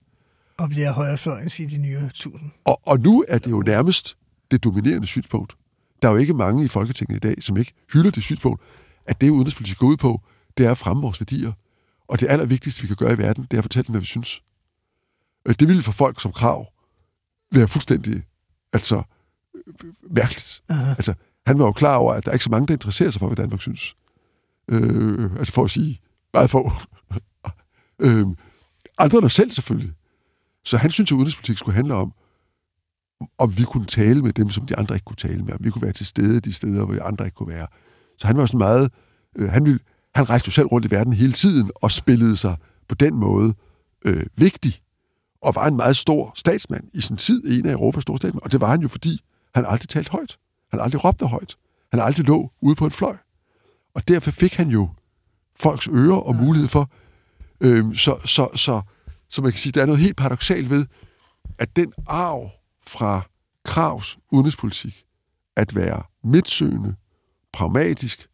Og 0.57 0.70
bliver 0.70 0.91
højrefløjens 0.91 1.59
i 1.59 1.66
de 1.66 1.78
nye 1.78 2.09
tusind. 2.13 2.51
Og, 2.66 2.82
og 2.88 2.99
nu 2.99 3.26
er 3.28 3.38
det 3.38 3.51
jo 3.51 3.63
nærmest 3.66 4.18
det 4.51 4.63
dominerende 4.63 5.07
synspunkt. 5.07 5.57
Der 6.01 6.07
er 6.07 6.11
jo 6.11 6.18
ikke 6.18 6.34
mange 6.34 6.66
i 6.66 6.68
Folketinget 6.68 7.16
i 7.16 7.20
dag, 7.20 7.43
som 7.43 7.57
ikke 7.57 7.74
hylder 7.93 8.11
det 8.11 8.24
synspunkt, 8.24 8.61
at 9.05 9.22
det, 9.22 9.30
udenrigspolitik 9.30 9.78
går 9.78 9.88
ud 9.88 9.97
på, 9.97 10.22
det 10.57 10.66
er 10.66 10.72
at 10.72 10.78
fremme 10.78 11.01
vores 11.01 11.22
værdier. 11.22 11.51
Og 12.07 12.20
det 12.20 12.28
allervigtigste, 12.30 12.82
vi 12.82 12.88
kan 12.88 12.95
gøre 12.95 13.13
i 13.13 13.18
verden, 13.18 13.43
det 13.43 13.53
er 13.53 13.57
at 13.57 13.63
fortælle 13.63 13.88
dem, 13.88 13.93
hvad 13.93 14.01
vi 14.01 14.05
synes. 14.05 14.41
Øh, 15.47 15.55
Det 15.59 15.68
ville 15.68 15.82
for 15.82 15.91
folk 15.91 16.22
som 16.22 16.32
krav 16.32 16.68
være 17.51 17.68
fuldstændig 17.68 18.24
altså, 18.74 19.03
øh, 19.55 19.93
mærkeligt. 20.11 20.63
Aha. 20.70 20.91
Altså, 20.91 21.13
han 21.47 21.59
var 21.59 21.66
jo 21.66 21.72
klar 21.72 21.95
over, 21.95 22.13
at 22.13 22.26
der 22.26 22.30
er 22.32 22.34
ikke 22.34 22.43
så 22.43 22.49
mange, 22.51 22.68
der 22.68 22.74
interesserer 22.74 23.09
sig 23.11 23.20
for, 23.20 23.28
hvad 23.28 23.36
Danmark 23.38 23.61
synes. 23.61 23.95
Øh, 24.70 25.32
altså 25.39 25.53
for 25.53 25.63
at 25.63 25.72
sige 25.72 25.99
meget 26.34 26.49
få. 26.49 26.72
Øh, 28.01 28.19
øh, 28.19 28.27
andre 28.97 29.17
end 29.17 29.25
os 29.25 29.33
selv 29.33 29.51
selvfølgelig. 29.51 29.93
Så 30.63 30.77
han 30.77 30.91
synes, 30.91 31.11
at 31.11 31.15
udenrigspolitik 31.15 31.57
skulle 31.57 31.75
handle 31.75 31.93
om, 31.93 32.13
om 33.37 33.57
vi 33.57 33.63
kunne 33.63 33.85
tale 33.85 34.21
med 34.21 34.33
dem, 34.33 34.49
som 34.49 34.65
de 34.65 34.77
andre 34.77 34.95
ikke 34.95 35.05
kunne 35.05 35.15
tale 35.17 35.43
med, 35.43 35.53
om 35.53 35.59
vi 35.61 35.69
kunne 35.69 35.81
være 35.81 35.93
til 35.93 36.05
stede 36.05 36.39
de 36.39 36.53
steder, 36.53 36.85
hvor 36.85 36.93
de 36.93 37.01
andre 37.01 37.25
ikke 37.25 37.35
kunne 37.35 37.53
være. 37.53 37.67
Så 38.17 38.27
han 38.27 38.37
var 38.37 38.45
sådan 38.45 38.57
meget... 38.57 38.91
Øh, 39.35 39.49
han, 39.49 39.65
ville, 39.65 39.79
han 40.15 40.29
rejste 40.29 40.47
jo 40.47 40.51
selv 40.51 40.67
rundt 40.67 40.87
i 40.87 40.91
verden 40.91 41.13
hele 41.13 41.33
tiden 41.33 41.71
og 41.75 41.91
spillede 41.91 42.37
sig 42.37 42.57
på 42.87 42.95
den 42.95 43.15
måde 43.15 43.53
øh, 44.05 44.25
vigtig, 44.35 44.81
og 45.41 45.55
var 45.55 45.67
en 45.67 45.75
meget 45.75 45.97
stor 45.97 46.31
statsmand 46.35 46.83
i 46.93 47.01
sin 47.01 47.17
tid, 47.17 47.43
en 47.45 47.65
af 47.65 47.71
Europas 47.71 48.01
store 48.01 48.17
statsmænd. 48.17 48.43
Og 48.43 48.51
det 48.51 48.61
var 48.61 48.67
han 48.67 48.81
jo, 48.81 48.87
fordi 48.87 49.21
han 49.55 49.65
aldrig 49.65 49.89
talte 49.89 50.11
højt. 50.11 50.37
Han 50.71 50.79
aldrig 50.79 51.03
råbte 51.03 51.25
højt. 51.25 51.55
Han 51.91 51.99
aldrig 51.99 52.25
lå 52.25 52.51
ude 52.61 52.75
på 52.75 52.85
en 52.85 52.91
fløj. 52.91 53.17
Og 53.93 54.07
derfor 54.07 54.31
fik 54.31 54.53
han 54.53 54.69
jo 54.69 54.89
folks 55.59 55.87
ører 55.87 56.15
og 56.15 56.35
mulighed 56.35 56.69
for. 56.69 56.91
Øh, 57.61 57.95
så, 57.95 58.17
så, 58.25 58.49
så, 58.55 58.81
så 59.29 59.41
man 59.41 59.51
kan 59.51 59.59
sige, 59.59 59.71
der 59.71 59.81
er 59.81 59.85
noget 59.85 60.01
helt 60.01 60.17
paradoxalt 60.17 60.69
ved, 60.69 60.85
at 61.57 61.75
den 61.75 61.93
arv 62.07 62.49
fra 62.87 63.21
Kravs 63.65 64.17
udenrigspolitik, 64.31 65.05
at 65.55 65.75
være 65.75 66.03
midtsøgende, 66.23 66.95
pragmatisk 67.53 68.27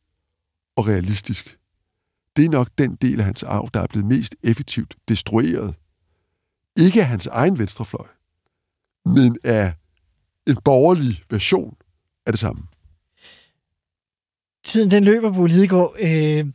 og 0.76 0.88
realistisk, 0.88 1.58
det 2.36 2.46
er 2.46 2.50
nok 2.50 2.70
den 2.78 2.96
del 2.96 3.20
af 3.20 3.26
hans 3.26 3.44
arv, 3.44 3.70
der 3.74 3.80
er 3.82 3.88
blevet 3.88 4.08
mest 4.08 4.36
effektivt 4.44 4.96
destrueret. 5.08 5.76
Ikke 6.78 7.02
af 7.02 7.08
hans 7.08 7.28
egen 7.28 7.60
venstrefløj, 7.60 8.08
men 9.06 9.38
af 9.44 9.74
en 10.48 10.58
borgerlig 10.66 11.24
version 11.30 11.76
af 12.26 12.34
det 12.34 12.40
samme. 12.40 12.64
Tiden 14.64 14.92
den 14.92 15.04
løber 15.04 15.34
på 15.34 15.46
Lidegaard. 15.46 15.96
Øh, 16.00 16.46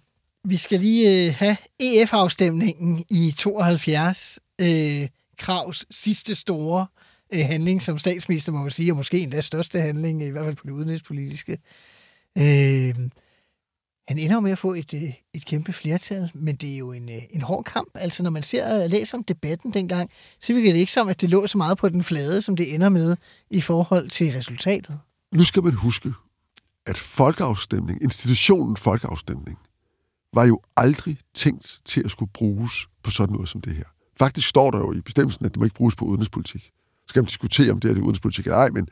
vi 0.49 0.57
skal 0.57 0.81
lige 0.81 1.27
øh, 1.27 1.35
have 1.35 1.57
EF-afstemningen 1.81 3.05
i 3.11 3.35
72. 3.37 4.39
Øh, 4.61 5.09
Kravs 5.39 5.87
sidste 5.91 6.35
store 6.35 6.87
øh, 7.33 7.47
handling 7.47 7.83
som 7.83 7.99
statsminister, 7.99 8.53
må 8.53 8.63
man 8.63 8.71
sige, 8.71 8.93
og 8.93 8.97
måske 8.97 9.19
endda 9.19 9.41
største 9.41 9.81
handling, 9.81 10.23
i 10.23 10.31
hvert 10.31 10.45
fald 10.45 10.57
på 10.57 10.67
det 10.67 10.73
udenrigspolitiske. 10.73 11.59
Øh, 12.39 12.95
han 14.09 14.19
ender 14.19 14.41
med 14.41 14.53
at 14.53 14.59
få 14.59 14.75
et, 14.75 14.95
øh, 14.95 15.13
et 15.35 15.45
kæmpe 15.45 15.73
flertal, 15.73 16.31
men 16.35 16.57
det 16.57 16.75
er 16.75 16.79
jo 16.79 16.93
en, 16.93 17.09
øh, 17.09 17.23
en 17.31 17.43
hård 17.43 17.65
kamp. 17.65 17.89
Altså, 17.95 18.23
når 18.23 18.31
man 18.31 18.43
ser 18.43 18.83
og 18.83 18.91
læser 18.91 19.19
om 19.19 19.25
debatten 19.25 19.73
dengang, 19.73 20.11
så 20.41 20.55
virker 20.55 20.73
det 20.73 20.81
ikke 20.81 20.93
som, 20.93 21.09
at 21.09 21.21
det 21.21 21.31
lå 21.31 21.47
så 21.47 21.59
meget 21.59 21.79
på 21.79 21.89
den 21.89 22.03
flade, 22.03 22.43
som 22.43 22.57
det 22.57 22.75
ender 22.75 22.89
med 22.89 23.17
i 23.51 23.61
forhold 23.61 24.11
til 24.11 24.33
resultatet. 24.33 24.99
Nu 25.35 25.45
skal 25.45 25.63
man 25.63 25.75
huske, 25.75 26.13
at 26.87 26.97
folkeafstemning, 26.97 28.03
institutionen 28.03 28.77
folkeafstemning, 28.77 29.59
var 30.37 30.45
jo 30.45 30.61
aldrig 30.77 31.19
tænkt 31.35 31.81
til 31.85 32.03
at 32.05 32.11
skulle 32.11 32.31
bruges 32.35 32.73
på 33.03 33.11
sådan 33.11 33.33
noget 33.33 33.49
som 33.49 33.61
det 33.61 33.73
her. 33.73 33.85
Faktisk 34.19 34.49
står 34.49 34.71
der 34.71 34.79
jo 34.79 34.93
i 34.93 35.01
bestemmelsen, 35.01 35.47
at 35.47 35.53
det 35.53 35.59
må 35.59 35.65
ikke 35.65 35.77
bruges 35.77 35.97
på 35.97 36.05
udenrigspolitik. 36.05 36.63
Så 36.63 37.09
skal 37.09 37.21
man 37.21 37.27
diskutere, 37.27 37.73
om 37.73 37.81
det 37.81 37.91
er 37.91 37.95
det 37.95 38.01
udenrigspolitik 38.01 38.45
eller 38.45 38.57
ej, 38.57 38.71
men 38.71 38.89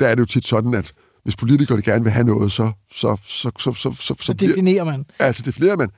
der 0.00 0.08
er 0.08 0.14
det 0.14 0.20
jo 0.20 0.26
tit 0.26 0.46
sådan, 0.46 0.74
at 0.74 0.92
hvis 1.22 1.36
politikerne 1.36 1.82
gerne 1.82 2.04
vil 2.04 2.12
have 2.12 2.26
noget, 2.26 2.52
så, 2.52 2.72
så, 2.92 3.16
så, 3.26 3.50
så, 3.58 3.72
så, 3.72 3.94
så, 4.00 4.14
Så 4.20 4.32
definerer 4.32 4.84
man. 4.84 5.06
Ja, 5.20 5.32
så 5.32 5.42
definerer 5.42 5.76
man. 5.76 5.90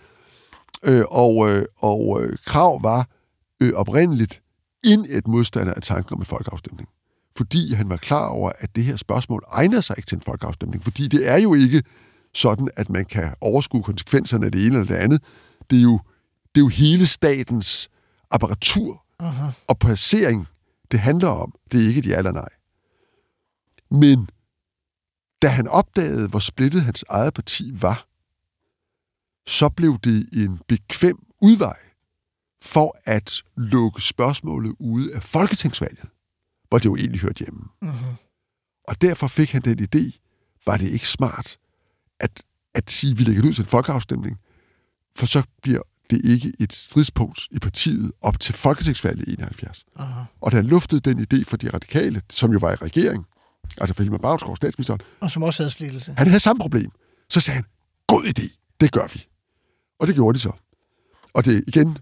Øh, 0.84 1.04
og 1.10 1.50
øh, 1.50 1.64
og 1.78 2.22
øh, 2.22 2.38
Krav 2.46 2.82
var 2.82 3.08
øh, 3.60 3.72
oprindeligt 3.72 4.42
ind 4.84 5.06
et 5.08 5.28
modstander 5.28 5.74
af 5.74 5.82
tanken 5.82 6.14
om 6.14 6.20
en 6.20 6.26
folkeafstemning. 6.26 6.88
Fordi 7.36 7.74
han 7.74 7.90
var 7.90 7.96
klar 7.96 8.26
over, 8.26 8.52
at 8.58 8.76
det 8.76 8.84
her 8.84 8.96
spørgsmål 8.96 9.42
egner 9.52 9.80
sig 9.80 9.94
ikke 9.98 10.08
til 10.08 10.16
en 10.16 10.22
folkeafstemning. 10.22 10.84
Fordi 10.84 11.08
det 11.08 11.28
er 11.28 11.36
jo 11.36 11.54
ikke 11.54 11.82
sådan, 12.34 12.70
at 12.76 12.90
man 12.90 13.04
kan 13.04 13.34
overskue 13.40 13.82
konsekvenserne 13.82 14.46
af 14.46 14.52
det 14.52 14.66
ene 14.66 14.74
eller 14.74 14.96
det 14.96 15.02
andet. 15.02 15.22
Det 15.70 15.78
er 15.78 15.82
jo, 15.82 16.00
det 16.54 16.60
er 16.60 16.64
jo 16.64 16.68
hele 16.68 17.06
statens 17.06 17.90
apparatur 18.30 19.04
Aha. 19.18 19.50
og 19.68 19.78
placering, 19.78 20.48
det 20.90 21.00
handler 21.00 21.28
om. 21.28 21.54
Det 21.72 21.82
er 21.82 21.88
ikke 21.88 21.98
et 21.98 22.06
ja 22.06 22.18
eller 22.18 22.32
nej. 22.32 22.48
Men 23.90 24.28
da 25.42 25.48
han 25.48 25.68
opdagede, 25.68 26.28
hvor 26.28 26.38
splittet 26.38 26.82
hans 26.82 27.04
eget 27.08 27.34
parti 27.34 27.70
var, 27.74 28.06
så 29.46 29.68
blev 29.68 29.98
det 30.04 30.28
en 30.32 30.60
bekvem 30.68 31.18
udvej 31.40 31.78
for 32.62 32.96
at 33.04 33.42
lukke 33.56 34.02
spørgsmålet 34.02 34.74
ude 34.78 35.14
af 35.14 35.22
folketingsvalget, 35.22 36.08
hvor 36.68 36.78
det 36.78 36.84
jo 36.84 36.96
egentlig 36.96 37.20
hørte 37.20 37.38
hjemme. 37.38 37.62
Mm-hmm. 37.82 38.14
Og 38.88 39.02
derfor 39.02 39.26
fik 39.26 39.50
han 39.52 39.62
den 39.62 39.78
idé, 39.78 40.18
var 40.66 40.76
det 40.76 40.88
ikke 40.88 41.08
smart 41.08 41.58
at, 42.22 42.42
at 42.74 42.90
sige, 42.90 43.10
at 43.10 43.18
vi 43.18 43.24
lægger 43.24 43.42
det 43.42 43.48
ud 43.48 43.54
til 43.54 43.62
en 43.62 43.68
folkeafstemning, 43.68 44.38
for 45.16 45.26
så 45.26 45.42
bliver 45.62 45.80
det 46.10 46.24
ikke 46.24 46.52
et 46.60 46.72
stridspunkt 46.72 47.40
i 47.50 47.58
partiet 47.58 48.12
op 48.20 48.40
til 48.40 48.54
folketingsvalget 48.54 49.28
i 49.28 49.32
71. 49.32 49.84
Aha. 49.96 50.22
Og 50.40 50.52
da 50.52 50.56
han 50.56 50.66
luftede 50.66 51.00
den 51.00 51.26
idé 51.32 51.44
for 51.44 51.56
de 51.56 51.70
radikale, 51.70 52.22
som 52.30 52.52
jo 52.52 52.58
var 52.58 52.72
i 52.72 52.74
regering, 52.74 53.26
altså 53.80 53.94
for 53.94 54.02
Hilmar 54.02 54.18
Bavnsgaard, 54.18 54.56
statsministeren, 54.56 55.00
Og 55.20 55.30
som 55.30 55.42
også 55.42 55.62
havde 55.62 55.70
splittelse. 55.70 56.14
han 56.18 56.26
havde 56.26 56.40
samme 56.40 56.60
problem. 56.60 56.90
Så 57.30 57.40
sagde 57.40 57.54
han, 57.54 57.64
god 58.06 58.24
idé, 58.24 58.74
det 58.80 58.92
gør 58.92 59.06
vi. 59.14 59.26
Og 60.00 60.06
det 60.06 60.14
gjorde 60.14 60.34
de 60.38 60.42
så. 60.42 60.52
Og 61.34 61.44
det 61.44 61.64
igen, 61.66 61.98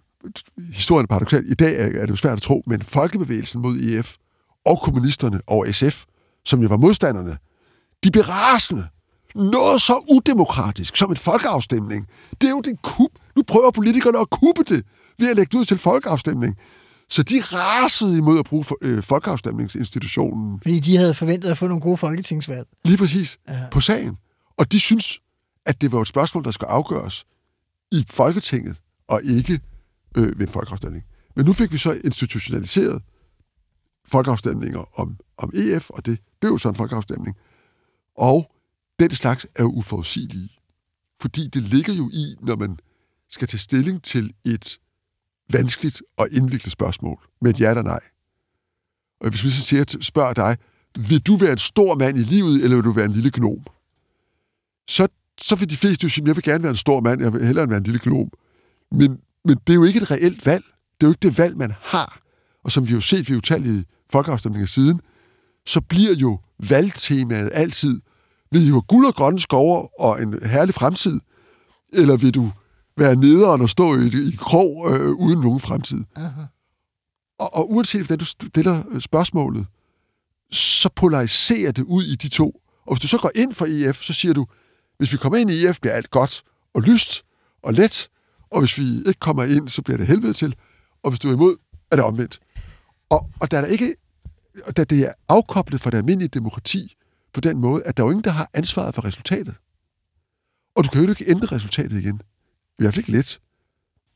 historien 0.73 1.05
er 1.05 1.07
paradoxal. 1.07 1.45
I 1.51 1.55
dag 1.55 1.75
er 1.81 2.01
er 2.01 2.07
det 2.07 2.11
jo 2.11 2.17
svært 2.17 2.37
at 2.37 2.43
tro, 2.43 2.63
men 2.67 2.83
folkebevægelsen 2.83 3.63
mod 3.63 3.77
EF 3.77 4.17
og 4.67 4.81
kommunisterne 4.83 5.41
og 5.47 5.67
SF, 5.73 6.05
som 6.45 6.63
jo 6.63 6.69
var 6.69 6.77
modstanderne, 6.77 7.39
de 8.05 8.11
blev 8.11 8.25
rasende. 8.25 8.89
Noget 9.35 9.83
så 9.83 10.05
udemokratisk 10.11 10.97
som 10.97 11.11
en 11.11 11.17
folkeafstemning. 11.17 12.07
Det 12.41 12.47
er 12.47 12.51
jo 12.51 12.61
det 12.61 12.83
kup. 12.83 13.11
Nu 13.37 13.43
prøver 13.43 13.71
politikerne 13.71 14.19
at 14.19 14.31
kuppe 14.31 14.63
det 14.69 14.85
ved 15.19 15.31
at 15.31 15.37
lægge 15.37 15.51
det 15.53 15.59
ud 15.59 15.65
til 15.65 15.79
folkeafstemning. 15.79 16.57
Så 17.09 17.23
de 17.23 17.41
rasede 17.41 18.19
imod 18.19 18.39
at 18.39 18.45
bruge 18.45 18.65
øh, 18.83 19.03
folkeafstemningsinstitutionen 19.03 20.61
Fordi 20.63 20.81
de 20.81 20.97
havde 20.97 21.15
forventet 21.15 21.51
at 21.51 21.59
få 21.59 21.67
nogle 21.67 21.81
gode 21.81 21.97
folketingsvalg. 21.97 22.67
lige 22.85 22.99
præcis 22.99 23.39
Ja. 23.49 23.61
på 23.71 23.81
sagen. 23.81 24.17
Og 24.59 24.73
de 24.73 24.81
synes, 24.81 25.21
at 25.67 25.81
det 25.81 25.93
var 25.93 26.01
et 26.01 26.09
spørgsmål, 26.09 26.45
der 26.45 26.51
skulle 26.51 26.71
afgøres 26.71 27.25
i 27.93 28.05
Folketinget, 28.11 28.77
og 29.09 29.21
ikke 29.25 29.61
øh, 30.17 30.39
ved 30.39 30.47
en 30.47 30.53
folkeafstemning. 30.53 31.05
Men 31.37 31.45
nu 31.47 31.53
fik 31.53 31.73
vi 31.73 31.79
så 31.79 31.93
institutionaliseret 32.05 33.03
folkeafstemninger 34.07 35.01
om, 35.01 35.17
om 35.39 35.51
EF, 35.55 35.91
og 35.91 36.07
det 36.07 36.19
blev 36.41 36.53
jo 36.53 36.59
så 36.59 36.69
en 36.69 36.75
folkeafstemning. 36.75 37.37
Og 38.19 38.51
den 39.01 39.11
slags 39.11 39.47
er 39.57 39.63
jo 39.63 39.69
uforudsigelige. 39.69 40.51
Fordi 41.21 41.47
det 41.47 41.63
ligger 41.63 41.93
jo 41.93 42.11
i, 42.13 42.37
når 42.43 42.57
man 42.57 42.79
skal 43.29 43.49
tage 43.49 43.59
stilling 43.59 44.03
til 44.03 44.35
et 44.45 44.79
vanskeligt 45.53 46.03
og 46.17 46.29
indviklet 46.33 46.73
spørgsmål 46.73 47.19
med 47.41 47.51
et 47.51 47.61
ja 47.61 47.69
eller 47.69 47.83
nej. 47.83 48.01
Og 49.21 49.31
hvis 49.31 49.45
vi 49.45 49.51
så 49.51 49.63
siger, 49.63 49.85
spørger 50.01 50.33
dig, 50.33 50.57
vil 51.09 51.21
du 51.21 51.37
være 51.37 51.53
en 51.53 51.59
stor 51.59 51.95
mand 51.95 52.19
i 52.19 52.23
livet, 52.23 52.65
eller 52.65 52.77
vil 52.77 52.85
du 52.85 52.93
være 52.93 53.05
en 53.05 53.13
lille 53.13 53.31
gnom? 53.35 53.65
Så, 54.89 55.09
så 55.41 55.55
vil 55.57 55.71
de 55.71 55.77
fleste 55.77 56.05
jo 56.05 56.09
sige, 56.09 56.27
jeg 56.27 56.37
vil 56.37 56.45
gerne 56.45 56.63
være 56.63 56.71
en 56.71 56.77
stor 56.77 57.01
mand, 57.01 57.23
jeg 57.23 57.33
vil 57.33 57.47
hellere 57.47 57.69
være 57.69 57.79
en 57.79 57.85
lille 57.85 58.01
gnom. 58.03 58.31
Men, 58.91 59.21
men 59.45 59.57
det 59.67 59.73
er 59.73 59.75
jo 59.75 59.85
ikke 59.85 60.01
et 60.01 60.11
reelt 60.11 60.47
valg. 60.47 60.65
Det 60.65 61.07
er 61.07 61.09
jo 61.09 61.11
ikke 61.11 61.29
det 61.29 61.39
valg, 61.39 61.57
man 61.57 61.73
har. 61.81 62.21
Og 62.65 62.73
som 62.73 62.89
vi 62.89 62.93
jo 62.93 63.01
set 63.01 63.31
ved 63.31 63.37
utallige 63.37 63.85
folkeafstemninger 64.11 64.67
siden, 64.67 65.01
så 65.67 65.81
bliver 65.81 66.15
jo 66.15 66.41
valgtemaet 66.59 67.51
altid, 67.53 68.01
vil 68.53 68.69
du 68.69 68.73
have 68.73 68.83
guld 68.83 69.07
og 69.07 69.15
grønne 69.15 69.41
skover 69.41 70.01
og 70.01 70.23
en 70.23 70.47
herlig 70.47 70.75
fremtid, 70.75 71.21
eller 71.93 72.17
vil 72.17 72.35
du 72.35 72.51
være 72.97 73.17
nederen 73.17 73.61
og 73.61 73.71
stå 73.71 73.97
i, 73.97 74.07
i 74.07 74.37
krog 74.39 74.91
øh, 74.91 75.11
uden 75.11 75.41
nogen 75.41 75.61
fremtid? 75.61 76.05
Aha. 76.17 76.43
Og, 77.39 77.55
og 77.55 77.73
uanset 77.73 78.01
hvordan 78.01 78.19
du 78.19 78.25
stiller 78.25 78.83
øh, 78.91 79.01
spørgsmålet, 79.01 79.67
så 80.51 80.89
polariserer 80.97 81.73
det 81.73 81.83
ud 81.83 82.05
i 82.05 82.17
de 82.17 82.29
to. 82.29 82.61
Og 82.87 82.95
hvis 82.95 83.03
du 83.03 83.09
så 83.09 83.19
går 83.19 83.31
ind 83.35 83.55
for 83.55 83.67
EF, 83.69 84.03
så 84.03 84.13
siger 84.13 84.35
du, 84.35 84.47
hvis 84.99 85.13
vi 85.13 85.17
kommer 85.17 85.39
ind 85.39 85.51
i 85.51 85.67
EF, 85.67 85.81
bliver 85.81 85.95
alt 85.95 86.11
godt 86.11 86.43
og 86.75 86.83
lyst 86.83 87.25
og 87.63 87.75
let, 87.75 88.09
og 88.51 88.61
hvis 88.61 88.79
vi 88.79 88.85
ikke 88.99 89.21
kommer 89.21 89.45
ind, 89.45 89.69
så 89.69 89.83
bliver 89.83 89.99
det 89.99 90.07
helvede 90.07 90.33
til, 90.33 90.55
og 91.03 91.11
hvis 91.11 91.21
du 91.21 91.29
er 91.29 91.33
imod, 91.33 91.57
er 91.91 91.97
det 91.97 92.05
omvendt. 92.05 92.41
Og, 93.11 93.31
og 93.41 93.51
da, 93.51 93.61
der 93.61 93.67
ikke, 93.67 93.95
og 94.67 94.77
da 94.77 94.85
det 94.85 95.01
er 95.01 95.13
afkoblet 95.29 95.81
fra 95.81 95.91
det 95.91 95.97
almindelige 95.97 96.29
demokrati, 96.29 96.95
på 97.35 97.41
den 97.41 97.59
måde, 97.59 97.83
at 97.87 97.97
der 97.97 98.03
er 98.03 98.07
jo 98.07 98.11
ingen, 98.11 98.25
der 98.25 98.31
har 98.31 98.51
ansvaret 98.55 98.95
for 98.95 99.05
resultatet. 99.05 99.55
Og 100.77 100.85
du 100.85 100.89
kan 100.91 101.03
jo 101.05 101.11
ikke 101.11 101.25
ændre 101.31 101.57
resultatet 101.57 101.99
igen. 102.01 102.21
I 102.79 102.83
hvert 102.83 102.95
fald 102.95 102.99
ikke 103.09 103.13
let. 103.19 103.41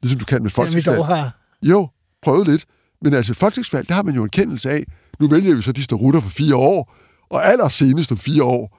Ligesom 0.03 0.19
du 0.19 0.25
kan 0.25 0.43
med 0.43 0.51
folketingsvalg. 0.51 0.97
dog 0.99 1.07
har... 1.07 1.41
Jo, 1.63 1.89
prøvet 2.23 2.49
lidt. 2.49 2.65
Men 3.03 3.15
altså 3.15 3.33
et 3.33 3.37
folketingsvalg, 3.37 3.89
der 3.89 3.95
har 3.95 4.03
man 4.03 4.15
jo 4.15 4.23
en 4.23 4.29
kendelse 4.31 4.71
af, 4.71 4.85
nu 5.21 5.29
vælger 5.29 5.57
vi 5.57 5.63
så 5.63 5.73
de 5.73 5.83
starutter 5.83 6.21
for 6.21 6.31
fire 6.31 6.57
år, 6.57 6.95
og 7.31 7.45
allersenest 7.47 8.13
om 8.13 8.19
fire 8.19 8.45
år, 8.45 8.79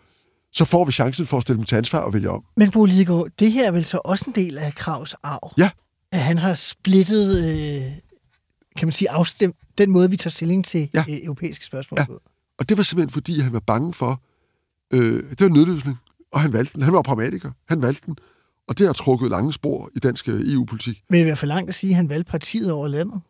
så 0.52 0.66
får 0.66 0.86
vi 0.86 0.92
chancen 0.92 1.26
for 1.28 1.38
at 1.38 1.42
stille 1.44 1.58
dem 1.58 1.66
til 1.66 1.76
ansvar 1.76 2.00
og 2.00 2.14
vælge 2.14 2.30
om. 2.30 2.44
Men 2.58 2.72
Bo 2.72 2.86
Lidegaard, 2.86 3.28
det 3.40 3.52
her 3.52 3.68
er 3.68 3.72
vel 3.72 3.86
så 3.86 4.00
også 4.06 4.26
en 4.28 4.36
del 4.36 4.58
af 4.58 4.76
Kravs 4.76 5.16
arv? 5.24 5.54
Ja. 5.58 5.70
At 6.12 6.20
han 6.20 6.38
har 6.38 6.56
splittet, 6.56 7.48
øh, 7.50 7.92
kan 8.78 8.88
man 8.88 8.92
sige, 8.92 9.10
afstemt 9.10 9.56
den 9.78 9.92
måde, 9.92 10.10
vi 10.10 10.18
tager 10.18 10.30
stilling 10.30 10.66
til 10.66 10.90
Ja. 10.94 11.04
øh, 11.10 11.18
europæiske 11.24 11.66
spørgsmål 11.66 11.98
Ja. 12.00 12.06
på. 12.06 12.22
Og 12.60 12.70
det 12.70 12.78
var 12.78 12.84
simpelthen 12.84 13.14
fordi, 13.14 13.40
han 13.40 13.54
var 13.54 13.60
bange 13.60 13.94
for, 13.94 14.22
øh, 14.94 15.30
det 15.30 15.42
var 15.42 15.48
en 15.48 15.54
nødløsning, 15.54 15.98
og 16.32 16.42
han 16.42 16.54
valgte 16.54 16.74
den. 16.74 16.82
Han 16.82 16.94
var 16.94 17.02
pragmatiker, 17.02 17.52
han 17.68 17.82
valgte 17.82 18.06
den, 18.06 18.18
og 18.68 18.78
det 18.78 18.86
har 18.86 18.94
trukket 18.94 19.30
lange 19.30 19.54
spor 19.54 19.90
i 19.96 20.00
dansk 20.00 20.30
øh, 20.30 20.54
EU-politik. 20.54 21.04
Men 21.10 21.22
det 21.22 21.32
er 21.32 21.36
for 21.36 21.46
langt 21.46 21.70
at 21.70 21.76
sige, 21.76 21.90
at 21.92 21.96
han 21.96 22.10
valgte 22.10 22.32
partiet 22.32 22.72
over 22.72 22.88
landet. 22.88 23.22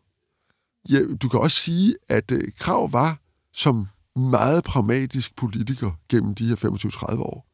Ja, 0.90 1.00
du 1.22 1.30
kan 1.30 1.40
også 1.40 1.58
sige, 1.58 1.96
at 2.10 2.32
øh, 2.32 2.42
Krav 2.60 2.94
var 2.94 3.20
som 3.54 3.88
meget 4.16 4.64
pragmatisk 4.64 5.36
politiker 5.36 5.92
gennem 6.10 6.36
de 6.36 6.48
her 6.48 6.56
25-30 6.56 7.20
år, 7.20 7.48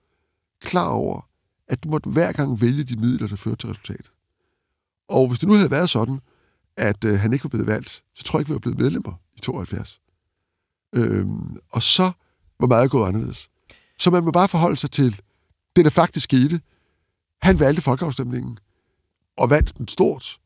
klar 0.61 0.89
over, 0.89 1.29
at 1.67 1.83
du 1.83 1.89
måtte 1.89 2.09
hver 2.09 2.31
gang 2.31 2.61
vælge 2.61 2.83
de 2.83 2.95
midler, 2.95 3.27
der 3.27 3.35
førte 3.35 3.57
til 3.57 3.69
resultatet. 3.69 4.11
Og 5.09 5.27
hvis 5.27 5.39
det 5.39 5.49
nu 5.49 5.55
havde 5.55 5.71
været 5.71 5.89
sådan, 5.89 6.19
at 6.77 7.05
øh, 7.05 7.19
han 7.19 7.33
ikke 7.33 7.43
var 7.43 7.49
blevet 7.49 7.67
valgt, 7.67 8.03
så 8.15 8.23
tror 8.23 8.39
jeg 8.39 8.41
ikke, 8.41 8.49
vi 8.49 8.53
var 8.53 8.59
blevet 8.59 8.79
medlemmer 8.79 9.13
i 9.37 9.39
72. 9.39 10.01
Øhm, 10.95 11.57
og 11.71 11.83
så 11.83 12.11
var 12.59 12.67
meget 12.67 12.91
gået 12.91 13.07
anderledes. 13.07 13.49
Så 13.99 14.11
man 14.11 14.23
må 14.23 14.31
bare 14.31 14.47
forholde 14.47 14.77
sig 14.77 14.91
til 14.91 15.21
det, 15.75 15.85
der 15.85 15.91
faktisk 15.91 16.23
skete. 16.23 16.61
Han 17.41 17.59
valgte 17.59 17.81
folkeafstemningen, 17.81 18.57
og 19.37 19.49
vandt 19.49 19.77
den 19.77 19.87
stort, 19.87 20.39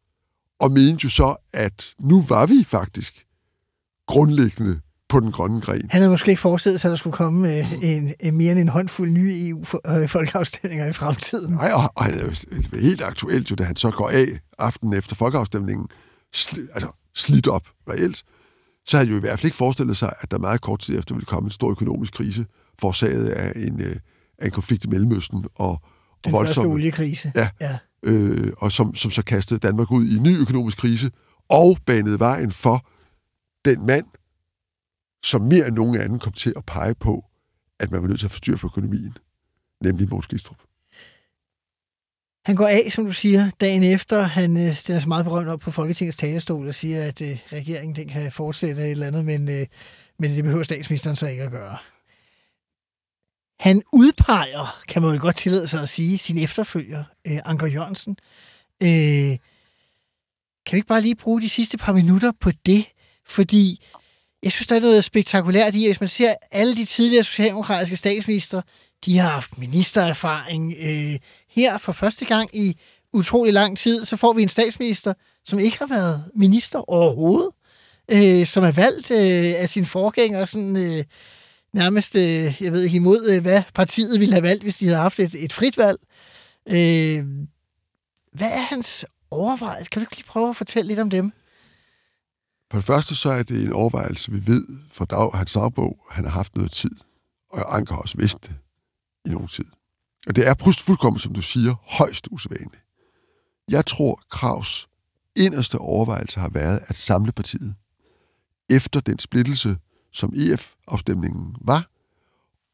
og 0.60 0.72
mente 0.72 1.04
jo 1.04 1.10
så, 1.10 1.36
at 1.54 1.94
nu 2.00 2.22
var 2.22 2.46
vi 2.46 2.64
faktisk 2.64 3.26
grundlæggende 4.08 4.82
på 5.10 5.20
den 5.20 5.32
grønne 5.32 5.62
gren. 5.62 5.90
Han 5.90 6.02
havde 6.02 6.10
måske 6.10 6.30
ikke 6.30 6.42
forestillet 6.42 6.82
sig, 6.82 6.90
at 6.90 6.92
der 6.92 6.98
skulle 6.98 7.16
komme 7.16 7.58
øh, 7.58 7.84
en, 7.84 8.14
en 8.20 8.38
mere 8.38 8.52
end 8.52 8.60
en 8.60 8.70
håndfuld 8.70 9.12
nye 9.12 9.50
EU-folkeafstemninger 9.50 10.86
i 10.86 10.94
fremtiden. 10.94 11.54
Nej, 11.54 11.72
og, 11.74 11.92
og 11.96 12.04
han 12.04 12.14
er 12.14 12.24
jo 12.24 12.32
helt 12.78 13.04
aktuelt 13.04 13.52
jo, 13.52 13.56
da 13.56 13.64
han 13.64 13.76
så 13.76 13.92
går 13.92 14.10
af 14.10 14.26
aftenen 14.60 14.94
efter 14.94 15.16
folkeafstemningen, 15.16 15.88
sli, 16.34 16.62
altså 16.74 16.90
slidt 17.16 17.48
op 17.48 17.68
reelt, 17.90 18.24
så 18.86 18.98
havde 18.98 19.08
han 19.08 19.12
jo 19.12 19.18
i 19.18 19.20
hvert 19.20 19.40
fald 19.40 19.46
ikke 19.46 19.58
forestillet 19.58 19.98
sig, 19.98 20.14
at 20.20 20.32
der 20.32 20.38
meget 20.38 20.62
kort 20.62 20.80
tid 20.80 21.00
efter 21.00 21.16
ville 21.16 21.26
komme 21.26 21.48
en 21.48 21.52
stor 21.52 21.70
økonomisk 21.70 22.14
krise, 22.14 22.46
forårsaget 22.80 23.28
af 23.28 23.52
en, 23.56 23.82
øh, 23.82 23.96
af 24.38 24.46
en 24.46 24.52
konflikt 24.52 24.86
i 24.86 24.88
Mellemøsten 24.88 25.46
og, 25.56 25.82
Den 26.24 26.34
voldsomme 26.34 26.74
oliekrise. 26.74 27.32
Ja. 27.36 27.50
ja. 27.62 27.78
øh, 28.04 28.54
og 28.58 28.72
som, 28.72 28.96
som 28.96 29.12
så 29.12 29.24
kastede 29.24 29.60
Danmark 29.60 29.92
ud 29.92 30.06
i 30.06 30.18
en 30.18 30.24
ny 30.24 30.38
økonomisk 30.38 30.78
krise, 30.78 31.12
og 31.50 31.78
banede 31.86 32.20
vejen 32.20 32.52
for 32.52 32.88
den 33.66 33.86
mand, 33.86 34.06
som 35.24 35.42
mere 35.42 35.68
end 35.68 35.76
nogen 35.76 36.02
anden 36.02 36.20
kom 36.20 36.34
til 36.34 36.54
at 36.58 36.66
pege 36.66 36.96
på, 36.96 37.26
at 37.80 37.92
man 37.92 38.02
var 38.02 38.08
nødt 38.08 38.20
til 38.20 38.28
at 38.28 38.32
få 38.32 38.38
styr 38.38 38.58
på 38.58 38.68
økonomien, 38.68 39.18
nemlig 39.84 40.10
Mogens 40.10 40.28
Glistrup. 40.28 40.58
Han 42.46 42.56
går 42.56 42.68
af, 42.68 42.92
som 42.92 43.06
du 43.06 43.12
siger, 43.12 43.52
dagen 43.62 43.84
efter. 43.84 44.22
Han 44.22 44.58
øh, 44.58 44.76
stiller 44.76 45.00
sig 45.00 45.08
meget 45.08 45.26
berømt 45.26 45.48
op 45.48 45.60
på 45.60 45.72
Folketingets 45.72 46.18
talerstol 46.18 46.68
og 46.68 46.76
siger, 46.76 47.04
at 47.04 47.22
øh, 47.22 47.40
regeringen 47.52 47.96
den 47.96 48.08
kan 48.08 48.32
fortsætte 48.32 48.82
et 48.82 48.92
eller 48.92 49.08
andet, 49.08 49.26
men, 49.26 49.50
øh, 49.50 49.68
men 50.20 50.32
det 50.32 50.44
behøver 50.44 50.64
statsministeren 50.64 51.16
så 51.16 51.28
ikke 51.28 51.44
at 51.44 51.52
gøre. 51.52 51.78
Han 53.60 53.82
udpeger, 53.94 54.84
kan 54.88 55.02
man 55.02 55.16
jo 55.16 55.22
godt 55.22 55.36
tillade 55.36 55.68
sig 55.68 55.82
at 55.82 55.90
sige, 55.90 56.18
sin 56.18 56.38
efterfølger, 56.38 57.04
øh, 57.28 57.40
Anker 57.46 57.68
Jørgensen. 57.68 58.18
Øh, 58.84 59.38
kan 60.66 60.72
vi 60.72 60.78
ikke 60.78 60.88
bare 60.88 61.02
lige 61.02 61.16
bruge 61.16 61.42
de 61.42 61.50
sidste 61.50 61.78
par 61.78 61.94
minutter 61.94 62.32
på 62.40 62.52
det? 62.66 62.86
Fordi 63.28 63.86
jeg 64.44 64.52
synes, 64.52 64.68
der 64.68 64.76
er 64.76 64.80
noget 64.80 65.04
spektakulært 65.04 65.76
i, 65.76 65.84
at 65.84 65.90
hvis 65.90 66.00
man 66.00 66.10
ser 66.10 66.36
alle 66.52 66.76
de 66.76 66.86
tidligere 66.86 67.24
socialdemokratiske 67.24 67.96
statsminister, 67.96 68.62
de 69.06 69.18
har 69.18 69.30
haft 69.30 69.58
ministererfaring. 69.58 70.76
Øh, 70.80 71.20
her 71.56 71.78
for 71.78 71.92
første 71.92 72.26
gang 72.26 72.50
i 72.54 72.78
utrolig 73.14 73.54
lang 73.54 73.78
tid, 73.78 74.06
så 74.06 74.18
får 74.18 74.34
vi 74.34 74.42
en 74.42 74.50
statsminister, 74.50 75.14
som 75.46 75.60
ikke 75.60 75.78
har 75.78 75.88
været 75.88 76.24
minister 76.36 76.90
overhovedet, 76.90 77.52
øh, 78.12 78.46
som 78.46 78.64
er 78.64 78.72
valgt 78.72 79.12
øh, 79.12 79.62
af 79.62 79.70
sin 79.70 79.86
forgænger 79.86 80.46
sådan 80.46 80.78
øh, 80.78 81.06
nærmest, 81.74 82.16
øh, 82.16 82.62
jeg 82.62 82.72
ved 82.72 82.84
ikke 82.84 82.96
imod, 82.96 83.30
øh, 83.30 83.42
hvad 83.42 83.64
partiet 83.74 84.20
ville 84.20 84.34
have 84.34 84.44
valgt, 84.44 84.64
hvis 84.64 84.78
de 84.78 84.86
havde 84.86 84.98
haft 84.98 85.20
et, 85.20 85.44
et 85.44 85.54
frit 85.54 85.78
valg. 85.78 86.00
Øh, 86.68 87.26
hvad 88.34 88.50
er 88.50 88.62
hans 88.62 89.06
overvejelse? 89.32 89.90
Kan 89.90 90.02
du 90.02 90.08
lige 90.16 90.26
prøve 90.26 90.50
at 90.50 90.56
fortælle 90.56 90.88
lidt 90.88 91.00
om 91.00 91.10
dem? 91.10 91.32
For 92.72 92.78
det 92.78 92.86
første 92.86 93.16
så 93.16 93.30
er 93.30 93.44
det 93.44 93.64
en 93.64 93.74
overvejelse, 93.74 94.32
vi 94.32 94.48
ved 94.48 94.68
fra 94.92 95.06
dag, 95.06 95.32
hans 95.34 95.54
dagbog, 95.54 96.00
han 96.10 96.24
har 96.24 96.32
haft 96.32 96.56
noget 96.56 96.72
tid, 96.72 96.96
og 97.50 97.78
Anker 97.78 97.96
også 97.96 98.18
vidste 98.18 98.40
det 98.48 98.56
i 99.26 99.30
nogen 99.30 99.48
tid. 99.48 99.66
Og 100.28 100.36
det 100.36 100.48
er 100.48 100.74
fuldkommen, 100.86 101.20
som 101.20 101.34
du 101.34 101.42
siger, 101.42 101.76
højst 101.98 102.28
usædvanligt. 102.32 102.84
Jeg 103.70 103.86
tror, 103.86 104.22
Kravs 104.32 104.88
inderste 105.36 105.78
overvejelse 105.78 106.40
har 106.40 106.50
været 106.50 106.80
at 106.88 106.96
samle 106.96 107.32
partiet 107.32 107.76
efter 108.70 109.00
den 109.00 109.20
splittelse, 109.20 109.78
som 110.12 110.34
EF-afstemningen 110.36 111.56
var, 111.62 111.90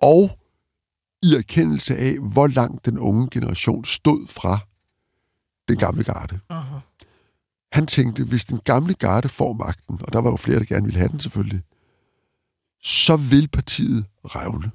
og 0.02 0.40
i 1.24 1.36
erkendelse 1.36 1.96
af, 1.98 2.18
hvor 2.20 2.48
langt 2.48 2.86
den 2.86 2.98
unge 2.98 3.28
generation 3.32 3.86
stod 3.86 4.28
fra 4.28 4.60
den 5.68 5.78
gamle 5.78 6.04
garde. 6.04 6.40
Uh-huh. 6.54 6.80
Han 7.72 7.88
tænkte, 7.88 8.24
hvis 8.24 8.46
den 8.46 8.60
gamle 8.60 8.94
garde 8.94 9.30
får 9.30 9.54
magten, 9.54 10.00
og 10.02 10.14
der 10.14 10.20
var 10.20 10.30
jo 10.30 10.36
flere, 10.36 10.60
der 10.60 10.66
gerne 10.66 10.86
ville 10.86 11.00
have 11.00 11.10
den 11.10 11.20
selvfølgelig, 11.20 11.64
så 12.82 13.16
vil 13.16 13.48
partiet 13.48 14.06
revne. 14.26 14.72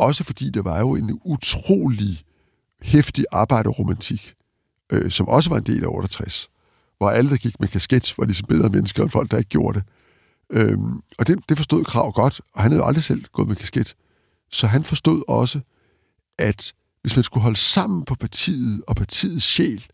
Også 0.00 0.24
fordi 0.24 0.50
der 0.50 0.62
var 0.62 0.78
jo 0.80 0.94
en 0.96 1.20
utrolig 1.24 2.22
hæftig 2.82 3.24
arbejderromantik, 3.32 4.34
øh, 4.92 5.10
som 5.10 5.28
også 5.28 5.50
var 5.50 5.56
en 5.56 5.62
del 5.62 5.84
af 5.84 5.88
68, 5.88 6.50
hvor 6.98 7.10
alle, 7.10 7.30
der 7.30 7.36
gik 7.36 7.60
med 7.60 7.68
kasket, 7.68 8.14
var 8.18 8.24
ligesom 8.24 8.46
bedre 8.48 8.68
mennesker 8.68 9.02
end 9.02 9.10
folk, 9.10 9.30
der 9.30 9.38
ikke 9.38 9.48
gjorde 9.48 9.78
det. 9.78 9.86
Øhm, 10.52 11.02
og 11.18 11.26
det, 11.26 11.38
det 11.48 11.56
forstod 11.56 11.84
Krav 11.84 12.12
godt, 12.12 12.40
og 12.54 12.62
han 12.62 12.70
havde 12.70 12.82
jo 12.82 12.86
aldrig 12.88 13.04
selv 13.04 13.24
gået 13.32 13.48
med 13.48 13.56
kasket. 13.56 13.94
Så 14.50 14.66
han 14.66 14.84
forstod 14.84 15.22
også, 15.28 15.60
at 16.38 16.72
hvis 17.02 17.16
man 17.16 17.24
skulle 17.24 17.42
holde 17.42 17.56
sammen 17.56 18.04
på 18.04 18.14
partiet 18.14 18.82
og 18.88 18.96
partiets 18.96 19.44
sjæl, 19.44 19.86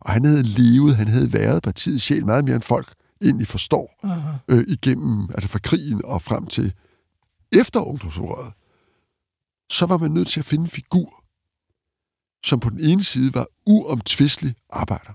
og 0.00 0.12
han 0.12 0.24
havde 0.24 0.42
levet, 0.42 0.96
han 0.96 1.08
havde 1.08 1.32
været 1.32 1.62
partiets 1.62 2.04
sjæl 2.04 2.26
meget 2.26 2.44
mere 2.44 2.54
end 2.54 2.62
folk 2.62 2.94
egentlig 3.22 3.46
forstår, 3.48 3.90
Uh-huh. 4.04 4.54
øh, 4.54 4.64
igennem, 4.68 5.28
altså 5.34 5.48
fra 5.48 5.58
krigen 5.58 6.04
og 6.04 6.22
frem 6.22 6.46
til 6.46 6.72
efter 7.52 7.80
ungdomsoprøret, 7.80 8.52
så 9.70 9.86
var 9.86 9.98
man 9.98 10.10
nødt 10.10 10.28
til 10.28 10.40
at 10.40 10.46
finde 10.46 10.62
en 10.62 10.70
figur, 10.70 11.24
som 12.44 12.60
på 12.60 12.70
den 12.70 12.80
ene 12.80 13.04
side 13.04 13.34
var 13.34 13.46
uomtvistelig 13.66 14.54
arbejder. 14.70 15.12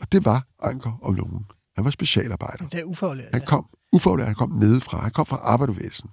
Og 0.00 0.12
det 0.12 0.24
var 0.24 0.46
Anker 0.62 0.98
om 1.02 1.14
nogen. 1.14 1.46
Han 1.76 1.84
var 1.84 1.90
specialarbejder. 1.90 2.68
Det 2.68 2.80
er 2.80 2.84
ufaglært. 2.84 3.32
Han 3.32 3.46
kom 3.46 3.68
ufaglært, 3.92 4.26
han 4.26 4.34
kom 4.34 4.50
nedefra, 4.50 4.98
han 4.98 5.12
kom 5.12 5.26
fra 5.26 5.36
arbejdervægelsen. 5.36 6.10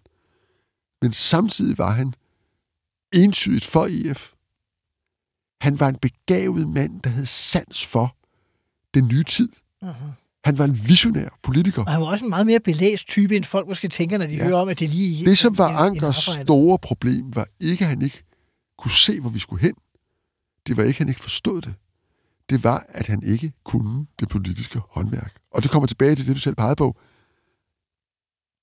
Men 1.02 1.12
samtidig 1.12 1.78
var 1.78 1.92
han 1.92 2.16
entydigt 3.14 3.66
for 3.66 3.86
IF. 3.86 4.34
Han 5.62 5.80
var 5.80 5.90
en 5.90 5.96
begavet 5.96 6.68
mand, 6.68 7.02
der 7.02 7.10
havde 7.10 7.26
sans 7.26 7.86
for 7.86 8.16
den 8.94 9.08
nye 9.08 9.24
tid. 9.24 9.50
Uh-huh. 9.84 10.21
Han 10.44 10.58
var 10.58 10.66
en 10.66 10.88
visionær 10.88 11.30
politiker. 11.44 11.82
Og 11.84 11.92
han 11.92 12.02
var 12.02 12.08
også 12.08 12.26
en 12.26 12.30
meget 12.30 12.46
mere 12.46 12.60
belæst 12.60 13.08
type, 13.08 13.36
end 13.36 13.44
folk 13.44 13.68
måske 13.68 13.88
tænker, 13.88 14.18
når 14.18 14.26
de 14.28 14.36
Ja. 14.36 14.44
hører 14.46 14.58
om, 14.58 14.70
at 14.70 14.80
det 14.80 14.89
lige 14.89 15.26
Det, 15.26 15.38
som 15.38 15.58
var 15.58 15.70
en- 15.70 15.92
Ankers 15.96 16.30
store 16.44 16.80
problem, 16.80 17.36
var 17.36 17.48
ikke, 17.60 17.84
at 17.84 17.89
han 17.89 18.02
ikke 18.02 18.24
kunne 18.78 18.92
se, 18.92 19.20
hvor 19.20 19.30
vi 19.30 19.39
skulle 19.39 19.62
hen. 19.62 19.74
Det 20.68 20.78
var 20.78 20.84
ikke, 20.84 20.96
at 20.96 20.98
han 20.98 21.10
ikke 21.10 21.22
forstod 21.22 21.62
det. 21.62 21.74
Det 22.50 22.64
var, 22.64 22.86
at 22.89 23.08
han 23.08 23.24
ikke 23.24 23.52
kunne 23.64 24.06
det 24.20 24.30
politiske 24.30 24.80
håndværk. 24.89 25.34
Og 25.52 25.64
det 25.64 25.72
kommer 25.72 25.88
tilbage 25.88 26.16
til 26.16 26.28
det, 26.28 26.36
du 26.36 26.39
selv 26.39 26.56
pegede 26.56 26.76
på. 26.76 26.98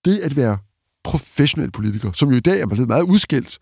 Det 0.05 0.19
at 0.19 0.37
være 0.37 0.59
professionel 1.05 1.71
politiker, 1.71 2.13
som 2.13 2.31
jo 2.31 2.37
i 2.37 2.41
dag 2.41 2.61
er 2.61 2.67
blevet 2.67 2.89
meget 2.89 3.03
udskilt, 3.03 3.59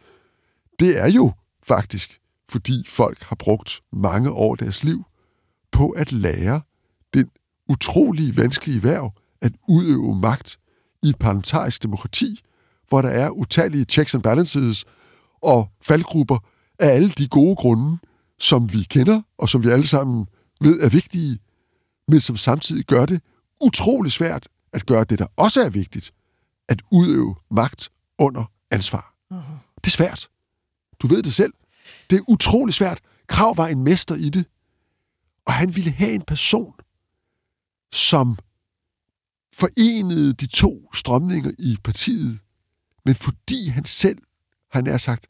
det 0.80 1.02
er 1.02 1.08
jo 1.10 1.32
faktisk, 1.62 2.20
fordi 2.48 2.84
folk 2.88 3.22
har 3.22 3.36
brugt 3.36 3.80
mange 3.92 4.30
år 4.30 4.52
af 4.54 4.58
deres 4.58 4.84
liv 4.84 5.04
på 5.72 5.90
at 5.90 6.12
lære 6.12 6.60
utrolig 7.68 8.36
vanskelige 8.36 8.82
værv 8.82 9.12
at 9.42 9.52
udøve 9.68 10.14
magt 10.14 10.58
i 11.02 11.08
et 11.08 11.18
parlamentarisk 11.18 11.82
demokrati, 11.82 12.40
hvor 12.88 13.02
der 13.02 13.08
er 13.08 13.30
utallige 13.30 13.84
checks 13.84 14.14
and 14.14 14.22
balances 14.22 14.84
og 15.42 15.70
faldgrupper 15.82 16.38
af 16.78 16.88
alle 16.88 17.10
de 17.10 17.28
gode 17.28 17.56
grunde, 17.56 17.98
som 18.38 18.72
vi 18.72 18.82
kender, 18.82 19.22
og 19.38 19.48
som 19.48 19.62
vi 19.62 19.68
alle 19.68 19.86
sammen 19.86 20.26
ved 20.60 20.80
er 20.80 20.88
vigtige, 20.88 21.38
men 22.08 22.20
som 22.20 22.36
samtidig 22.36 22.84
gør 22.84 23.06
det 23.06 23.22
utrolig 23.60 24.12
svært 24.12 24.48
at 24.72 24.86
gøre 24.86 25.04
det, 25.04 25.18
der 25.18 25.26
også 25.36 25.60
er 25.60 25.70
vigtigt, 25.70 26.12
at 26.68 26.82
udøve 26.92 27.34
magt 27.50 27.90
under 28.18 28.44
ansvar. 28.70 29.14
Uh-huh. 29.34 29.76
Det 29.76 29.86
er 29.86 29.90
svært. 29.90 30.28
Du 31.02 31.06
ved 31.06 31.22
det 31.22 31.34
selv. 31.34 31.52
Det 32.10 32.18
er 32.18 32.22
utrolig 32.28 32.74
svært. 32.74 33.00
Krav 33.26 33.56
var 33.56 33.66
en 33.66 33.84
mester 33.84 34.14
i 34.14 34.28
det. 34.28 34.46
Og 35.46 35.52
han 35.52 35.76
ville 35.76 35.90
have 35.90 36.12
en 36.12 36.22
person, 36.22 36.74
som 37.92 38.38
forenede 39.54 40.32
de 40.32 40.46
to 40.46 40.90
strømninger 40.94 41.50
i 41.58 41.76
partiet. 41.84 42.38
Men 43.04 43.14
fordi 43.14 43.68
han 43.68 43.84
selv, 43.84 44.18
han 44.70 44.86
er 44.86 44.98
sagt, 44.98 45.26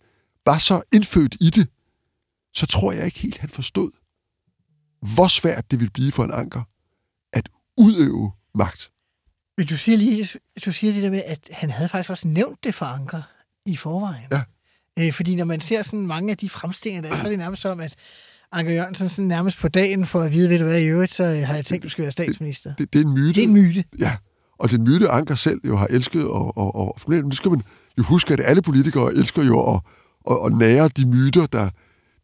var 0.46 0.58
så 0.58 0.82
indfødt 0.92 1.36
i 1.40 1.50
det, 1.50 1.68
så 2.54 2.66
tror 2.66 2.92
jeg 2.92 3.04
ikke 3.04 3.18
helt, 3.18 3.38
han 3.38 3.50
forstod, 3.50 3.90
hvor 5.14 5.28
svært 5.28 5.70
det 5.70 5.80
ville 5.80 5.90
blive 5.90 6.12
for 6.12 6.24
en 6.24 6.32
anker 6.32 6.62
at 7.32 7.48
udøve 7.76 8.32
magt. 8.54 8.90
Men 9.56 9.66
du 9.66 9.76
siger 9.76 9.98
lige, 9.98 10.28
du 10.64 10.72
siger 10.72 10.92
det 10.92 11.02
der 11.02 11.10
med, 11.10 11.22
at 11.26 11.48
han 11.52 11.70
havde 11.70 11.88
faktisk 11.88 12.10
også 12.10 12.28
nævnt 12.28 12.64
det 12.64 12.74
for 12.74 12.86
Anker 12.86 13.22
i 13.66 13.76
forvejen. 13.76 14.28
Ja. 14.32 14.42
Øh, 14.98 15.12
fordi 15.12 15.34
når 15.34 15.44
man 15.44 15.60
ser 15.60 15.82
sådan 15.82 16.06
mange 16.06 16.30
af 16.30 16.36
de 16.36 16.48
fremstillinger, 16.48 17.02
der 17.02 17.16
er, 17.16 17.20
så 17.20 17.24
er 17.24 17.28
det 17.28 17.38
nærmest 17.38 17.62
som, 17.62 17.80
at 17.80 17.94
Anker 18.52 18.72
Jørgensen 18.72 19.08
sådan 19.08 19.28
nærmest 19.28 19.58
på 19.58 19.68
dagen 19.68 20.06
for 20.06 20.20
at 20.20 20.32
vide, 20.32 20.50
ved 20.50 20.58
du 20.58 20.64
hvad, 20.64 20.80
i 20.80 20.84
øvrigt, 20.84 21.12
så 21.12 21.24
har 21.24 21.54
jeg 21.54 21.64
tænkt, 21.64 21.84
du 21.84 21.88
skal 21.88 22.02
være 22.02 22.12
statsminister. 22.12 22.74
Det, 22.78 22.92
det 22.92 23.00
er 23.00 23.04
en 23.04 23.12
myte. 23.14 23.32
Det 23.32 23.38
er 23.38 23.42
en 23.48 23.52
myte. 23.52 23.84
Ja, 23.98 24.12
og 24.58 24.70
den 24.70 24.84
myte, 24.84 25.08
Anker 25.08 25.34
selv 25.34 25.60
jo 25.64 25.76
har 25.76 25.86
elsket 25.90 26.24
og, 26.28 26.56
og, 26.58 26.74
og 26.74 26.94
formulere. 26.98 27.22
Nu 27.22 27.30
skal 27.30 27.50
man 27.50 27.62
jo 27.98 28.02
huske, 28.02 28.32
at 28.32 28.40
alle 28.44 28.62
politikere 28.62 29.14
elsker 29.14 29.44
jo 29.44 29.74
at, 29.74 29.80
at, 30.30 30.36
at 30.46 30.52
nære 30.52 30.88
de 30.88 31.06
myter, 31.06 31.46
der, 31.46 31.68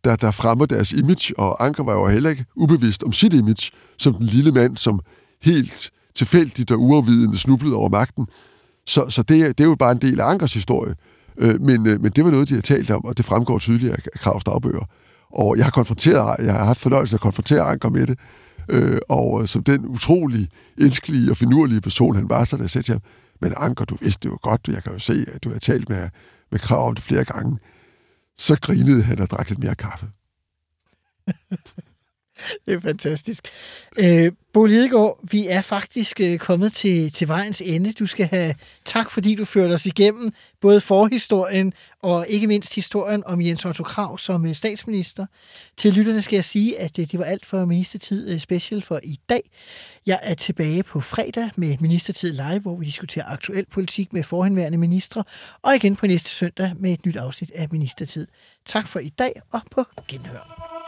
der, 0.04 0.16
der 0.16 0.30
fremmer 0.30 0.66
deres 0.66 0.92
image, 0.92 1.38
og 1.38 1.64
Anker 1.66 1.84
var 1.84 1.92
jo 1.92 2.06
heller 2.08 2.30
ikke 2.30 2.44
ubevidst 2.56 3.02
om 3.02 3.12
sit 3.12 3.34
image, 3.34 3.70
som 3.98 4.14
den 4.14 4.26
lille 4.26 4.52
mand, 4.52 4.76
som 4.76 5.00
helt 5.42 5.90
tilfældigt 6.14 6.70
og 6.70 6.80
uafvidende 6.80 7.38
snublede 7.38 7.74
over 7.76 7.88
magten. 7.88 8.26
Så, 8.86 9.10
så 9.10 9.22
det, 9.22 9.40
er- 9.40 9.48
det 9.52 9.60
er 9.60 9.68
jo 9.68 9.74
bare 9.74 9.92
en 9.92 9.98
del 9.98 10.20
af 10.20 10.26
Ankers 10.30 10.54
historie. 10.54 10.94
Øh, 11.38 11.60
men, 11.60 11.86
øh, 11.86 12.00
men 12.02 12.12
det 12.12 12.24
var 12.24 12.30
noget, 12.30 12.48
de 12.48 12.54
har 12.54 12.60
talt 12.60 12.90
om, 12.90 13.04
og 13.04 13.16
det 13.16 13.24
fremgår 13.24 13.58
tydeligt 13.58 13.92
af 13.92 13.98
Kravs 14.14 14.44
dagbøger. 14.44 14.84
Og 15.32 15.56
jeg 15.56 15.64
har 15.64 15.70
konfronteret, 15.70 16.44
jeg 16.46 16.54
har 16.54 16.64
haft 16.64 16.80
fornøjelse 16.80 17.14
af 17.14 17.16
at 17.16 17.20
konfrontere 17.20 17.62
Anker 17.62 17.90
med 17.90 18.06
det, 18.06 18.18
øh, 18.68 18.98
og 19.08 19.42
øh, 19.42 19.48
som 19.48 19.64
den 19.64 19.86
utrolig 19.86 20.48
elskelige 20.78 21.30
og 21.30 21.36
finurlige 21.36 21.80
person, 21.80 22.16
han 22.16 22.28
var, 22.28 22.44
så 22.44 22.56
der 22.56 22.62
jeg 22.62 22.70
sagde 22.70 22.86
til 22.86 22.92
ham, 22.92 23.02
men 23.40 23.52
Anker, 23.56 23.84
du 23.84 23.96
vidste 24.00 24.28
det 24.28 24.32
jo 24.32 24.38
godt, 24.42 24.68
jeg 24.68 24.82
kan 24.82 24.92
jo 24.92 24.98
se, 24.98 25.24
at 25.34 25.44
du 25.44 25.50
har 25.50 25.58
talt 25.58 25.88
med, 25.88 26.08
med 26.50 26.58
Krav 26.60 26.88
om 26.88 26.94
det 26.94 27.04
flere 27.04 27.24
gange. 27.24 27.58
Så 28.38 28.56
grinede 28.60 29.02
han 29.02 29.20
og 29.20 29.30
drak 29.30 29.48
lidt 29.48 29.58
mere 29.58 29.74
kaffe. 29.74 30.06
Det 32.66 32.74
er 32.74 32.80
fantastisk. 32.80 33.48
Øh, 33.98 34.32
Bo 34.52 34.64
Lidegaard, 34.64 35.18
vi 35.22 35.46
er 35.46 35.60
faktisk 35.60 36.20
øh, 36.20 36.38
kommet 36.38 36.72
til, 36.72 37.12
til 37.12 37.28
vejens 37.28 37.60
ende. 37.60 37.92
Du 37.92 38.06
skal 38.06 38.26
have 38.26 38.54
tak, 38.84 39.10
fordi 39.10 39.34
du 39.34 39.44
førte 39.44 39.72
os 39.72 39.86
igennem 39.86 40.32
både 40.60 40.80
forhistorien 40.80 41.72
og 42.02 42.26
ikke 42.28 42.46
mindst 42.46 42.74
historien 42.74 43.22
om 43.26 43.40
Jens 43.40 43.64
Otto 43.64 43.82
Krav 43.82 44.18
som 44.18 44.46
øh, 44.46 44.54
statsminister. 44.54 45.26
Til 45.76 45.92
lytterne 45.92 46.22
skal 46.22 46.36
jeg 46.36 46.44
sige, 46.44 46.80
at 46.80 46.98
øh, 46.98 47.06
det 47.10 47.18
var 47.18 47.24
alt 47.24 47.46
for 47.46 47.64
Ministertid 47.64 48.30
øh, 48.30 48.38
Special 48.38 48.82
for 48.82 49.00
i 49.02 49.18
dag. 49.28 49.50
Jeg 50.06 50.20
er 50.22 50.34
tilbage 50.34 50.82
på 50.82 51.00
fredag 51.00 51.50
med 51.56 51.76
Ministertid 51.80 52.32
Live, 52.32 52.58
hvor 52.58 52.76
vi 52.76 52.84
diskuterer 52.84 53.24
aktuel 53.26 53.66
politik 53.70 54.12
med 54.12 54.22
forhenværende 54.22 54.78
ministre, 54.78 55.24
og 55.62 55.74
igen 55.74 55.96
på 55.96 56.06
næste 56.06 56.30
søndag 56.30 56.72
med 56.78 56.92
et 56.92 57.06
nyt 57.06 57.16
afsnit 57.16 57.50
af 57.54 57.68
Ministertid. 57.70 58.26
Tak 58.66 58.88
for 58.88 58.98
i 58.98 59.08
dag, 59.08 59.42
og 59.50 59.60
på 59.70 59.84
genhør. 60.08 60.81